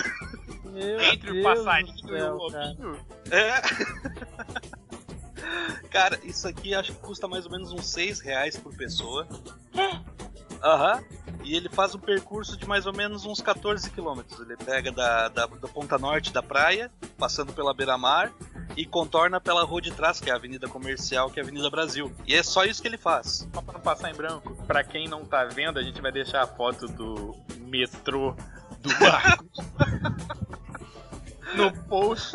Meu 0.66 1.00
Entre 1.02 1.32
Deus 1.32 1.40
o 1.40 1.44
passarinho 1.44 1.94
do 1.94 2.00
e 2.10 2.14
o 2.14 2.18
céu, 2.18 2.38
cara. 2.52 2.66
lobinho. 2.70 3.06
É. 3.32 3.62
Cara, 5.90 6.20
isso 6.24 6.48
aqui 6.48 6.76
acho 6.76 6.92
que 6.94 7.00
custa 7.00 7.28
mais 7.28 7.46
ou 7.46 7.52
menos 7.52 7.72
uns 7.72 7.88
6 7.88 8.20
reais 8.20 8.58
por 8.58 8.76
pessoa. 8.76 9.28
Aham. 10.64 11.04
E 11.44 11.56
ele 11.56 11.70
faz 11.70 11.96
um 11.96 12.00
percurso 12.00 12.58
de 12.58 12.68
mais 12.68 12.86
ou 12.86 12.94
menos 12.94 13.26
uns 13.26 13.40
14 13.40 13.90
quilômetros. 13.92 14.40
Ele 14.40 14.58
pega 14.58 14.92
da, 14.92 15.30
da, 15.30 15.46
da 15.46 15.68
ponta 15.68 15.98
norte 15.98 16.34
da 16.34 16.44
praia, 16.44 16.92
passando 17.18 17.54
pela 17.54 17.74
beira-mar, 17.74 18.34
e 18.76 18.86
contorna 18.86 19.40
pela 19.40 19.64
rua 19.64 19.82
de 19.82 19.92
trás, 19.92 20.20
que 20.20 20.30
é 20.30 20.34
a 20.34 20.36
Avenida 20.36 20.68
Comercial, 20.68 21.30
que 21.30 21.40
é 21.40 21.44
a 21.44 21.46
Avenida 21.46 21.70
Brasil. 21.70 22.12
E 22.26 22.36
é 22.36 22.44
só 22.44 22.66
isso 22.66 22.82
que 22.82 22.88
ele 22.88 22.98
faz. 22.98 23.48
Só 23.54 23.62
pra 23.62 23.74
não 23.74 23.82
passar 23.82 24.12
em 24.12 24.14
branco. 24.14 24.56
Pra 24.68 24.84
quem 24.84 25.08
não 25.08 25.24
tá 25.24 25.46
vendo, 25.46 25.80
a 25.80 25.84
gente 25.84 26.02
vai 26.02 26.12
deixar 26.12 26.44
a 26.44 26.48
foto 26.48 26.88
do 26.88 27.36
metrô 27.60 28.36
do 28.82 28.90
barco 29.00 29.46
no 31.56 31.72
post. 31.86 32.34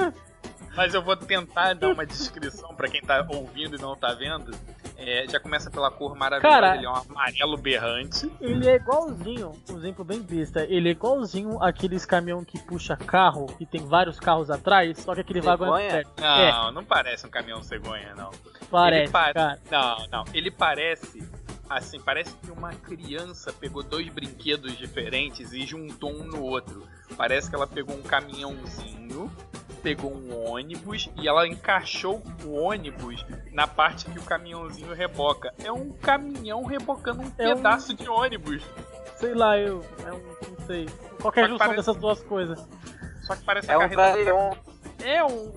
Mas 0.74 0.94
eu 0.94 1.02
vou 1.02 1.16
tentar 1.16 1.74
dar 1.74 1.88
uma 1.88 2.06
descrição 2.06 2.74
pra 2.74 2.88
quem 2.88 3.02
tá 3.02 3.26
ouvindo 3.28 3.76
e 3.76 3.80
não 3.80 3.94
tá 3.94 4.14
vendo. 4.14 4.56
É, 5.04 5.26
já 5.28 5.40
começa 5.40 5.70
pela 5.70 5.90
cor 5.90 6.14
maravilhosa, 6.16 6.54
Cara- 6.60 6.76
ele 6.76 6.86
é 6.86 6.90
um 6.90 6.94
amarelo 6.94 7.56
berrante. 7.56 8.30
Ele 8.40 8.68
é 8.68 8.76
igualzinho, 8.76 9.52
um 9.70 9.76
exemplo 9.76 10.04
bem 10.04 10.20
besta, 10.22 10.64
ele 10.68 10.88
é 10.88 10.92
igualzinho 10.92 11.62
aqueles 11.62 12.04
caminhão 12.06 12.44
que 12.44 12.58
puxa 12.60 12.96
carro, 12.96 13.46
que 13.58 13.66
tem 13.66 13.84
vários 13.84 14.18
carros 14.20 14.50
atrás, 14.50 14.98
só 14.98 15.14
que 15.14 15.20
aquele 15.22 15.40
vagão 15.40 15.76
é 15.76 15.90
Cegonha? 15.90 16.04
perto. 16.16 16.22
Não, 16.22 16.72
não 16.72 16.84
parece 16.84 17.26
um 17.26 17.30
caminhão 17.30 17.62
cegonha, 17.62 18.14
não. 18.14 18.30
Parece, 18.70 19.12
pare- 19.12 19.34
cara. 19.34 19.58
Não, 19.70 20.06
não. 20.10 20.24
Ele 20.32 20.50
parece. 20.50 21.22
Assim, 21.68 21.98
parece 22.00 22.34
que 22.36 22.50
uma 22.50 22.72
criança 22.74 23.50
pegou 23.52 23.82
dois 23.82 24.06
brinquedos 24.10 24.76
diferentes 24.76 25.52
e 25.54 25.64
juntou 25.66 26.12
um 26.12 26.24
no 26.24 26.42
outro. 26.42 26.86
Parece 27.16 27.48
que 27.48 27.56
ela 27.56 27.66
pegou 27.66 27.96
um 27.96 28.02
caminhãozinho, 28.02 29.30
pegou 29.82 30.12
um 30.14 30.50
ônibus 30.52 31.10
e 31.16 31.26
ela 31.28 31.46
encaixou 31.46 32.22
o 32.44 32.52
ônibus 32.54 33.24
na 33.52 33.66
parte 33.66 34.04
que 34.06 34.18
o 34.18 34.22
caminhãozinho 34.22 34.94
reboca. 34.94 35.52
É 35.62 35.72
um 35.72 35.90
caminhão 35.92 36.64
rebocando 36.64 37.22
um 37.22 37.32
É 37.38 37.52
um- 37.52 37.56
pedaço 37.56 37.94
de 37.94 38.08
ônibus. 38.08 38.62
Sei 39.16 39.34
lá, 39.34 39.58
eu. 39.58 39.84
É 40.06 40.12
um. 40.12 40.18
Não 40.58 40.66
sei. 40.66 40.88
Qualquer 41.20 41.44
junção 41.48 41.58
parece- 41.58 41.76
dessas 41.76 41.96
duas 41.96 42.22
coisas. 42.22 42.58
Só 43.22 43.36
que 43.36 43.42
parece 43.44 43.70
É 43.70 43.74
a 43.74 43.78
um 43.78 43.80
carreta. 43.88 44.12
traião, 44.12 44.56
É 45.00 45.24
um. 45.24 45.52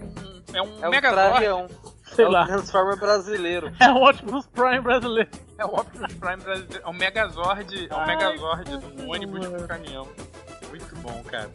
É 0.54 0.62
um 0.62 0.84
é 0.84 0.88
um 0.88 0.92
Megazord. 0.92 1.74
Sei 2.04 2.24
é 2.24 2.28
o 2.28 2.32
lá. 2.32 2.46
Transformer 2.46 2.98
brasileiro. 3.00 3.72
É 3.82 3.92
o 3.92 4.08
Optimus 4.08 4.46
Prime 4.48 4.82
brasileiro. 4.82 5.30
É 5.58 5.66
o 5.66 5.70
Optimus 5.70 6.14
Prime 6.14 6.38
brasileiro. 6.38 6.84
É 6.84 6.88
um 6.90 6.94
Megazord. 6.94 7.88
É 7.90 7.94
um 7.96 7.98
Ai, 8.00 8.06
Megazord 8.08 8.64
de 8.70 8.76
um 8.76 8.82
caramba. 8.82 9.12
ônibus 9.12 9.48
com 9.48 9.68
caminhão. 9.68 10.08
Muito 10.70 10.96
bom, 10.98 11.24
cara. 11.24 11.50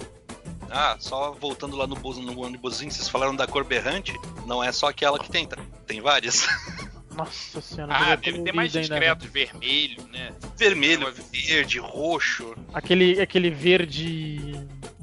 Ah, 0.70 0.96
só 1.00 1.32
voltando 1.32 1.76
lá 1.76 1.86
no, 1.86 1.96
bus, 1.96 2.16
no 2.18 2.38
ônibusinho, 2.40 2.90
vocês 2.90 3.08
falaram 3.08 3.34
da 3.34 3.46
cor 3.46 3.64
berrante. 3.64 4.12
Não 4.46 4.62
é 4.62 4.70
só 4.70 4.88
aquela 4.88 5.18
que 5.18 5.28
tem, 5.30 5.46
tá? 5.46 5.56
Tem 5.86 6.00
várias. 6.00 6.46
Nossa 7.12 7.60
senhora, 7.60 7.92
Ah, 7.94 8.14
deve 8.16 8.42
ter 8.42 8.54
mais 8.54 8.74
ainda, 8.76 8.88
né? 8.94 9.00
discretos, 9.14 9.26
vermelho, 9.26 10.08
né? 10.12 10.32
Vermelho, 10.56 11.12
verde, 11.32 11.78
roxo. 11.80 12.54
Aquele, 12.72 13.20
aquele 13.20 13.50
verde. 13.50 14.52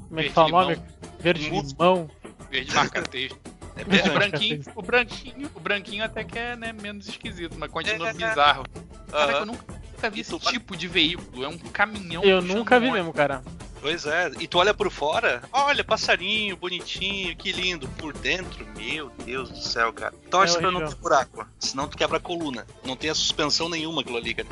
Como 0.08 0.18
é 0.20 0.22
que 0.24 0.28
Verde 0.30 0.34
fala 0.34 0.48
o 0.48 0.50
nome? 0.50 0.82
Verde 1.20 1.50
limão. 1.50 2.10
Verde 2.50 2.74
marca 2.74 3.02
texto. 3.02 3.38
É 3.78 3.82
O 3.82 3.84
berrante. 3.84 4.10
branquinho, 4.10 4.62
o 4.74 4.82
branquinho, 4.82 5.50
o 5.54 5.60
branquinho 5.60 6.04
até 6.04 6.24
que 6.24 6.36
é 6.36 6.56
né, 6.56 6.72
menos 6.72 7.06
esquisito, 7.06 7.56
mas 7.56 7.70
continua 7.70 8.08
É. 8.08 8.12
bizarro. 8.12 8.64
Caraca, 9.08 9.30
Aham. 9.32 9.38
eu 9.38 9.46
nunca, 9.46 9.64
nunca 9.98 10.10
vi 10.10 10.20
esse 10.20 10.38
tipo 10.38 10.76
de 10.76 10.86
veículo. 10.86 11.44
É 11.44 11.48
um 11.48 11.58
caminhão. 11.58 12.22
Eu 12.22 12.40
nunca 12.40 12.78
vi 12.78 12.90
mesmo, 12.90 13.12
cara. 13.12 13.42
Pois 13.80 14.06
é, 14.06 14.32
e 14.40 14.48
tu 14.48 14.58
olha 14.58 14.74
por 14.74 14.90
fora, 14.90 15.40
olha, 15.52 15.84
passarinho, 15.84 16.56
bonitinho, 16.56 17.36
que 17.36 17.52
lindo. 17.52 17.86
Por 17.90 18.12
dentro, 18.12 18.66
meu 18.76 19.08
Deus 19.24 19.50
do 19.50 19.58
céu, 19.58 19.92
cara. 19.92 20.12
Torce 20.28 20.56
É 20.56 20.60
pra 20.60 20.70
não 20.70 20.84
ter 20.84 20.96
buraco, 20.96 21.46
senão 21.60 21.86
tu 21.86 21.96
quebra 21.96 22.16
a 22.16 22.20
coluna. 22.20 22.66
Não 22.84 22.96
tem 22.96 23.08
a 23.08 23.14
suspensão 23.14 23.68
nenhuma 23.68 24.00
aquilo 24.00 24.16
ali, 24.16 24.34
cara. 24.34 24.48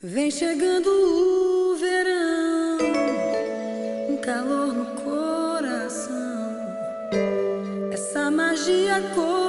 Vem 0.00 0.30
chegando 0.30 0.86
o 0.86 1.76
verão, 1.76 2.78
um 4.10 4.16
calor 4.18 4.72
no 4.72 4.86
coração, 5.02 6.56
essa 7.90 8.30
magia 8.30 9.00
colorida, 9.14 9.43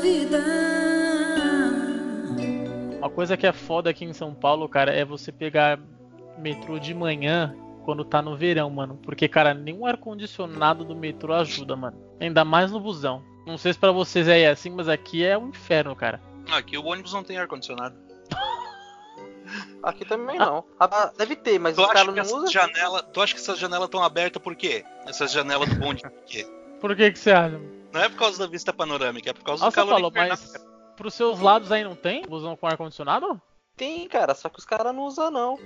vida. 0.00 0.38
Uma 2.98 3.10
coisa 3.10 3.36
que 3.36 3.46
é 3.46 3.52
foda 3.52 3.90
aqui 3.90 4.04
em 4.04 4.12
São 4.12 4.34
Paulo, 4.34 4.68
cara, 4.68 4.92
é 4.92 5.04
você 5.04 5.32
pegar 5.32 5.78
metrô 6.38 6.78
de 6.78 6.94
manhã 6.94 7.54
quando 7.84 8.04
tá 8.04 8.20
no 8.20 8.36
verão, 8.36 8.68
mano. 8.70 8.98
Porque, 9.02 9.26
cara, 9.28 9.54
nenhum 9.54 9.86
ar-condicionado 9.86 10.84
do 10.84 10.94
metrô 10.94 11.32
ajuda, 11.34 11.74
mano. 11.76 11.96
Ainda 12.20 12.44
mais 12.44 12.70
no 12.70 12.78
busão. 12.80 13.22
Não 13.46 13.56
sei 13.56 13.72
se 13.72 13.78
pra 13.78 13.90
vocês 13.90 14.28
é 14.28 14.46
assim, 14.48 14.70
mas 14.70 14.88
aqui 14.88 15.24
é 15.24 15.36
um 15.36 15.48
inferno, 15.48 15.96
cara. 15.96 16.20
Ah, 16.50 16.58
Aqui 16.58 16.76
o 16.76 16.84
ônibus 16.84 17.12
não 17.12 17.22
tem 17.24 17.38
ar-condicionado. 17.38 17.96
Aqui 19.82 20.04
também 20.04 20.38
não. 20.38 20.62
Ah, 20.78 21.10
deve 21.16 21.34
ter, 21.36 21.58
mas 21.58 21.74
Tu 21.74 21.80
os 21.82 21.86
caras 21.88 22.02
que 22.02 22.10
não 22.10 22.18
essas 22.22 22.32
usam. 22.32 22.50
janela, 22.50 23.02
tu 23.02 23.20
acha 23.20 23.34
que 23.34 23.40
essas 23.40 23.58
janelas 23.58 23.86
estão 23.86 24.02
abertas 24.02 24.40
por 24.42 24.54
quê? 24.54 24.84
Essas 25.06 25.32
janelas 25.32 25.68
do 25.70 25.76
bonde 25.76 26.02
por 26.02 26.12
quê? 26.26 26.46
Por 26.80 26.94
que 26.94 27.10
que 27.10 27.18
você 27.18 27.32
acha? 27.32 27.58
Não 27.92 28.00
é 28.02 28.08
por 28.08 28.18
causa 28.18 28.38
da 28.38 28.46
vista 28.46 28.72
panorâmica, 28.72 29.30
é 29.30 29.32
por 29.32 29.42
causa 29.44 29.64
Ah, 29.64 29.68
do 29.68 29.72
você 29.72 29.76
calor 29.76 29.90
falou, 29.94 30.10
infernal, 30.10 30.28
mas 30.30 30.66
pros 30.96 31.14
seus 31.14 31.40
lados 31.40 31.72
aí 31.72 31.82
não 31.84 31.94
tem? 31.96 32.22
Busão 32.26 32.56
com 32.56 32.66
ar-condicionado? 32.66 33.40
Tem, 33.76 34.06
cara, 34.08 34.34
só 34.34 34.48
que 34.48 34.58
os 34.58 34.64
caras 34.64 34.94
não 34.94 35.04
usam, 35.04 35.30
não. 35.30 35.58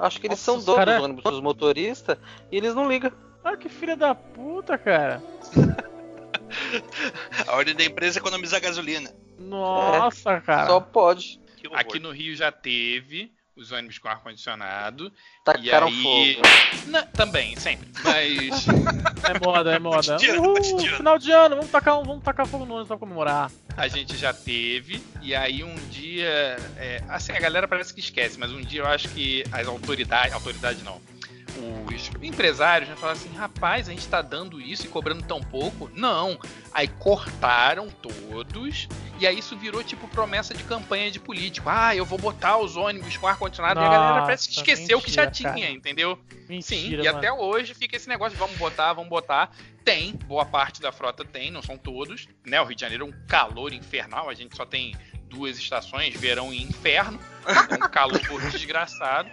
Acho 0.00 0.20
que 0.20 0.26
eles 0.26 0.38
Nossa, 0.38 0.44
são 0.44 0.56
os 0.56 0.64
donos 0.64 0.78
cara- 0.84 0.94
dos 0.96 1.04
ônibus, 1.04 1.32
os 1.32 1.40
motoristas, 1.40 2.16
e 2.50 2.56
eles 2.56 2.74
não 2.74 2.88
ligam. 2.88 3.12
Ah, 3.44 3.56
que 3.56 3.68
filha 3.68 3.96
da 3.96 4.14
puta, 4.14 4.76
cara. 4.78 5.22
A 7.46 7.56
ordem 7.56 7.74
da 7.74 7.84
empresa 7.84 8.18
é 8.18 8.20
economizar 8.20 8.60
gasolina. 8.60 9.10
Nossa, 9.38 10.40
cara. 10.40 10.66
Só 10.66 10.80
pode. 10.80 11.40
Aqui 11.72 11.98
no 11.98 12.10
Rio 12.10 12.34
já 12.34 12.50
teve 12.50 13.32
os 13.58 13.72
ônibus 13.72 13.98
com 13.98 14.08
ar-condicionado. 14.08 15.12
Tacaram 15.44 15.88
e 15.88 16.06
aí... 16.06 16.34
fogo. 16.34 16.48
Não, 16.86 17.06
também, 17.06 17.56
sempre. 17.56 17.88
Mas. 18.02 18.66
É 19.28 19.44
moda, 19.44 19.74
é 19.74 19.78
moda. 19.78 20.12
Cotidiano, 20.14 20.40
Uhul, 20.40 20.54
cotidiano. 20.54 20.96
final 20.96 21.18
de 21.18 21.30
ano, 21.32 21.56
vamos 21.56 21.70
tacar, 21.70 21.94
vamos 22.02 22.22
tacar 22.24 22.46
fogo 22.46 22.64
no 22.64 22.74
ônibus 22.74 22.88
pra 22.88 22.96
comemorar. 22.96 23.50
A 23.76 23.86
gente 23.86 24.16
já 24.16 24.32
teve, 24.32 25.02
e 25.20 25.34
aí 25.34 25.62
um 25.62 25.74
dia. 25.90 26.56
é, 26.78 27.02
assim, 27.08 27.32
a 27.32 27.40
galera 27.40 27.68
parece 27.68 27.92
que 27.92 28.00
esquece, 28.00 28.38
mas 28.38 28.50
um 28.52 28.60
dia 28.62 28.80
eu 28.80 28.86
acho 28.86 29.08
que 29.10 29.44
as 29.52 29.66
autoridades. 29.66 30.32
Autoridade 30.32 30.82
não. 30.82 31.00
Os 31.88 32.10
empresários 32.22 32.88
né, 32.88 32.96
falaram 32.96 33.18
assim: 33.18 33.32
rapaz, 33.34 33.88
a 33.88 33.92
gente 33.92 34.06
tá 34.06 34.22
dando 34.22 34.60
isso 34.60 34.86
e 34.86 34.88
cobrando 34.88 35.22
tão 35.22 35.40
pouco? 35.40 35.90
Não. 35.94 36.38
Aí 36.72 36.86
cortaram 36.86 37.88
todos, 37.90 38.88
e 39.18 39.26
aí 39.26 39.38
isso 39.38 39.56
virou 39.56 39.82
tipo 39.82 40.06
promessa 40.08 40.54
de 40.54 40.62
campanha 40.62 41.10
de 41.10 41.18
político. 41.18 41.68
Ah, 41.68 41.96
eu 41.96 42.04
vou 42.04 42.18
botar 42.18 42.58
os 42.58 42.76
ônibus 42.76 43.16
com 43.16 43.26
ar-condicionado, 43.26 43.80
e 43.80 43.84
a 43.84 43.88
galera 43.88 44.22
parece 44.22 44.48
que 44.48 44.54
esqueceu 44.56 45.00
que 45.00 45.10
já 45.10 45.24
mentira, 45.24 45.52
tinha, 45.52 45.66
cara. 45.66 45.76
entendeu? 45.76 46.18
Mentira, 46.48 46.62
Sim, 46.62 46.94
e 46.94 46.96
mano. 46.96 47.18
até 47.18 47.32
hoje 47.32 47.74
fica 47.74 47.96
esse 47.96 48.08
negócio 48.08 48.38
vamos 48.38 48.56
botar, 48.56 48.92
vamos 48.92 49.10
botar. 49.10 49.50
Tem, 49.84 50.12
boa 50.26 50.44
parte 50.44 50.80
da 50.80 50.92
frota 50.92 51.24
tem, 51.24 51.50
não 51.50 51.62
são 51.62 51.78
todos. 51.78 52.28
Né? 52.44 52.60
O 52.60 52.64
Rio 52.64 52.74
de 52.74 52.80
Janeiro 52.80 53.06
é 53.06 53.08
um 53.08 53.26
calor 53.26 53.72
infernal, 53.72 54.28
a 54.28 54.34
gente 54.34 54.54
só 54.54 54.66
tem 54.66 54.94
duas 55.28 55.58
estações, 55.58 56.18
verão 56.18 56.52
e 56.52 56.62
inferno. 56.62 57.18
Um 57.72 57.88
calor 57.88 58.20
desgraçado. 58.50 59.28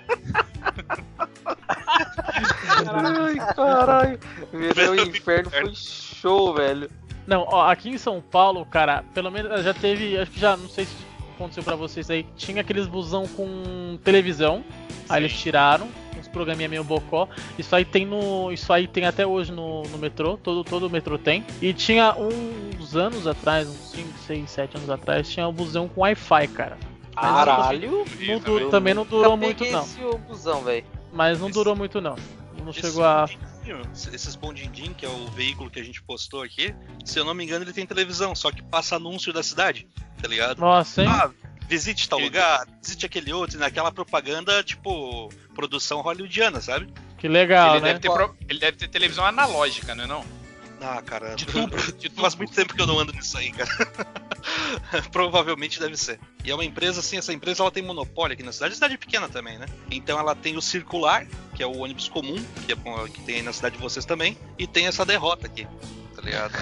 Ai, 2.87 3.35
caralho. 3.55 4.19
Verão 4.51 4.95
e 4.95 5.01
inferno 5.01 5.49
foi 5.49 5.75
show, 5.75 6.53
velho. 6.53 6.89
Não, 7.27 7.45
ó, 7.47 7.69
aqui 7.69 7.89
em 7.89 7.97
São 7.97 8.21
Paulo, 8.21 8.65
cara, 8.65 9.03
pelo 9.13 9.31
menos 9.31 9.63
já 9.63 9.73
teve, 9.73 10.17
acho 10.17 10.31
que 10.31 10.39
já, 10.39 10.55
não 10.55 10.69
sei 10.69 10.85
se 10.85 10.95
aconteceu 11.33 11.63
pra 11.63 11.75
vocês 11.75 12.09
aí, 12.09 12.23
tinha 12.37 12.61
aqueles 12.61 12.85
busão 12.85 13.27
com 13.27 13.97
televisão, 14.03 14.63
aí 15.09 15.23
eles 15.23 15.33
tiraram, 15.33 15.89
programinha 16.35 16.67
meio 16.67 16.83
bocó, 16.83 17.27
isso 17.57 17.73
aí 17.75 17.85
tem 17.85 18.05
no, 18.05 18.51
isso 18.51 18.71
aí 18.73 18.87
tem 18.87 19.05
até 19.05 19.25
hoje 19.25 19.51
no, 19.51 19.83
no 19.83 19.97
metrô, 19.97 20.35
todo, 20.37 20.63
todo 20.63 20.87
o 20.87 20.89
metrô 20.89 21.17
tem, 21.17 21.45
e 21.61 21.73
tinha 21.73 22.13
uns 22.15 22.95
anos 22.95 23.25
atrás, 23.25 23.67
uns 23.69 23.91
5, 23.91 24.09
6, 24.27 24.49
7 24.51 24.77
anos 24.77 24.89
atrás, 24.89 25.29
tinha 25.29 25.47
um 25.47 25.53
busão 25.53 25.87
com 25.87 26.01
Wi-Fi, 26.01 26.47
cara. 26.49 26.77
Caralho. 27.15 28.05
Não, 28.27 28.39
du- 28.39 28.69
também 28.69 28.93
não 28.93 29.05
durou 29.05 29.37
muito 29.37 29.63
não, 29.65 29.81
Esse 29.83 29.99
busão, 30.27 30.61
velho. 30.63 30.85
mas 31.13 31.39
não 31.39 31.49
durou 31.49 31.73
muito 31.75 32.01
não, 32.01 32.15
não 32.61 32.71
Esse 32.71 32.81
chegou 32.81 33.05
a... 33.05 33.25
Esses 34.13 34.35
bondindim, 34.35 34.93
que 34.93 35.05
é 35.05 35.09
o 35.09 35.25
veículo 35.27 35.69
que 35.71 35.79
a 35.79 35.83
gente 35.83 36.03
postou 36.03 36.43
aqui, 36.43 36.75
se 37.03 37.17
eu 37.17 37.25
não 37.25 37.33
me 37.33 37.43
engano, 37.43 37.63
ele 37.65 37.73
tem 37.73 37.85
televisão, 37.85 38.35
só 38.35 38.51
que 38.51 38.61
passa 38.61 38.97
anúncio 38.97 39.33
da 39.33 39.41
cidade, 39.41 39.87
tá 40.21 40.27
ligado? 40.27 40.59
Nossa, 40.59 41.01
hein? 41.01 41.09
Ah, 41.09 41.31
visite 41.67 42.07
tal 42.09 42.19
lugar, 42.19 42.65
visite 42.81 43.05
aquele 43.05 43.31
outro, 43.33 43.57
naquela 43.59 43.91
propaganda, 43.91 44.63
tipo, 44.63 45.29
produção 45.53 46.01
hollywoodiana, 46.01 46.61
sabe? 46.61 46.87
Que 47.17 47.27
legal, 47.27 47.75
ele, 47.75 47.81
né? 47.81 47.87
deve 47.89 47.99
ter 47.99 48.11
pro- 48.11 48.35
ele 48.47 48.59
deve 48.59 48.77
ter 48.77 48.87
televisão 48.87 49.25
analógica, 49.25 49.93
não 49.95 50.03
é 50.03 50.07
não? 50.07 50.25
Ah, 50.81 51.01
cara, 51.01 51.35
De 51.35 51.45
tubo, 51.45 51.75
de 51.93 52.09
faz 52.09 52.35
muito 52.35 52.53
tempo 52.53 52.75
que 52.75 52.81
eu 52.81 52.85
não 52.85 52.99
ando 52.99 53.13
nisso 53.13 53.37
aí, 53.37 53.49
cara. 53.51 53.69
Provavelmente 55.11 55.79
deve 55.79 55.95
ser. 55.97 56.19
E 56.43 56.51
é 56.51 56.53
uma 56.53 56.65
empresa, 56.65 56.99
assim, 56.99 57.17
essa 57.17 57.33
empresa 57.33 57.63
ela 57.63 57.71
tem 57.71 57.81
monopólio 57.81 58.33
aqui 58.33 58.43
na 58.43 58.51
cidade, 58.51 58.75
cidade 58.75 58.97
pequena 58.97 59.27
também, 59.29 59.57
né? 59.57 59.65
Então 59.89 60.19
ela 60.19 60.35
tem 60.35 60.57
o 60.57 60.61
circular, 60.61 61.25
que 61.55 61.63
é 61.63 61.65
o 61.65 61.77
ônibus 61.77 62.07
comum, 62.09 62.35
que, 62.65 62.73
é, 62.73 62.75
que 63.09 63.21
tem 63.21 63.35
aí 63.37 63.41
na 63.41 63.53
cidade 63.53 63.75
de 63.77 63.81
vocês 63.81 64.05
também, 64.05 64.37
e 64.57 64.67
tem 64.67 64.85
essa 64.87 65.05
derrota 65.05 65.47
aqui, 65.47 65.65
tá 66.15 66.21
ligado? 66.21 66.53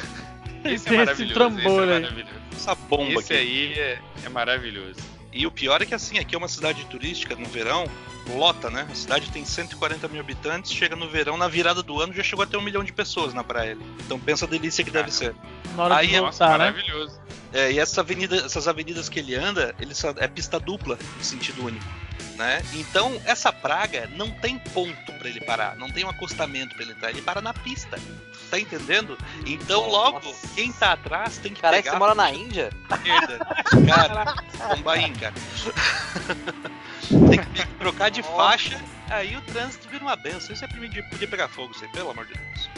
Esse 0.63 0.63
Tem 0.63 0.71
é 0.71 0.75
esse 0.75 0.89
maravilhoso. 0.95 1.33
trambolho 1.33 1.67
esse 1.67 1.77
é 1.91 1.95
aí. 1.95 2.01
maravilhoso. 2.01 2.42
Essa 2.55 2.75
bomba 2.75 3.19
Esse 3.19 3.33
aqui. 3.33 3.41
aí 3.41 3.73
é, 3.79 3.99
é 4.25 4.29
maravilhoso. 4.29 4.99
E 5.31 5.47
o 5.47 5.51
pior 5.51 5.81
é 5.81 5.85
que 5.85 5.95
assim, 5.95 6.19
aqui 6.19 6.35
é 6.35 6.37
uma 6.37 6.47
cidade 6.47 6.85
turística 6.85 7.35
no 7.35 7.45
verão, 7.47 7.89
lota, 8.35 8.69
né? 8.69 8.87
A 8.91 8.93
cidade 8.95 9.31
tem 9.31 9.43
140 9.43 10.07
mil 10.07 10.21
habitantes, 10.21 10.71
chega 10.71 10.95
no 10.95 11.09
verão, 11.09 11.37
na 11.37 11.47
virada 11.47 11.81
do 11.81 11.99
ano 11.99 12.13
já 12.13 12.21
chegou 12.21 12.43
a 12.43 12.45
ter 12.47 12.55
um 12.55 12.61
milhão 12.61 12.83
de 12.83 12.93
pessoas 12.93 13.33
na 13.33 13.43
praia. 13.43 13.75
Então 14.05 14.19
pensa 14.19 14.45
a 14.45 14.47
delícia 14.47 14.83
que 14.83 14.91
deve 14.91 15.09
ser. 15.11 15.33
Na 15.75 15.83
hora 15.85 15.95
de 15.95 16.01
Aí 16.01 16.15
é- 16.15 16.19
voltar, 16.19 16.49
né? 16.59 16.65
Maravilhoso. 16.71 17.19
É, 17.51 17.71
e 17.71 17.79
essa 17.79 18.01
avenida, 18.01 18.35
essas 18.37 18.67
avenidas 18.67 19.09
que 19.09 19.17
ele 19.19 19.33
anda, 19.35 19.75
ele 19.79 19.95
só- 19.95 20.13
é 20.17 20.27
pista 20.27 20.59
dupla, 20.59 20.99
em 21.19 21.23
sentido 21.23 21.65
único. 21.65 21.85
Né? 22.35 22.63
Então, 22.73 23.19
essa 23.25 23.51
praga 23.53 24.09
não 24.15 24.31
tem 24.31 24.57
ponto 24.57 25.13
pra 25.19 25.29
ele 25.29 25.39
parar, 25.41 25.75
não 25.75 25.91
tem 25.91 26.03
um 26.03 26.09
acostamento 26.09 26.73
pra 26.75 26.83
ele 26.83 26.91
entrar, 26.93 27.09
ele 27.11 27.21
para 27.21 27.41
na 27.41 27.53
pista. 27.53 27.99
Tá 28.49 28.59
entendendo? 28.59 29.17
Então, 29.45 29.89
logo, 29.89 30.33
quem 30.53 30.71
tá 30.71 30.93
atrás 30.93 31.37
tem 31.37 31.53
que 31.53 31.61
Caralho, 31.61 31.81
pegar 31.81 31.93
você 31.93 31.99
mora 31.99 32.15
na 32.15 32.31
Índia? 32.31 32.69
esquerda. 32.91 33.39
Cara, 33.87 34.35
Bombaim, 34.75 35.13
cara. 35.13 35.33
tem 37.29 37.39
que 37.39 37.67
trocar 37.79 38.09
de 38.09 38.21
faixa, 38.21 38.79
aí 39.09 39.35
o 39.35 39.41
trânsito 39.41 39.89
vira 39.89 40.03
uma 40.03 40.15
benção. 40.15 40.53
Isso 40.53 40.63
é 40.63 40.67
podia, 40.67 41.03
podia 41.03 41.27
pegar 41.27 41.47
fogo, 41.47 41.73
aí, 41.73 41.87
pelo 41.91 42.11
amor 42.11 42.25
de 42.25 42.33
Deus. 42.33 42.69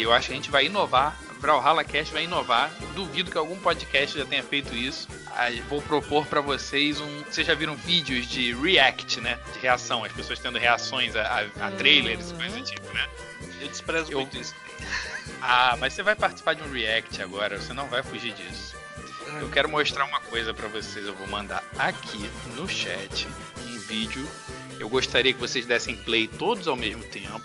E 0.00 0.04
eu 0.04 0.12
acho 0.12 0.28
que 0.28 0.32
a 0.32 0.36
gente 0.36 0.50
vai 0.50 0.66
inovar. 0.66 1.16
Brawlhalla 1.40 1.84
Cast 1.84 2.12
vai 2.12 2.24
inovar. 2.24 2.70
Duvido 2.94 3.30
que 3.30 3.38
algum 3.38 3.56
podcast 3.58 4.18
já 4.18 4.24
tenha 4.26 4.42
feito 4.42 4.74
isso. 4.74 5.08
Aí 5.36 5.60
vou 5.62 5.80
propor 5.80 6.26
pra 6.26 6.40
vocês 6.40 7.00
um. 7.00 7.22
Vocês 7.24 7.46
já 7.46 7.54
viram 7.54 7.74
vídeos 7.76 8.26
de 8.26 8.52
react, 8.54 9.20
né? 9.20 9.38
De 9.54 9.58
reação, 9.60 10.04
as 10.04 10.12
pessoas 10.12 10.38
tendo 10.38 10.58
reações 10.58 11.14
a, 11.16 11.22
a, 11.60 11.66
a 11.68 11.70
trailers 11.70 12.30
e 12.30 12.34
coisa 12.34 12.56
do 12.58 12.62
tipo, 12.64 12.92
né? 12.92 13.08
Eu 13.60 13.68
desprezo 13.68 14.12
Eu- 14.12 14.20
muito 14.20 14.36
isso. 14.36 14.54
Ah, 15.42 15.74
mas 15.80 15.94
você 15.94 16.02
vai 16.02 16.14
participar 16.14 16.54
de 16.54 16.62
um 16.62 16.70
react 16.70 17.22
agora, 17.22 17.58
você 17.58 17.72
não 17.72 17.86
vai 17.88 18.02
fugir 18.02 18.34
disso. 18.34 18.74
Eu 19.40 19.48
quero 19.48 19.70
mostrar 19.70 20.04
uma 20.04 20.20
coisa 20.20 20.52
pra 20.52 20.68
vocês, 20.68 21.06
eu 21.06 21.14
vou 21.14 21.26
mandar 21.28 21.64
aqui 21.78 22.28
no 22.56 22.68
chat 22.68 23.26
um 23.66 23.78
vídeo. 23.78 24.28
Eu 24.78 24.86
gostaria 24.90 25.32
que 25.32 25.40
vocês 25.40 25.64
dessem 25.64 25.96
play 25.96 26.28
todos 26.28 26.68
ao 26.68 26.76
mesmo 26.76 27.02
tempo, 27.04 27.40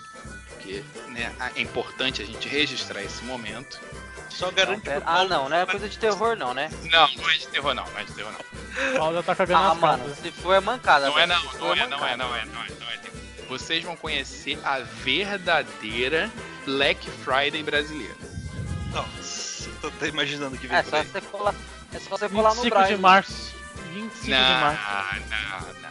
porque 0.66 0.82
né, 1.12 1.32
é 1.54 1.60
importante 1.60 2.20
a 2.22 2.24
gente 2.26 2.48
registrar 2.48 3.02
esse 3.02 3.22
momento. 3.24 3.80
Só 4.28 4.46
Não, 4.46 4.52
garante 4.54 4.82
pera- 4.82 5.02
Ah, 5.06 5.24
não, 5.24 5.48
não 5.48 5.56
é 5.56 5.64
coisa 5.64 5.88
de 5.88 5.96
terror, 5.98 6.36
não, 6.36 6.52
né? 6.52 6.68
Não, 6.90 7.08
não 7.14 7.30
é 7.30 7.34
de 7.38 7.46
terror 7.46 7.74
não, 7.74 7.84
não 7.86 7.98
é 7.98 8.04
de 8.04 8.12
terror 8.12 8.32
não. 8.32 8.98
Paulo 8.98 9.22
tá 9.22 9.34
cagando 9.34 9.64
Ah, 9.64 9.74
mano, 9.74 10.04
calças. 10.04 10.18
se 10.18 10.30
for 10.32 10.52
é 10.54 10.60
mancada. 10.60 11.06
Não 11.08 11.18
é 11.18 11.26
não, 11.26 11.42
não 11.42 11.50
for 11.52 11.78
é, 11.78 11.86
não 11.86 12.06
é, 12.06 12.16
não 12.16 12.36
é, 12.36 12.44
não 12.44 12.62
é, 12.62 12.68
não 12.80 12.90
é. 12.90 12.96
Vocês 13.48 13.82
vão 13.84 13.96
conhecer 13.96 14.58
a 14.64 14.80
verdadeira 14.80 16.30
Black 16.66 17.08
Friday 17.24 17.62
brasileira. 17.62 18.14
Nossa, 18.92 19.70
tô 19.80 19.86
até 19.86 20.08
imaginando 20.08 20.58
que 20.58 20.66
vem 20.66 20.76
É 20.76 20.82
só 20.82 21.02
você 21.02 21.20
colar, 21.20 21.54
é 21.94 21.98
só 22.00 22.10
você 22.10 22.28
colar 22.28 22.50
no 22.54 22.62
25 22.62 22.70
Braille. 22.76 22.96
de 22.96 23.00
março. 23.00 23.54
25 23.94 24.24
de 24.24 24.30
Não, 24.30 24.38
março. 24.60 24.82
não, 25.30 25.60
não. 25.80 25.90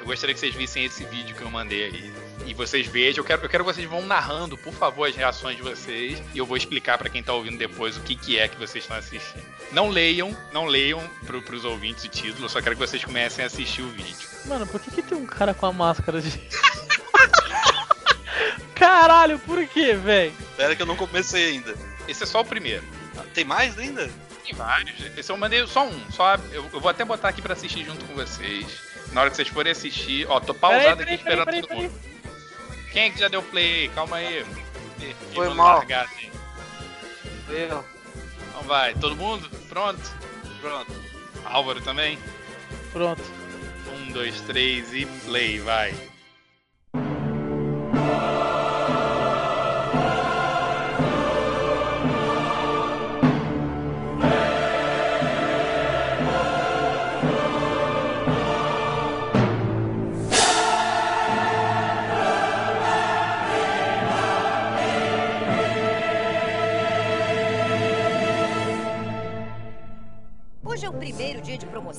Eu 0.00 0.06
gostaria 0.06 0.34
que 0.34 0.40
vocês 0.40 0.54
vissem 0.54 0.84
esse 0.84 1.04
vídeo 1.04 1.36
que 1.36 1.42
eu 1.42 1.50
mandei 1.50 1.84
aí. 1.84 2.14
E 2.46 2.54
vocês 2.54 2.86
vejam, 2.86 3.22
eu 3.22 3.26
quero, 3.26 3.42
eu 3.44 3.48
quero 3.48 3.64
que 3.64 3.72
vocês 3.72 3.88
vão 3.88 4.04
narrando, 4.06 4.56
por 4.56 4.72
favor, 4.72 5.08
as 5.08 5.14
reações 5.14 5.56
de 5.56 5.62
vocês. 5.62 6.22
E 6.34 6.38
eu 6.38 6.46
vou 6.46 6.56
explicar 6.56 6.96
pra 6.96 7.08
quem 7.08 7.22
tá 7.22 7.32
ouvindo 7.32 7.58
depois 7.58 7.96
o 7.96 8.00
que, 8.00 8.16
que 8.16 8.38
é 8.38 8.48
que 8.48 8.56
vocês 8.56 8.84
estão 8.84 8.96
assistindo. 8.96 9.42
Não 9.72 9.88
leiam, 9.88 10.36
não 10.52 10.64
leiam 10.64 11.02
pro, 11.26 11.42
pros 11.42 11.64
ouvintes 11.64 12.04
o 12.04 12.08
título, 12.08 12.46
eu 12.46 12.48
só 12.48 12.62
quero 12.62 12.74
que 12.74 12.80
vocês 12.80 13.04
comecem 13.04 13.44
a 13.44 13.46
assistir 13.46 13.82
o 13.82 13.88
vídeo. 13.88 14.28
Mano, 14.46 14.66
por 14.66 14.80
que, 14.80 14.90
que 14.90 15.02
tem 15.02 15.18
um 15.18 15.26
cara 15.26 15.52
com 15.52 15.66
a 15.66 15.72
máscara 15.72 16.20
de. 16.20 16.30
Caralho, 18.74 19.38
por 19.40 19.66
que, 19.66 19.92
velho? 19.94 20.32
Pera 20.56 20.74
que 20.74 20.82
eu 20.82 20.86
não 20.86 20.96
comecei 20.96 21.50
ainda. 21.50 21.74
Esse 22.06 22.22
é 22.22 22.26
só 22.26 22.40
o 22.40 22.44
primeiro. 22.44 22.84
Tem 23.34 23.44
mais 23.44 23.76
ainda? 23.78 24.08
Tem 24.44 24.54
vários. 24.54 24.94
Esse 25.16 25.30
eu 25.30 25.36
mandei 25.36 25.66
só 25.66 25.86
um. 25.86 26.10
Só, 26.10 26.36
eu, 26.52 26.64
eu 26.72 26.80
vou 26.80 26.88
até 26.88 27.04
botar 27.04 27.28
aqui 27.28 27.42
pra 27.42 27.52
assistir 27.52 27.84
junto 27.84 28.04
com 28.04 28.14
vocês. 28.14 28.66
Na 29.12 29.20
hora 29.20 29.30
que 29.30 29.36
vocês 29.36 29.48
forem 29.48 29.72
assistir, 29.72 30.26
ó, 30.28 30.38
tô 30.40 30.54
pausado 30.54 30.80
Peraí, 30.80 30.92
aqui 30.92 31.04
peraí, 31.04 31.14
esperando 31.16 31.44
peraí, 31.44 31.60
todo 31.60 31.68
peraí, 31.68 31.82
mundo. 31.84 32.00
Quem 32.92 33.04
é 33.04 33.10
que 33.10 33.18
já 33.18 33.28
deu 33.28 33.42
play 33.42 33.82
aí? 33.82 33.88
Calma 33.90 34.16
aí. 34.16 34.44
Foi 35.34 35.48
mal. 35.54 35.78
largar, 35.78 36.04
assim. 36.06 36.30
Eu. 37.48 37.84
Então 38.48 38.62
vai, 38.64 38.94
todo 38.94 39.16
mundo? 39.16 39.48
Pronto? 39.68 40.00
Pronto. 40.60 40.92
Álvaro 41.44 41.80
também? 41.80 42.18
Pronto. 42.92 43.22
Um, 43.88 44.12
dois, 44.12 44.40
três 44.42 44.92
e 44.92 45.06
play, 45.24 45.60
vai. 45.60 45.94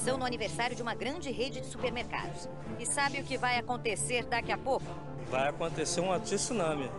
Promoção 0.10 0.18
no 0.18 0.26
aniversário 0.26 0.76
de 0.76 0.82
uma 0.82 0.96
grande 0.96 1.32
rede 1.32 1.62
de 1.62 1.68
supermercados. 1.68 2.50
E 2.80 2.86
sabe 2.86 3.20
o 3.20 3.24
que 3.24 3.38
vai 3.38 3.58
acontecer 3.58 4.26
daqui 4.26 4.52
a 4.52 4.58
pouco? 4.58 4.86
Vai 5.30 5.50
acontecer 5.50 6.02
um 6.02 6.18
tsunami. 6.20 6.90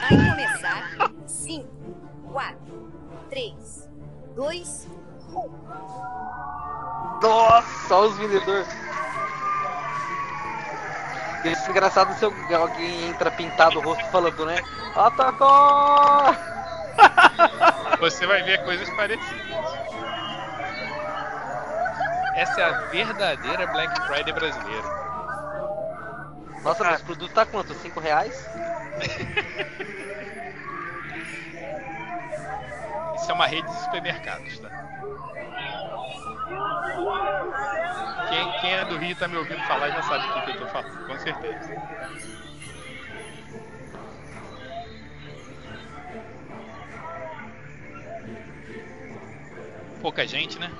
Vai 0.00 0.30
começar 0.30 0.90
5, 1.26 1.68
4, 2.32 2.56
3, 3.30 3.90
2, 4.34 4.88
1. 5.30 5.50
Nossa, 7.22 7.94
olha 7.94 8.08
os 8.08 8.18
vendedores. 8.18 8.68
Deve 11.42 11.56
ser 11.56 11.70
engraçado 11.70 12.18
se 12.18 12.24
alguém 12.24 13.08
entra 13.08 13.30
pintado 13.30 13.78
o 13.78 13.82
rosto 13.82 14.04
falando, 14.10 14.46
né? 14.46 14.60
Atacou! 14.96 16.34
Você 18.00 18.26
vai 18.26 18.42
ver 18.42 18.64
coisas 18.64 18.88
parecidas. 18.90 19.84
Essa 22.34 22.60
é 22.60 22.64
a 22.64 22.80
verdadeira 22.88 23.66
Black 23.68 24.00
Friday 24.06 24.32
brasileira. 24.32 25.04
Nossa, 26.64 26.82
mas 26.82 27.00
o 27.00 27.04
produto 27.04 27.32
tá 27.32 27.46
quanto? 27.46 27.72
5 27.74 28.00
reais? 28.00 28.34
Isso 33.16 33.30
é 33.30 33.34
uma 33.34 33.46
rede 33.46 33.68
de 33.68 33.80
supermercados, 33.84 34.58
tá? 34.58 34.68
Quem, 38.28 38.60
quem 38.60 38.72
é 38.72 38.84
do 38.84 38.98
Rio 38.98 39.14
tá 39.16 39.28
me 39.28 39.36
ouvindo 39.36 39.62
falar 39.62 39.90
já 39.90 40.02
sabe 40.02 40.26
o 40.26 40.32
que, 40.32 40.40
que 40.42 40.50
eu 40.50 40.60
tô 40.60 40.66
falando, 40.66 41.06
com 41.06 41.18
certeza. 41.18 41.82
Pouca 50.02 50.26
gente, 50.26 50.58
né? 50.58 50.70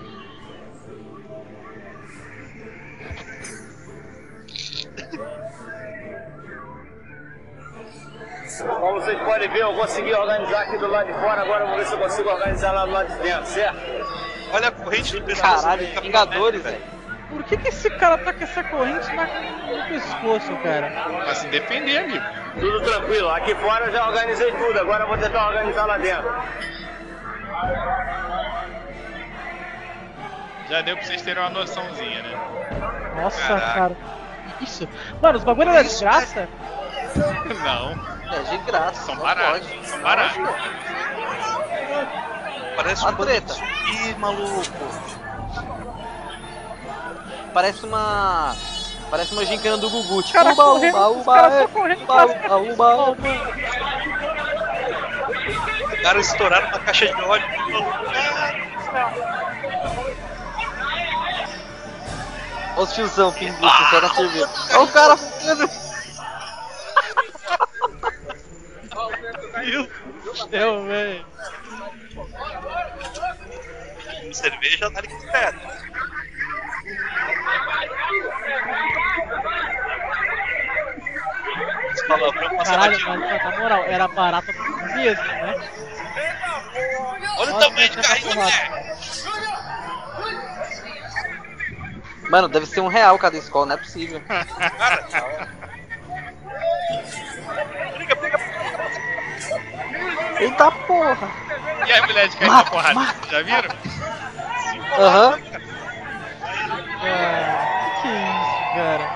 Como 8.66 9.00
vocês 9.00 9.18
podem 9.22 9.48
ver, 9.48 9.62
eu 9.62 9.74
consegui 9.74 10.12
organizar 10.12 10.62
aqui 10.62 10.76
do 10.78 10.86
lado 10.86 11.06
de 11.06 11.14
fora, 11.14 11.42
agora 11.42 11.64
vamos 11.64 11.78
ver 11.78 11.86
se 11.86 11.92
eu 11.94 11.98
consigo 11.98 12.28
organizar 12.28 12.72
lá 12.72 12.84
do 12.84 12.92
lado 12.92 13.08
de 13.08 13.18
dentro, 13.22 13.46
certo? 13.46 13.78
Olha 14.52 14.68
a 14.68 14.70
corrente 14.70 15.12
do 15.18 15.22
pescoço. 15.22 15.62
Caralho, 15.62 16.00
Vingadores, 16.02 16.62
velho. 16.62 16.82
Por 17.30 17.42
que, 17.44 17.56
que 17.56 17.68
esse 17.68 17.90
cara 17.90 18.18
tá 18.18 18.32
com 18.32 18.44
essa 18.44 18.62
corrente 18.64 19.12
na, 19.14 19.24
no 19.24 19.88
pescoço, 19.88 20.56
cara? 20.62 20.90
Pra 21.24 21.34
se 21.34 21.48
defender, 21.48 21.98
amigo. 21.98 22.24
Tudo 22.60 22.80
tranquilo, 22.82 23.30
aqui 23.30 23.54
fora 23.56 23.86
eu 23.86 23.92
já 23.92 24.06
organizei 24.06 24.52
tudo, 24.52 24.78
agora 24.78 25.04
eu 25.04 25.08
vou 25.08 25.18
tentar 25.18 25.48
organizar 25.48 25.86
lá 25.86 25.98
dentro. 25.98 26.32
Já 30.68 30.80
deu 30.82 30.96
pra 30.96 31.04
vocês 31.04 31.22
terem 31.22 31.42
uma 31.42 31.50
noçãozinha, 31.50 32.22
né? 32.22 33.20
Nossa, 33.20 33.40
Caraca. 33.48 33.72
cara. 33.74 33.96
Isso. 34.60 34.88
Mano, 35.20 35.38
os 35.38 35.44
bagulho 35.44 35.70
é 35.70 35.82
de 35.82 35.98
graça? 35.98 36.48
Não. 37.64 38.13
É 38.34 38.42
de 38.50 38.58
graça. 38.58 39.06
São 39.06 39.16
baratos. 39.16 39.68
pode. 39.68 39.86
São 39.86 40.00
baratos. 40.00 40.36
Parece 42.76 43.06
A 43.06 43.10
um 43.10 43.14
treta. 43.14 43.54
Ih, 43.86 44.14
maluco. 44.18 44.64
Parece 47.52 47.86
uma. 47.86 48.56
Parece 49.10 49.32
uma 49.32 49.44
gincana 49.44 49.76
do 49.76 49.88
Gugu. 49.88 50.22
Tipo, 50.22 50.38
Cara 50.38 50.52
uba, 50.52 50.64
correndo, 50.64 50.96
uba, 50.96 51.08
os 51.10 51.16
uba, 51.18 51.34
caras 51.34 51.52
é, 51.52 51.62
só 51.62 51.68
correndo 51.68 52.02
uba, 52.02 52.22
atrás 52.22 52.52
uba, 52.72 52.94
uba. 52.96 53.28
Os 55.92 56.02
caras 56.02 56.26
estouraram 56.26 56.68
uma 56.68 56.78
caixa 56.80 57.06
de 57.06 57.22
óleo. 57.22 57.44
Olha 62.76 62.84
os 62.84 62.92
tiozão 62.92 63.32
pinguço, 63.32 63.90
só 63.90 64.00
na 64.00 64.14
cerveja. 64.14 64.48
Olha 64.72 64.82
o 64.82 64.88
cara 64.88 65.16
fazendo. 65.16 65.83
Meu 69.64 69.86
Deus 69.86 69.88
do 70.24 70.50
céu, 70.50 70.84
velho. 70.84 71.26
Cerveja 74.32 74.90
tá 74.90 74.98
ali 74.98 75.08
perto. 75.30 75.74
Caralho, 82.64 83.00
mas 83.06 83.44
na 83.44 83.58
moral, 83.58 83.84
era 83.84 84.08
barata 84.08 84.52
mesmo, 84.94 85.24
né? 85.24 85.54
Olha 87.38 87.54
o 87.54 87.58
tamanho 87.58 87.90
essa 87.90 88.02
carrinho, 88.02 88.34
né? 88.34 88.50
Mano, 92.30 92.48
deve 92.48 92.66
ser 92.66 92.80
um 92.80 92.88
real 92.88 93.18
cada 93.18 93.36
escola, 93.36 93.66
não 93.66 93.74
é 93.74 93.78
possível. 93.78 94.20
Eita 100.44 100.70
porra! 100.70 101.28
E 101.86 101.92
a 101.92 102.06
mulher 102.06 102.28
de 102.28 102.36
cair 102.36 102.48
na 102.48 102.54
Mata, 102.56 102.70
porrada? 102.70 102.94
mata, 102.94 103.28
Já 103.30 103.42
viram? 103.42 103.70
Aham. 104.98 105.38
Ah, 107.02 108.00
que 108.02 108.08
isso, 108.08 108.74
cara? 108.74 109.10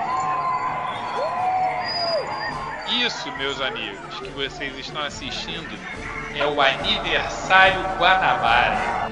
Isso, 2.87 3.31
meus 3.37 3.61
amigos, 3.61 4.19
que 4.19 4.29
vocês 4.29 4.77
estão 4.77 5.01
assistindo 5.03 5.77
é 6.35 6.45
o 6.45 6.59
Aniversário 6.61 7.81
Guanabara. 7.97 9.09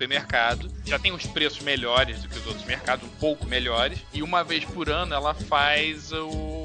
Supermercado, 0.00 0.70
já 0.86 0.98
tem 0.98 1.12
uns 1.12 1.26
preços 1.26 1.60
melhores 1.60 2.22
do 2.22 2.28
que 2.28 2.38
os 2.38 2.46
outros 2.46 2.64
mercados, 2.64 3.06
um 3.06 3.12
pouco 3.16 3.46
melhores, 3.46 3.98
e 4.14 4.22
uma 4.22 4.42
vez 4.42 4.64
por 4.64 4.88
ano 4.88 5.14
ela 5.14 5.34
faz 5.34 6.10
o, 6.10 6.64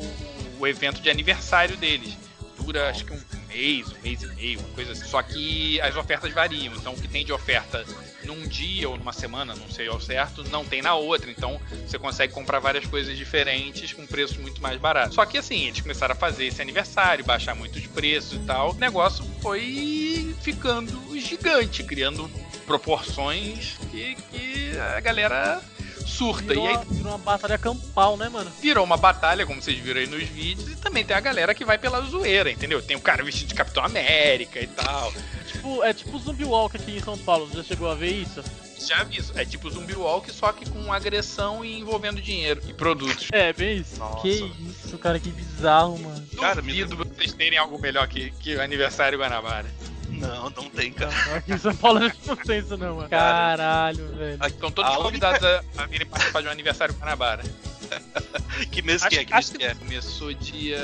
o 0.57 0.65
evento 0.65 1.01
de 1.01 1.09
aniversário 1.09 1.75
deles. 1.75 2.17
Dura 2.57 2.89
acho 2.89 3.03
que 3.03 3.11
um 3.11 3.19
mês, 3.49 3.91
um 3.91 4.01
mês 4.01 4.23
e 4.23 4.27
meio, 4.27 4.59
uma 4.59 4.69
coisa 4.69 4.93
assim. 4.93 5.03
Só 5.03 5.21
que 5.21 5.79
as 5.81 5.97
ofertas 5.97 6.31
variam, 6.33 6.73
então 6.75 6.93
o 6.93 6.95
que 7.01 7.09
tem 7.09 7.25
de 7.25 7.33
oferta 7.33 7.85
num 8.23 8.47
dia 8.47 8.89
ou 8.89 8.97
numa 8.97 9.13
semana, 9.13 9.53
não 9.53 9.69
sei 9.69 9.87
ao 9.87 9.99
certo, 9.99 10.43
não 10.45 10.65
tem 10.65 10.81
na 10.81 10.95
outra. 10.95 11.29
Então 11.29 11.59
você 11.85 11.99
consegue 11.99 12.33
comprar 12.33 12.59
várias 12.59 12.85
coisas 12.85 13.17
diferentes 13.17 13.91
com 13.91 14.07
preços 14.07 14.37
muito 14.37 14.61
mais 14.61 14.79
baratos. 14.79 15.15
Só 15.15 15.25
que 15.25 15.37
assim, 15.37 15.67
eles 15.67 15.81
começaram 15.81 16.13
a 16.13 16.17
fazer 16.17 16.45
esse 16.45 16.61
aniversário, 16.61 17.23
baixar 17.25 17.53
muito 17.53 17.77
os 17.77 17.85
preços 17.85 18.33
e 18.33 18.45
tal. 18.45 18.71
O 18.71 18.75
negócio 18.75 19.25
foi 19.41 20.33
ficando 20.41 21.19
gigante, 21.19 21.83
criando 21.83 22.29
proporções 22.65 23.77
que, 23.91 24.15
que 24.31 24.77
a 24.77 24.99
galera 24.99 25.61
surta. 26.05 26.47
Virou, 26.47 26.65
e 26.65 26.67
aí 26.69 26.75
uma, 26.75 26.85
virou 26.85 27.11
uma 27.11 27.17
batalha 27.17 27.57
campal, 27.57 28.17
né, 28.17 28.29
mano? 28.29 28.51
virou 28.61 28.83
uma 28.83 28.97
batalha, 28.97 29.45
como 29.45 29.61
vocês 29.61 29.77
viram 29.77 29.99
aí 29.99 30.07
nos 30.07 30.23
vídeos, 30.23 30.71
e 30.71 30.75
também 30.75 31.03
tem 31.03 31.15
a 31.15 31.19
galera 31.19 31.53
que 31.53 31.65
vai 31.65 31.77
pela 31.77 32.01
zoeira, 32.01 32.49
entendeu? 32.49 32.81
Tem 32.81 32.95
o 32.95 33.01
cara 33.01 33.23
vestido 33.23 33.49
de 33.49 33.55
Capitão 33.55 33.83
América 33.83 34.59
e 34.59 34.67
tal. 34.67 35.13
Tipo, 35.47 35.83
é 35.83 35.93
tipo 35.93 36.17
Zumbi 36.19 36.45
Walk 36.45 36.77
aqui 36.77 36.97
em 36.97 37.01
São 37.01 37.17
Paulo. 37.17 37.49
Já 37.53 37.63
chegou 37.63 37.89
a 37.89 37.95
ver 37.95 38.11
isso? 38.11 38.43
Já 38.77 39.01
aviso, 39.01 39.33
é 39.35 39.43
tipo 39.43 39.69
Zumbi 39.69 39.95
Walk, 39.95 40.31
só 40.31 40.51
que 40.51 40.69
com 40.69 40.93
agressão 40.93 41.65
e 41.65 41.79
envolvendo 41.79 42.21
dinheiro 42.21 42.61
e 42.67 42.73
produtos. 42.73 43.27
É, 43.31 43.51
bem 43.51 43.77
isso. 43.77 43.97
Nossa. 43.97 44.21
Que 44.21 44.29
isso, 44.29 44.97
cara, 44.99 45.19
que 45.19 45.29
bizarro, 45.29 45.97
mano. 45.97 46.23
Cara, 46.39 46.61
me 46.61 46.83
Duvido 46.83 46.97
vocês 46.97 47.33
terem 47.33 47.57
algo 47.57 47.79
melhor 47.79 48.07
que, 48.07 48.29
que 48.31 48.55
o 48.55 48.61
aniversário 48.61 49.17
Guanabara. 49.17 49.65
Não, 50.09 50.49
não 50.49 50.69
tem, 50.69 50.91
cara. 50.91 51.11
Aqui 51.35 51.53
em 51.53 51.57
São 51.57 51.75
Paulo 51.75 51.99
não 51.99 52.35
tem 52.35 52.59
isso 52.59 52.77
não, 52.77 52.95
mano. 52.95 53.09
Caralho, 53.09 54.07
velho. 54.15 54.45
Estão 54.45 54.71
todos 54.71 54.91
A 54.91 54.97
convidados 54.97 55.43
a, 55.43 55.63
a 55.77 55.85
virem 55.85 56.07
participar 56.07 56.41
de 56.41 56.47
um 56.47 56.51
aniversário 56.51 56.95
Guanabara. 56.95 57.43
Que 58.71 58.81
mês 58.81 59.03
Acho, 59.03 59.09
que 59.09 59.19
é? 59.19 59.25
Que 59.25 59.33
mês 59.33 59.49
que 59.49 59.63
é? 59.63 59.75
começou 59.75 60.33
dia 60.33 60.79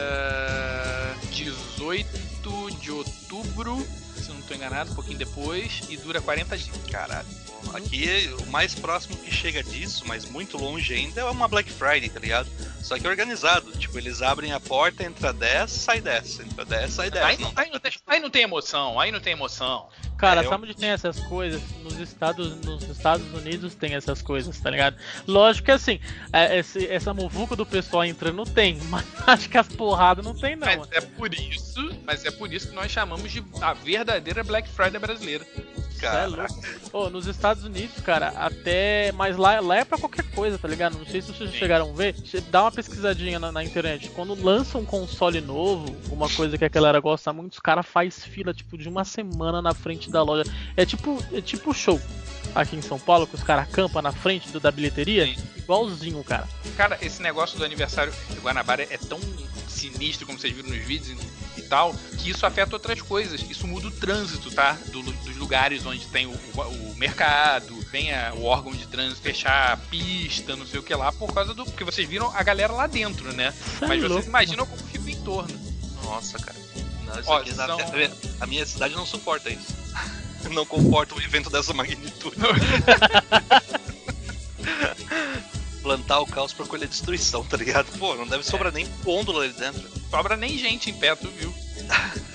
18 1.32 2.08
de 2.82 2.92
outubro, 2.92 3.88
se 4.16 4.30
eu 4.30 4.36
não 4.36 4.42
tô 4.42 4.54
enganado, 4.54 4.92
um 4.92 4.96
pouquinho 4.96 5.18
depois, 5.18 5.82
e 5.90 5.96
dura 5.98 6.20
40 6.22 6.58
dias. 6.58 6.76
Caralho. 6.92 7.28
Aqui 7.74 8.34
o 8.40 8.46
mais 8.52 8.76
próximo 8.76 9.16
que 9.18 9.32
chega 9.32 9.64
disso, 9.64 10.04
mas 10.08 10.26
muito 10.30 10.58
longe 10.58 10.94
ainda, 10.94 11.22
é 11.22 11.24
uma 11.26 11.48
Black 11.48 11.72
Friday, 11.72 12.10
tá 12.10 12.20
ligado? 12.20 12.48
Só 12.82 12.98
que 12.98 13.08
organizado. 13.08 13.72
Tipo, 13.74 13.98
eles 13.98 14.22
abrem 14.22 14.52
a 14.52 14.60
porta, 14.60 15.04
entra 15.04 15.32
10, 15.32 15.70
sai 15.72 16.02
10. 16.02 16.40
Entra 16.42 16.66
10, 16.66 16.92
sai 16.94 17.10
10. 17.12 17.26
Aí 17.26 17.38
não, 17.38 17.52
aí, 17.56 17.70
não 17.72 17.80
tem, 17.80 17.92
aí 18.08 18.20
não 18.20 18.30
tem 18.30 18.42
emoção, 18.44 19.00
aí 19.00 19.12
não 19.12 19.20
tem 19.20 19.34
emoção. 19.34 19.88
Cara, 20.18 20.42
É, 20.42 20.46
eu- 20.46 20.50
sabe 20.50 20.66
onde 20.66 20.76
tem 20.76 20.90
essas 20.90 21.20
coisas? 21.22 21.62
Nos 21.84 21.98
Estados, 21.98 22.56
nos 22.64 22.84
Estados 22.90 23.26
Unidos 23.34 23.74
tem 23.76 23.96
essas 23.96 24.22
coisas, 24.22 24.60
tá 24.60 24.70
ligado? 24.70 24.96
Lógico 25.28 25.66
que 25.66 25.72
assim, 25.72 26.00
é, 26.34 26.58
esse- 26.60 26.88
essa 26.88 27.14
muvuca 27.14 27.56
do 27.56 27.66
pessoal 27.66 28.04
entrando 28.06 28.44
tem, 28.46 28.78
mas 28.90 29.06
acho 29.26 29.50
que 29.50 29.58
as 29.58 29.68
porradas 29.68 30.24
não 30.26 30.36
tem 30.36 30.56
não. 30.56 30.68
Mas 30.68 30.88
é 30.92 31.02
por 31.02 31.34
isso, 31.34 31.90
mas 32.06 32.26
é 32.26 32.32
por 32.32 32.52
isso 32.52 32.68
que 32.70 32.76
nós 32.76 32.92
chamamos 32.92 33.32
de 33.32 33.44
a 33.62 33.74
verdadeira 33.74 34.44
Black 34.44 34.68
Friday 34.70 35.00
brasileira. 35.00 35.46
Cê 36.00 36.06
é 36.08 36.26
louco. 36.26 36.60
Ô, 36.94 37.10
nos 37.12 37.28
Estados 37.28 37.51
Unidos, 37.64 38.00
cara, 38.04 38.30
até. 38.30 39.12
Mas 39.14 39.38
lá, 39.38 39.60
lá 39.60 39.78
é 39.78 39.86
pra 39.86 39.98
qualquer 39.98 40.24
coisa, 40.32 40.58
tá 40.58 40.68
ligado? 40.68 40.98
Não 40.98 41.06
sei 41.06 41.22
se 41.22 41.34
vocês 41.34 41.52
Sim. 41.52 41.58
chegaram 41.58 41.90
a 41.90 41.94
ver. 41.94 42.16
Dá 42.50 42.64
uma 42.64 42.72
pesquisadinha 42.72 43.40
na, 43.40 43.52
na 43.52 43.64
internet. 43.64 44.10
Quando 44.10 44.34
lança 44.42 44.78
um 44.78 44.86
console 44.86 45.42
novo, 45.42 45.96
uma 46.10 46.30
coisa 46.30 46.58
que 46.58 46.66
a 46.66 46.70
galera 46.70 47.00
gosta 47.00 47.32
muito, 47.34 47.54
os 47.54 47.60
caras 47.60 47.86
faz 47.86 48.24
fila, 48.24 48.54
tipo, 48.54 48.78
de 48.78 48.88
uma 48.88 49.04
semana 49.04 49.62
na 49.62 49.74
frente 49.74 50.10
da 50.10 50.24
loja. 50.24 50.50
É 50.76 50.86
tipo, 50.86 51.24
é 51.34 51.42
tipo 51.42 51.74
show 51.74 52.00
aqui 52.56 52.76
em 52.76 52.82
São 52.82 53.00
Paulo, 53.00 53.28
que 53.28 53.36
os 53.36 53.44
caras 53.44 53.68
acampam 53.70 54.02
na 54.02 54.12
frente 54.12 54.50
do, 54.50 54.60
da 54.60 54.72
bilheteria. 54.72 55.26
Sim. 55.26 55.36
Igualzinho, 55.58 56.24
cara. 56.24 56.48
Cara, 56.76 56.98
esse 57.02 57.22
negócio 57.22 57.58
do 57.58 57.64
aniversário 57.64 58.14
do 58.30 58.42
Guanabara 58.42 58.84
é 58.84 58.98
tão 58.98 59.20
sinistro, 59.82 60.26
como 60.26 60.40
vocês 60.40 60.54
viram 60.54 60.70
nos 60.70 60.84
vídeos 60.84 61.18
e, 61.58 61.62
tal, 61.64 61.94
que 62.18 62.30
isso 62.30 62.46
afeta 62.46 62.76
outras 62.76 63.02
coisas. 63.02 63.42
Isso 63.50 63.66
muda 63.68 63.88
o 63.88 63.92
trânsito, 63.92 64.52
tá? 64.52 64.78
Do- 64.88 65.02
dos 65.04 65.38
lugares 65.38 65.86
onde 65.86 66.06
tem 66.08 66.26
o, 66.28 66.32
o- 66.32 66.92
o 66.92 66.96
mercado, 66.98 67.76
tem 67.92 68.14
a- 68.14 68.34
o 68.36 68.44
órgão 68.44 68.72
de 68.74 68.86
trânsito 68.88 69.22
fechar 69.22 69.74
a 69.74 69.78
pista, 69.78 70.56
não 70.56 70.66
sei 70.66 70.80
o 70.80 70.84
que 70.84 70.94
lá, 70.96 71.12
por 71.12 71.34
causa 71.34 71.54
do. 71.54 71.66
Porque 71.66 71.84
vocês 71.84 72.08
viram 72.08 72.32
a 72.36 72.44
galera 72.44 72.74
lá 72.74 72.88
dentro, 72.88 73.34
né? 73.34 73.52
Cê 73.52 73.86
é 73.86 73.88
Mas 73.88 74.00
vocês 74.00 74.12
louco, 74.12 74.28
imaginam 74.28 74.66
como 74.66 74.82
fica 74.84 75.04
o 75.04 75.10
entorno. 75.10 75.60
Nossa, 76.04 76.38
cara. 76.40 76.58
Não, 77.06 77.20
isso 77.20 77.30
Ó, 77.30 77.38
aqui 77.40 77.54
são- 77.54 77.78
a 78.40 78.46
minha 78.48 78.66
cidade 78.66 78.96
não 78.96 79.06
suporta 79.06 79.50
isso. 79.50 79.76
Não 80.50 80.66
comporta 80.66 81.14
um 81.14 81.22
evento 81.22 81.52
dessa 81.52 81.72
magnitude. 81.72 82.36
Plantar 85.92 86.22
o 86.22 86.26
caos 86.26 86.54
pra 86.54 86.66
colher 86.66 86.88
destruição, 86.88 87.44
tá 87.44 87.58
ligado? 87.58 87.86
Pô, 88.00 88.16
não 88.16 88.26
deve 88.26 88.46
sobrar 88.46 88.72
nem 88.72 88.88
gôndola 89.04 89.44
ali 89.44 89.52
dentro. 89.52 89.82
Sobra 90.10 90.38
nem 90.38 90.58
gente 90.58 90.90
em 90.90 90.94
pé, 90.94 91.14
tu 91.18 91.28
viu? 91.28 91.54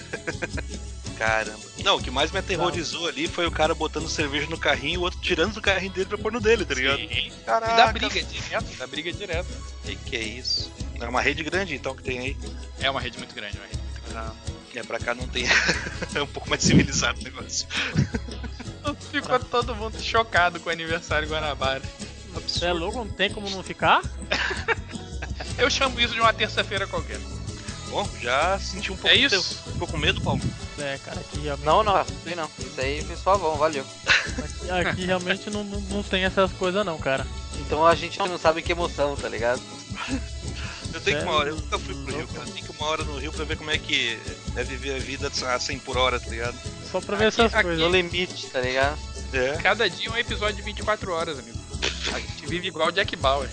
Caramba. 1.16 1.58
Não, 1.82 1.96
o 1.96 2.02
que 2.02 2.10
mais 2.10 2.30
me 2.30 2.38
aterrorizou 2.38 3.08
ali 3.08 3.26
foi 3.26 3.46
o 3.46 3.50
cara 3.50 3.74
botando 3.74 4.10
cerveja 4.10 4.46
no 4.50 4.58
carrinho 4.58 4.94
e 4.96 4.98
o 4.98 5.00
outro 5.00 5.18
tirando 5.20 5.54
do 5.54 5.62
carrinho 5.62 5.90
dele 5.90 6.04
pra 6.04 6.18
pôr 6.18 6.30
no 6.30 6.38
dele, 6.38 6.66
tá 6.66 6.74
ligado? 6.74 6.98
Sim. 6.98 7.32
Caraca. 7.46 7.72
E 7.72 7.76
dá 7.78 7.92
briga 7.92 8.22
direto, 8.22 8.76
dá 8.76 8.86
briga 8.86 9.12
direto. 9.14 9.48
Que 9.82 9.96
que 9.96 10.16
é 10.16 10.22
isso? 10.22 10.70
É 11.00 11.08
uma 11.08 11.22
rede 11.22 11.42
grande 11.42 11.74
então 11.74 11.96
que 11.96 12.02
tem 12.02 12.18
aí. 12.18 12.36
É 12.78 12.90
uma 12.90 13.00
rede 13.00 13.16
muito 13.16 13.34
grande, 13.34 13.56
uma 13.56 13.66
rede 13.66 13.78
muito 13.78 14.10
grande. 14.12 14.36
É, 14.74 14.82
pra 14.82 14.98
cá 14.98 15.14
não 15.14 15.26
tem. 15.28 15.46
é 16.14 16.20
um 16.20 16.26
pouco 16.26 16.50
mais 16.50 16.62
civilizado 16.62 17.18
o 17.18 17.24
negócio. 17.24 17.66
Ficou 19.10 19.38
todo 19.38 19.74
mundo 19.74 19.98
chocado 19.98 20.60
com 20.60 20.68
o 20.68 20.72
aniversário 20.72 21.26
Guanabara. 21.26 21.82
Você 22.40 22.66
é 22.66 22.72
louco? 22.72 22.98
Não 22.98 23.08
tem 23.08 23.30
como 23.30 23.48
não 23.50 23.62
ficar? 23.62 24.02
Eu 25.58 25.70
chamo 25.70 25.98
isso 26.00 26.14
de 26.14 26.20
uma 26.20 26.32
terça-feira 26.32 26.86
qualquer. 26.86 27.18
Bom, 27.88 28.06
já 28.20 28.58
senti 28.58 28.92
um 28.92 28.96
pouco 28.96 29.08
É 29.08 29.16
de 29.16 29.24
isso? 29.24 29.54
teu- 29.64 29.72
Ficou 29.72 29.88
com 29.88 29.96
medo, 29.96 30.20
Paulo? 30.20 30.40
É, 30.78 30.98
cara, 31.04 31.20
aqui 31.20 31.38
realmente. 31.40 31.64
Não, 31.64 31.82
não, 31.82 32.04
sei 32.24 32.34
não. 32.34 32.50
Isso 32.58 32.80
aí 32.80 33.02
foi 33.04 33.16
só 33.16 33.38
bom, 33.38 33.56
valeu. 33.56 33.84
Aqui, 34.44 34.70
aqui 34.70 35.04
realmente 35.06 35.48
não, 35.50 35.64
não, 35.64 35.80
não 35.80 36.02
tem 36.02 36.24
essas 36.24 36.50
coisas 36.52 36.84
não, 36.84 36.98
cara. 36.98 37.26
Então 37.60 37.86
a 37.86 37.94
gente 37.94 38.18
não 38.18 38.38
sabe 38.38 38.60
que 38.60 38.72
emoção, 38.72 39.16
tá 39.16 39.28
ligado? 39.28 39.62
Eu 40.92 41.00
tenho 41.00 41.18
que 41.18 41.24
uma 41.24 41.32
hora, 41.34 41.50
eu 41.50 41.56
nunca 41.56 41.78
fui 41.78 41.94
pro 41.94 42.16
Rio, 42.16 42.28
cara. 42.28 42.46
Eu 42.46 42.52
tenho 42.52 42.66
que 42.66 42.72
uma 42.72 42.86
hora 42.86 43.04
no 43.04 43.18
Rio 43.18 43.32
pra 43.32 43.44
ver 43.44 43.56
como 43.56 43.70
é 43.70 43.78
que 43.78 44.18
é 44.56 44.62
viver 44.64 44.96
a 44.96 44.98
vida 44.98 45.30
a 45.48 45.58
100 45.58 45.78
por 45.78 45.96
hora, 45.96 46.18
tá 46.20 46.28
ligado? 46.28 46.56
Só 46.90 47.00
pra 47.00 47.16
ver 47.16 47.28
essas 47.28 47.52
aqui- 47.54 47.62
coisas. 47.62 47.82
No 47.82 47.90
limite, 47.90 48.46
tá 48.48 48.60
ligado? 48.60 48.98
É. 49.32 49.56
Cada 49.62 49.88
dia 49.88 50.08
é 50.08 50.12
um 50.12 50.16
episódio 50.16 50.56
de 50.56 50.62
24 50.62 51.12
horas, 51.12 51.38
amigo. 51.38 51.56
A 52.12 52.18
gente 52.20 52.46
vive 52.46 52.68
igual 52.68 52.88
o 52.88 52.92
Jack 52.92 53.14
Bauer. 53.16 53.48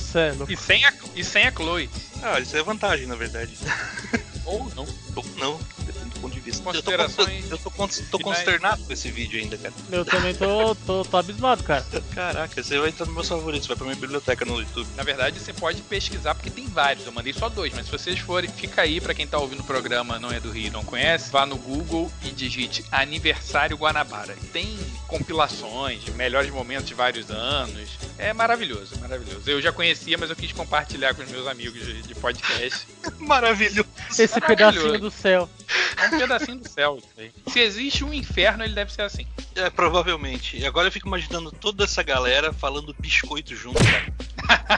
Cê 0.00 0.18
é 0.18 0.32
louco. 0.32 0.52
E 0.52 0.56
sem 0.56 0.84
a, 0.84 0.92
e 1.14 1.24
sem 1.24 1.46
a 1.46 1.52
Chloe. 1.52 1.88
Ah, 2.22 2.40
isso 2.40 2.56
é 2.56 2.62
vantagem, 2.62 3.06
na 3.06 3.14
verdade. 3.14 3.56
Ou 4.44 4.70
não. 4.76 4.86
Ou 5.16 5.24
não, 5.38 5.60
depende 5.80 6.10
do 6.10 6.20
ponto 6.20 6.32
de 6.34 6.38
vista. 6.40 6.62
Eu 6.70 6.82
tô, 6.82 6.90
eu 6.92 7.58
tô, 7.58 7.70
con- 7.70 7.88
tô 8.10 8.18
consternado 8.20 8.84
com 8.84 8.92
esse 8.92 9.10
vídeo 9.10 9.40
ainda, 9.40 9.56
cara. 9.58 9.74
Eu 9.90 10.04
também 10.04 10.34
tô, 10.34 10.74
tô, 10.86 11.04
tô 11.04 11.16
abismado, 11.16 11.64
cara. 11.64 11.84
Caraca, 12.14 12.62
você 12.62 12.78
vai 12.78 12.90
entrar 12.90 13.06
nos 13.06 13.14
meus 13.14 13.28
favoritos, 13.28 13.66
vai 13.66 13.76
pra 13.76 13.86
minha 13.86 13.96
biblioteca 13.98 14.44
no 14.44 14.60
YouTube. 14.60 14.86
Na 14.94 15.02
verdade, 15.02 15.40
você 15.40 15.52
pode 15.52 15.82
pesquisar, 15.82 16.34
porque 16.36 16.50
tem 16.50 16.66
vários. 16.68 17.04
Eu 17.06 17.12
mandei 17.12 17.32
só 17.32 17.48
dois, 17.48 17.72
mas 17.74 17.86
se 17.86 17.92
vocês 17.92 18.18
forem, 18.20 18.48
fica 18.48 18.82
aí 18.82 19.00
pra 19.00 19.14
quem 19.14 19.26
tá 19.26 19.36
ouvindo 19.38 19.60
o 19.60 19.64
programa, 19.64 20.18
não 20.20 20.30
é 20.30 20.38
do 20.38 20.50
Rio 20.52 20.66
e 20.68 20.70
não 20.70 20.84
conhece, 20.84 21.30
vá 21.32 21.44
no 21.44 21.56
Google 21.56 22.12
e 22.22 22.30
digite 22.30 22.84
Aniversário 22.92 23.76
Guanabara. 23.76 24.36
Tem 24.52 24.78
compilações 25.06 26.04
de 26.04 26.10
melhores 26.12 26.50
momentos 26.50 26.86
de 26.86 26.94
vários 26.94 27.30
anos. 27.30 27.90
É 28.18 28.32
maravilhoso, 28.32 28.98
maravilhoso. 29.00 29.48
Eu 29.48 29.60
já 29.60 29.72
conhecia, 29.72 30.18
mas 30.18 30.30
eu 30.30 30.36
quis 30.36 30.52
compartilhar 30.52 31.14
com 31.14 31.22
os 31.22 31.30
meus 31.30 31.46
amigos 31.46 31.84
de, 31.84 32.02
de 32.02 32.14
podcast. 32.14 32.86
Maravilhoso. 33.18 33.86
Esse 34.10 34.40
Maravilhoso. 34.40 34.78
pedacinho 34.78 35.00
do 35.00 35.10
céu. 35.10 35.50
É 35.96 36.06
um 36.06 36.18
pedacinho 36.18 36.58
do 36.58 36.68
céu. 36.68 37.02
Se 37.48 37.60
existe 37.60 38.04
um 38.04 38.12
inferno, 38.12 38.64
ele 38.64 38.74
deve 38.74 38.92
ser 38.92 39.02
assim. 39.02 39.26
É, 39.54 39.70
provavelmente. 39.70 40.56
E 40.56 40.66
agora 40.66 40.88
eu 40.88 40.92
fico 40.92 41.08
imaginando 41.08 41.50
toda 41.52 41.84
essa 41.84 42.02
galera 42.02 42.52
falando 42.52 42.94
biscoito 42.98 43.54
junto, 43.54 43.80
cara. 43.82 44.12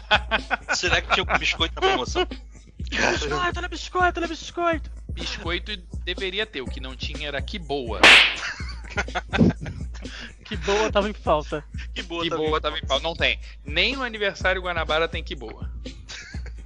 Será 0.75 1.01
que 1.01 1.13
tinha 1.13 1.23
algum 1.23 1.39
biscoito 1.39 1.75
na 1.75 1.81
promoção? 1.81 2.27
Biscoito, 2.79 3.59
olha 3.59 3.69
biscoito, 3.69 4.21
olha 4.21 4.29
biscoito. 4.29 4.91
Biscoito 5.11 5.77
deveria 6.05 6.47
ter, 6.47 6.63
o 6.63 6.67
que 6.67 6.81
não 6.81 6.97
tinha 6.97 7.29
era 7.29 7.43
que 7.43 7.59
boa. 7.59 8.01
Que 10.45 10.57
boa 10.57 10.91
tava 10.91 11.11
em 11.11 11.13
falta. 11.13 11.63
Que 11.95 12.03
boa, 12.03 12.23
Que 12.23 12.31
tá 12.31 12.37
boa 12.37 12.61
tava 12.61 12.79
em 12.79 12.87
pau. 12.87 13.01
Não 13.01 13.15
tem. 13.15 13.39
Nem 13.65 13.97
no 13.97 14.03
aniversário 14.03 14.63
Guanabara 14.63 15.07
tem 15.07 15.23
que 15.23 15.35
boa. 15.35 15.71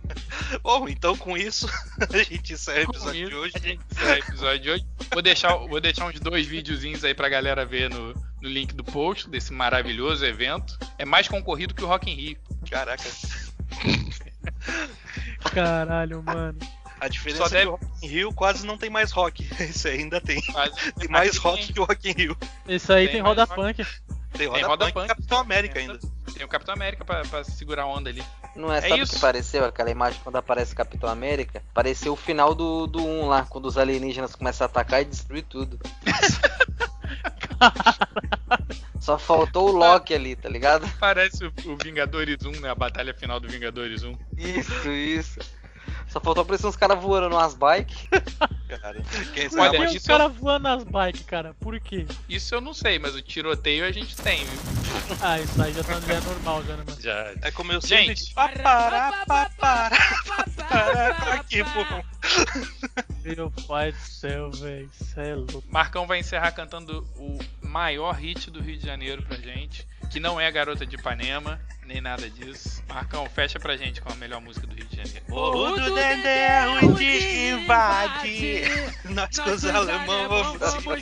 Bom, 0.62 0.88
então 0.88 1.16
com 1.16 1.36
isso, 1.36 1.66
a 1.98 2.18
gente 2.18 2.52
encerra 2.52 2.86
o 2.86 2.90
episódio 2.90 3.28
de 3.28 3.34
hoje. 3.34 3.52
A 3.56 3.58
gente 3.58 3.80
encerra 3.90 4.14
o 4.14 4.18
episódio 4.18 4.60
de 4.60 4.70
hoje. 4.70 4.86
Vou 5.12 5.22
deixar, 5.22 5.56
vou 5.56 5.80
deixar 5.80 6.06
uns 6.06 6.20
dois 6.20 6.46
videozinhos 6.46 7.04
aí 7.04 7.14
pra 7.14 7.28
galera 7.28 7.64
ver 7.64 7.90
no, 7.90 8.14
no 8.14 8.48
link 8.48 8.74
do 8.74 8.84
post 8.84 9.28
desse 9.28 9.52
maravilhoso 9.52 10.24
evento. 10.24 10.78
É 10.98 11.04
mais 11.04 11.26
concorrido 11.26 11.74
que 11.74 11.82
o 11.82 11.86
Rock 11.86 12.10
in 12.10 12.14
Rio. 12.14 12.38
Caraca. 12.70 13.10
Caralho, 15.52 16.22
mano. 16.22 16.58
A 17.02 17.08
diferença 17.08 17.40
Só 17.40 17.46
é 17.46 17.50
deve- 17.50 17.62
que 17.64 17.68
o 17.68 17.70
Rock 17.72 18.04
in 18.04 18.08
Rio 18.08 18.32
quase 18.32 18.64
não 18.66 18.78
tem 18.78 18.88
mais 18.88 19.10
rock. 19.10 19.46
Esse 19.60 19.88
aí 19.88 19.98
ainda 20.00 20.20
tem. 20.20 20.40
Quase- 20.40 20.92
Tem 20.92 21.08
mais 21.08 21.30
Aqui 21.30 21.38
rock 21.38 21.64
tem- 21.64 21.72
que 21.74 21.80
o 21.80 21.84
Rock 21.84 22.08
in 22.08 22.12
Rio. 22.12 22.36
Esse 22.68 22.92
aí 22.92 23.06
Tem 23.06 23.14
tem, 23.16 23.22
roda 23.22 23.44
punk. 23.46 23.84
Tem 24.32 24.46
roda, 24.46 24.58
Tem 24.60 24.68
roda 24.68 24.84
punk, 24.86 24.94
punk. 24.94 25.04
e 25.04 25.08
Capitão 25.08 25.38
América 25.38 25.78
ainda. 25.80 25.98
Tem 26.32 26.44
o 26.44 26.48
Capitão 26.48 26.74
América 26.74 27.04
pra, 27.04 27.22
pra 27.22 27.42
segurar 27.44 27.82
a 27.82 27.86
onda 27.86 28.08
ali. 28.08 28.22
Não 28.54 28.72
é, 28.72 28.78
É 28.78 28.82
sabe 28.82 29.00
o 29.00 29.04
isso. 29.04 29.14
que 29.14 29.20
pareceu? 29.20 29.64
Aquela 29.64 29.90
imagem 29.90 30.20
quando 30.22 30.36
aparece 30.36 30.74
Capitão 30.76 31.10
América? 31.10 31.60
Pareceu 31.74 32.12
o 32.12 32.16
final 32.16 32.54
do, 32.54 32.86
do 32.86 33.04
1 33.04 33.26
lá, 33.28 33.44
quando 33.50 33.66
os 33.66 33.76
alienígenas 33.76 34.36
começam 34.36 34.64
a 34.64 34.70
atacar 34.70 35.02
e 35.02 35.04
destruir 35.04 35.42
tudo. 35.42 35.78
Só 39.00 39.18
faltou 39.18 39.70
o 39.70 39.72
Loki 39.72 40.14
ali, 40.14 40.36
tá 40.36 40.48
ligado? 40.48 40.88
Parece 41.00 41.44
o, 41.44 41.52
o 41.66 41.76
Vingadores 41.82 42.44
1, 42.44 42.60
né? 42.60 42.70
A 42.70 42.74
batalha 42.74 43.12
final 43.12 43.40
do 43.40 43.48
Vingadores 43.48 44.04
1. 44.04 44.16
Isso, 44.38 44.88
isso. 44.90 45.40
Só 46.12 46.20
faltou 46.20 46.42
aparecer 46.42 46.66
uns 46.66 46.76
caras 46.76 47.00
voando 47.00 47.30
numas 47.30 47.54
bikes. 47.54 48.06
cara. 48.68 49.02
Quem 49.32 49.48
sabe 49.48 49.70
que 49.70 49.76
Olha, 49.78 49.90
o 49.90 49.96
isso 49.96 50.06
cara 50.06 50.28
voando 50.28 50.64
nas 50.64 50.84
bikes, 50.84 51.22
cara? 51.22 51.54
Por 51.54 51.80
quê? 51.80 52.06
Isso 52.28 52.54
eu 52.54 52.60
não 52.60 52.74
sei, 52.74 52.98
mas 52.98 53.14
o 53.14 53.22
tiroteio 53.22 53.84
a 53.86 53.90
gente 53.90 54.14
tem, 54.16 54.44
viu? 54.44 54.60
Ah, 55.20 55.40
isso 55.40 55.60
aí 55.60 55.72
já 55.72 55.82
tá 55.82 55.98
já 56.00 56.14
é 56.14 56.20
normal, 56.20 56.62
já, 56.64 56.76
né, 56.76 56.84
mano? 56.86 57.00
Já. 57.00 57.32
É 57.42 57.50
como 57.50 57.72
eu 57.72 57.80
sempre 57.80 58.06
Gente. 58.08 58.24
digo. 58.24 58.34
Papará, 58.34 59.24
papará, 59.26 59.90
papará. 60.26 61.16
Aqui, 61.34 61.64
pô. 61.64 62.04
Meu 63.24 63.50
pai 63.66 63.92
do 63.92 63.98
céu, 63.98 64.50
velho. 64.50 64.90
Cê 64.92 65.20
é 65.20 65.34
louco. 65.34 65.64
Marcão 65.70 66.06
vai 66.06 66.20
encerrar 66.20 66.52
cantando 66.52 67.06
o 67.16 67.38
maior 67.62 68.14
hit 68.14 68.50
do 68.50 68.60
Rio 68.60 68.78
de 68.78 68.84
Janeiro 68.84 69.22
pra 69.22 69.36
gente, 69.38 69.86
que 70.12 70.20
não 70.20 70.38
é 70.38 70.50
Garota 70.52 70.84
de 70.84 70.96
Ipanema, 70.96 71.58
nem 71.86 71.98
nada 72.00 72.28
disso. 72.28 72.82
Marcão, 72.86 73.26
fecha 73.30 73.58
pra 73.58 73.78
gente 73.78 74.02
com 74.02 74.12
a 74.12 74.16
melhor 74.16 74.42
música 74.42 74.66
do 74.66 74.74
Rio 74.74 74.84
de 74.84 74.96
Janeiro. 74.96 75.24
O 75.30 75.70
do 75.70 75.94
Dedé 75.94 76.48
é 76.48 76.66
de 76.94 77.48
invade. 77.48 78.62
Nós 79.08 79.38
com 79.38 79.50
os 79.50 79.64
alemão 79.64 80.28
vamos 80.28 80.70
se 80.70 80.82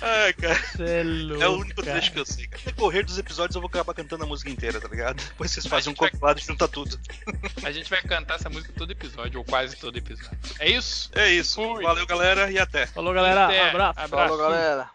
Ai, 0.00 0.32
cara. 0.34 0.60
É 0.78 1.02
louco. 1.02 1.42
É 1.42 1.48
o 1.48 1.52
único 1.58 1.82
cara. 1.82 1.98
trecho 1.98 2.12
que 2.12 2.20
eu 2.20 2.24
sei. 2.24 2.46
No 2.46 2.58
decorrer 2.66 3.04
dos 3.04 3.18
episódios 3.18 3.56
eu 3.56 3.60
vou 3.60 3.68
acabar 3.68 3.92
cantando 3.92 4.22
a 4.22 4.26
música 4.26 4.48
inteira, 4.48 4.80
tá 4.80 4.86
ligado? 4.86 5.16
Depois 5.16 5.50
vocês 5.50 5.66
fazem 5.66 5.90
um 5.92 5.94
gente 5.94 6.00
vai- 6.00 6.10
compilado 6.12 6.38
e 6.38 6.42
junta 6.44 6.68
tudo. 6.68 6.98
A 7.64 7.72
gente 7.72 7.90
vai 7.90 8.00
cantar 8.02 8.36
essa 8.36 8.48
música 8.48 8.72
todo 8.76 8.92
episódio, 8.92 9.40
ou 9.40 9.44
quase 9.44 9.74
todo 9.76 9.98
episódio. 9.98 10.38
É 10.60 10.70
isso? 10.70 11.10
É 11.16 11.32
isso. 11.32 11.56
Fui. 11.56 11.82
Valeu, 11.82 12.06
galera, 12.06 12.48
e 12.52 12.58
até. 12.60 12.86
Falou, 12.86 13.12
galera. 13.12 13.46
Até. 13.46 13.70
Abraço. 13.70 13.98
Abraço. 13.98 14.28
Falou, 14.28 14.38
galera. 14.38 14.90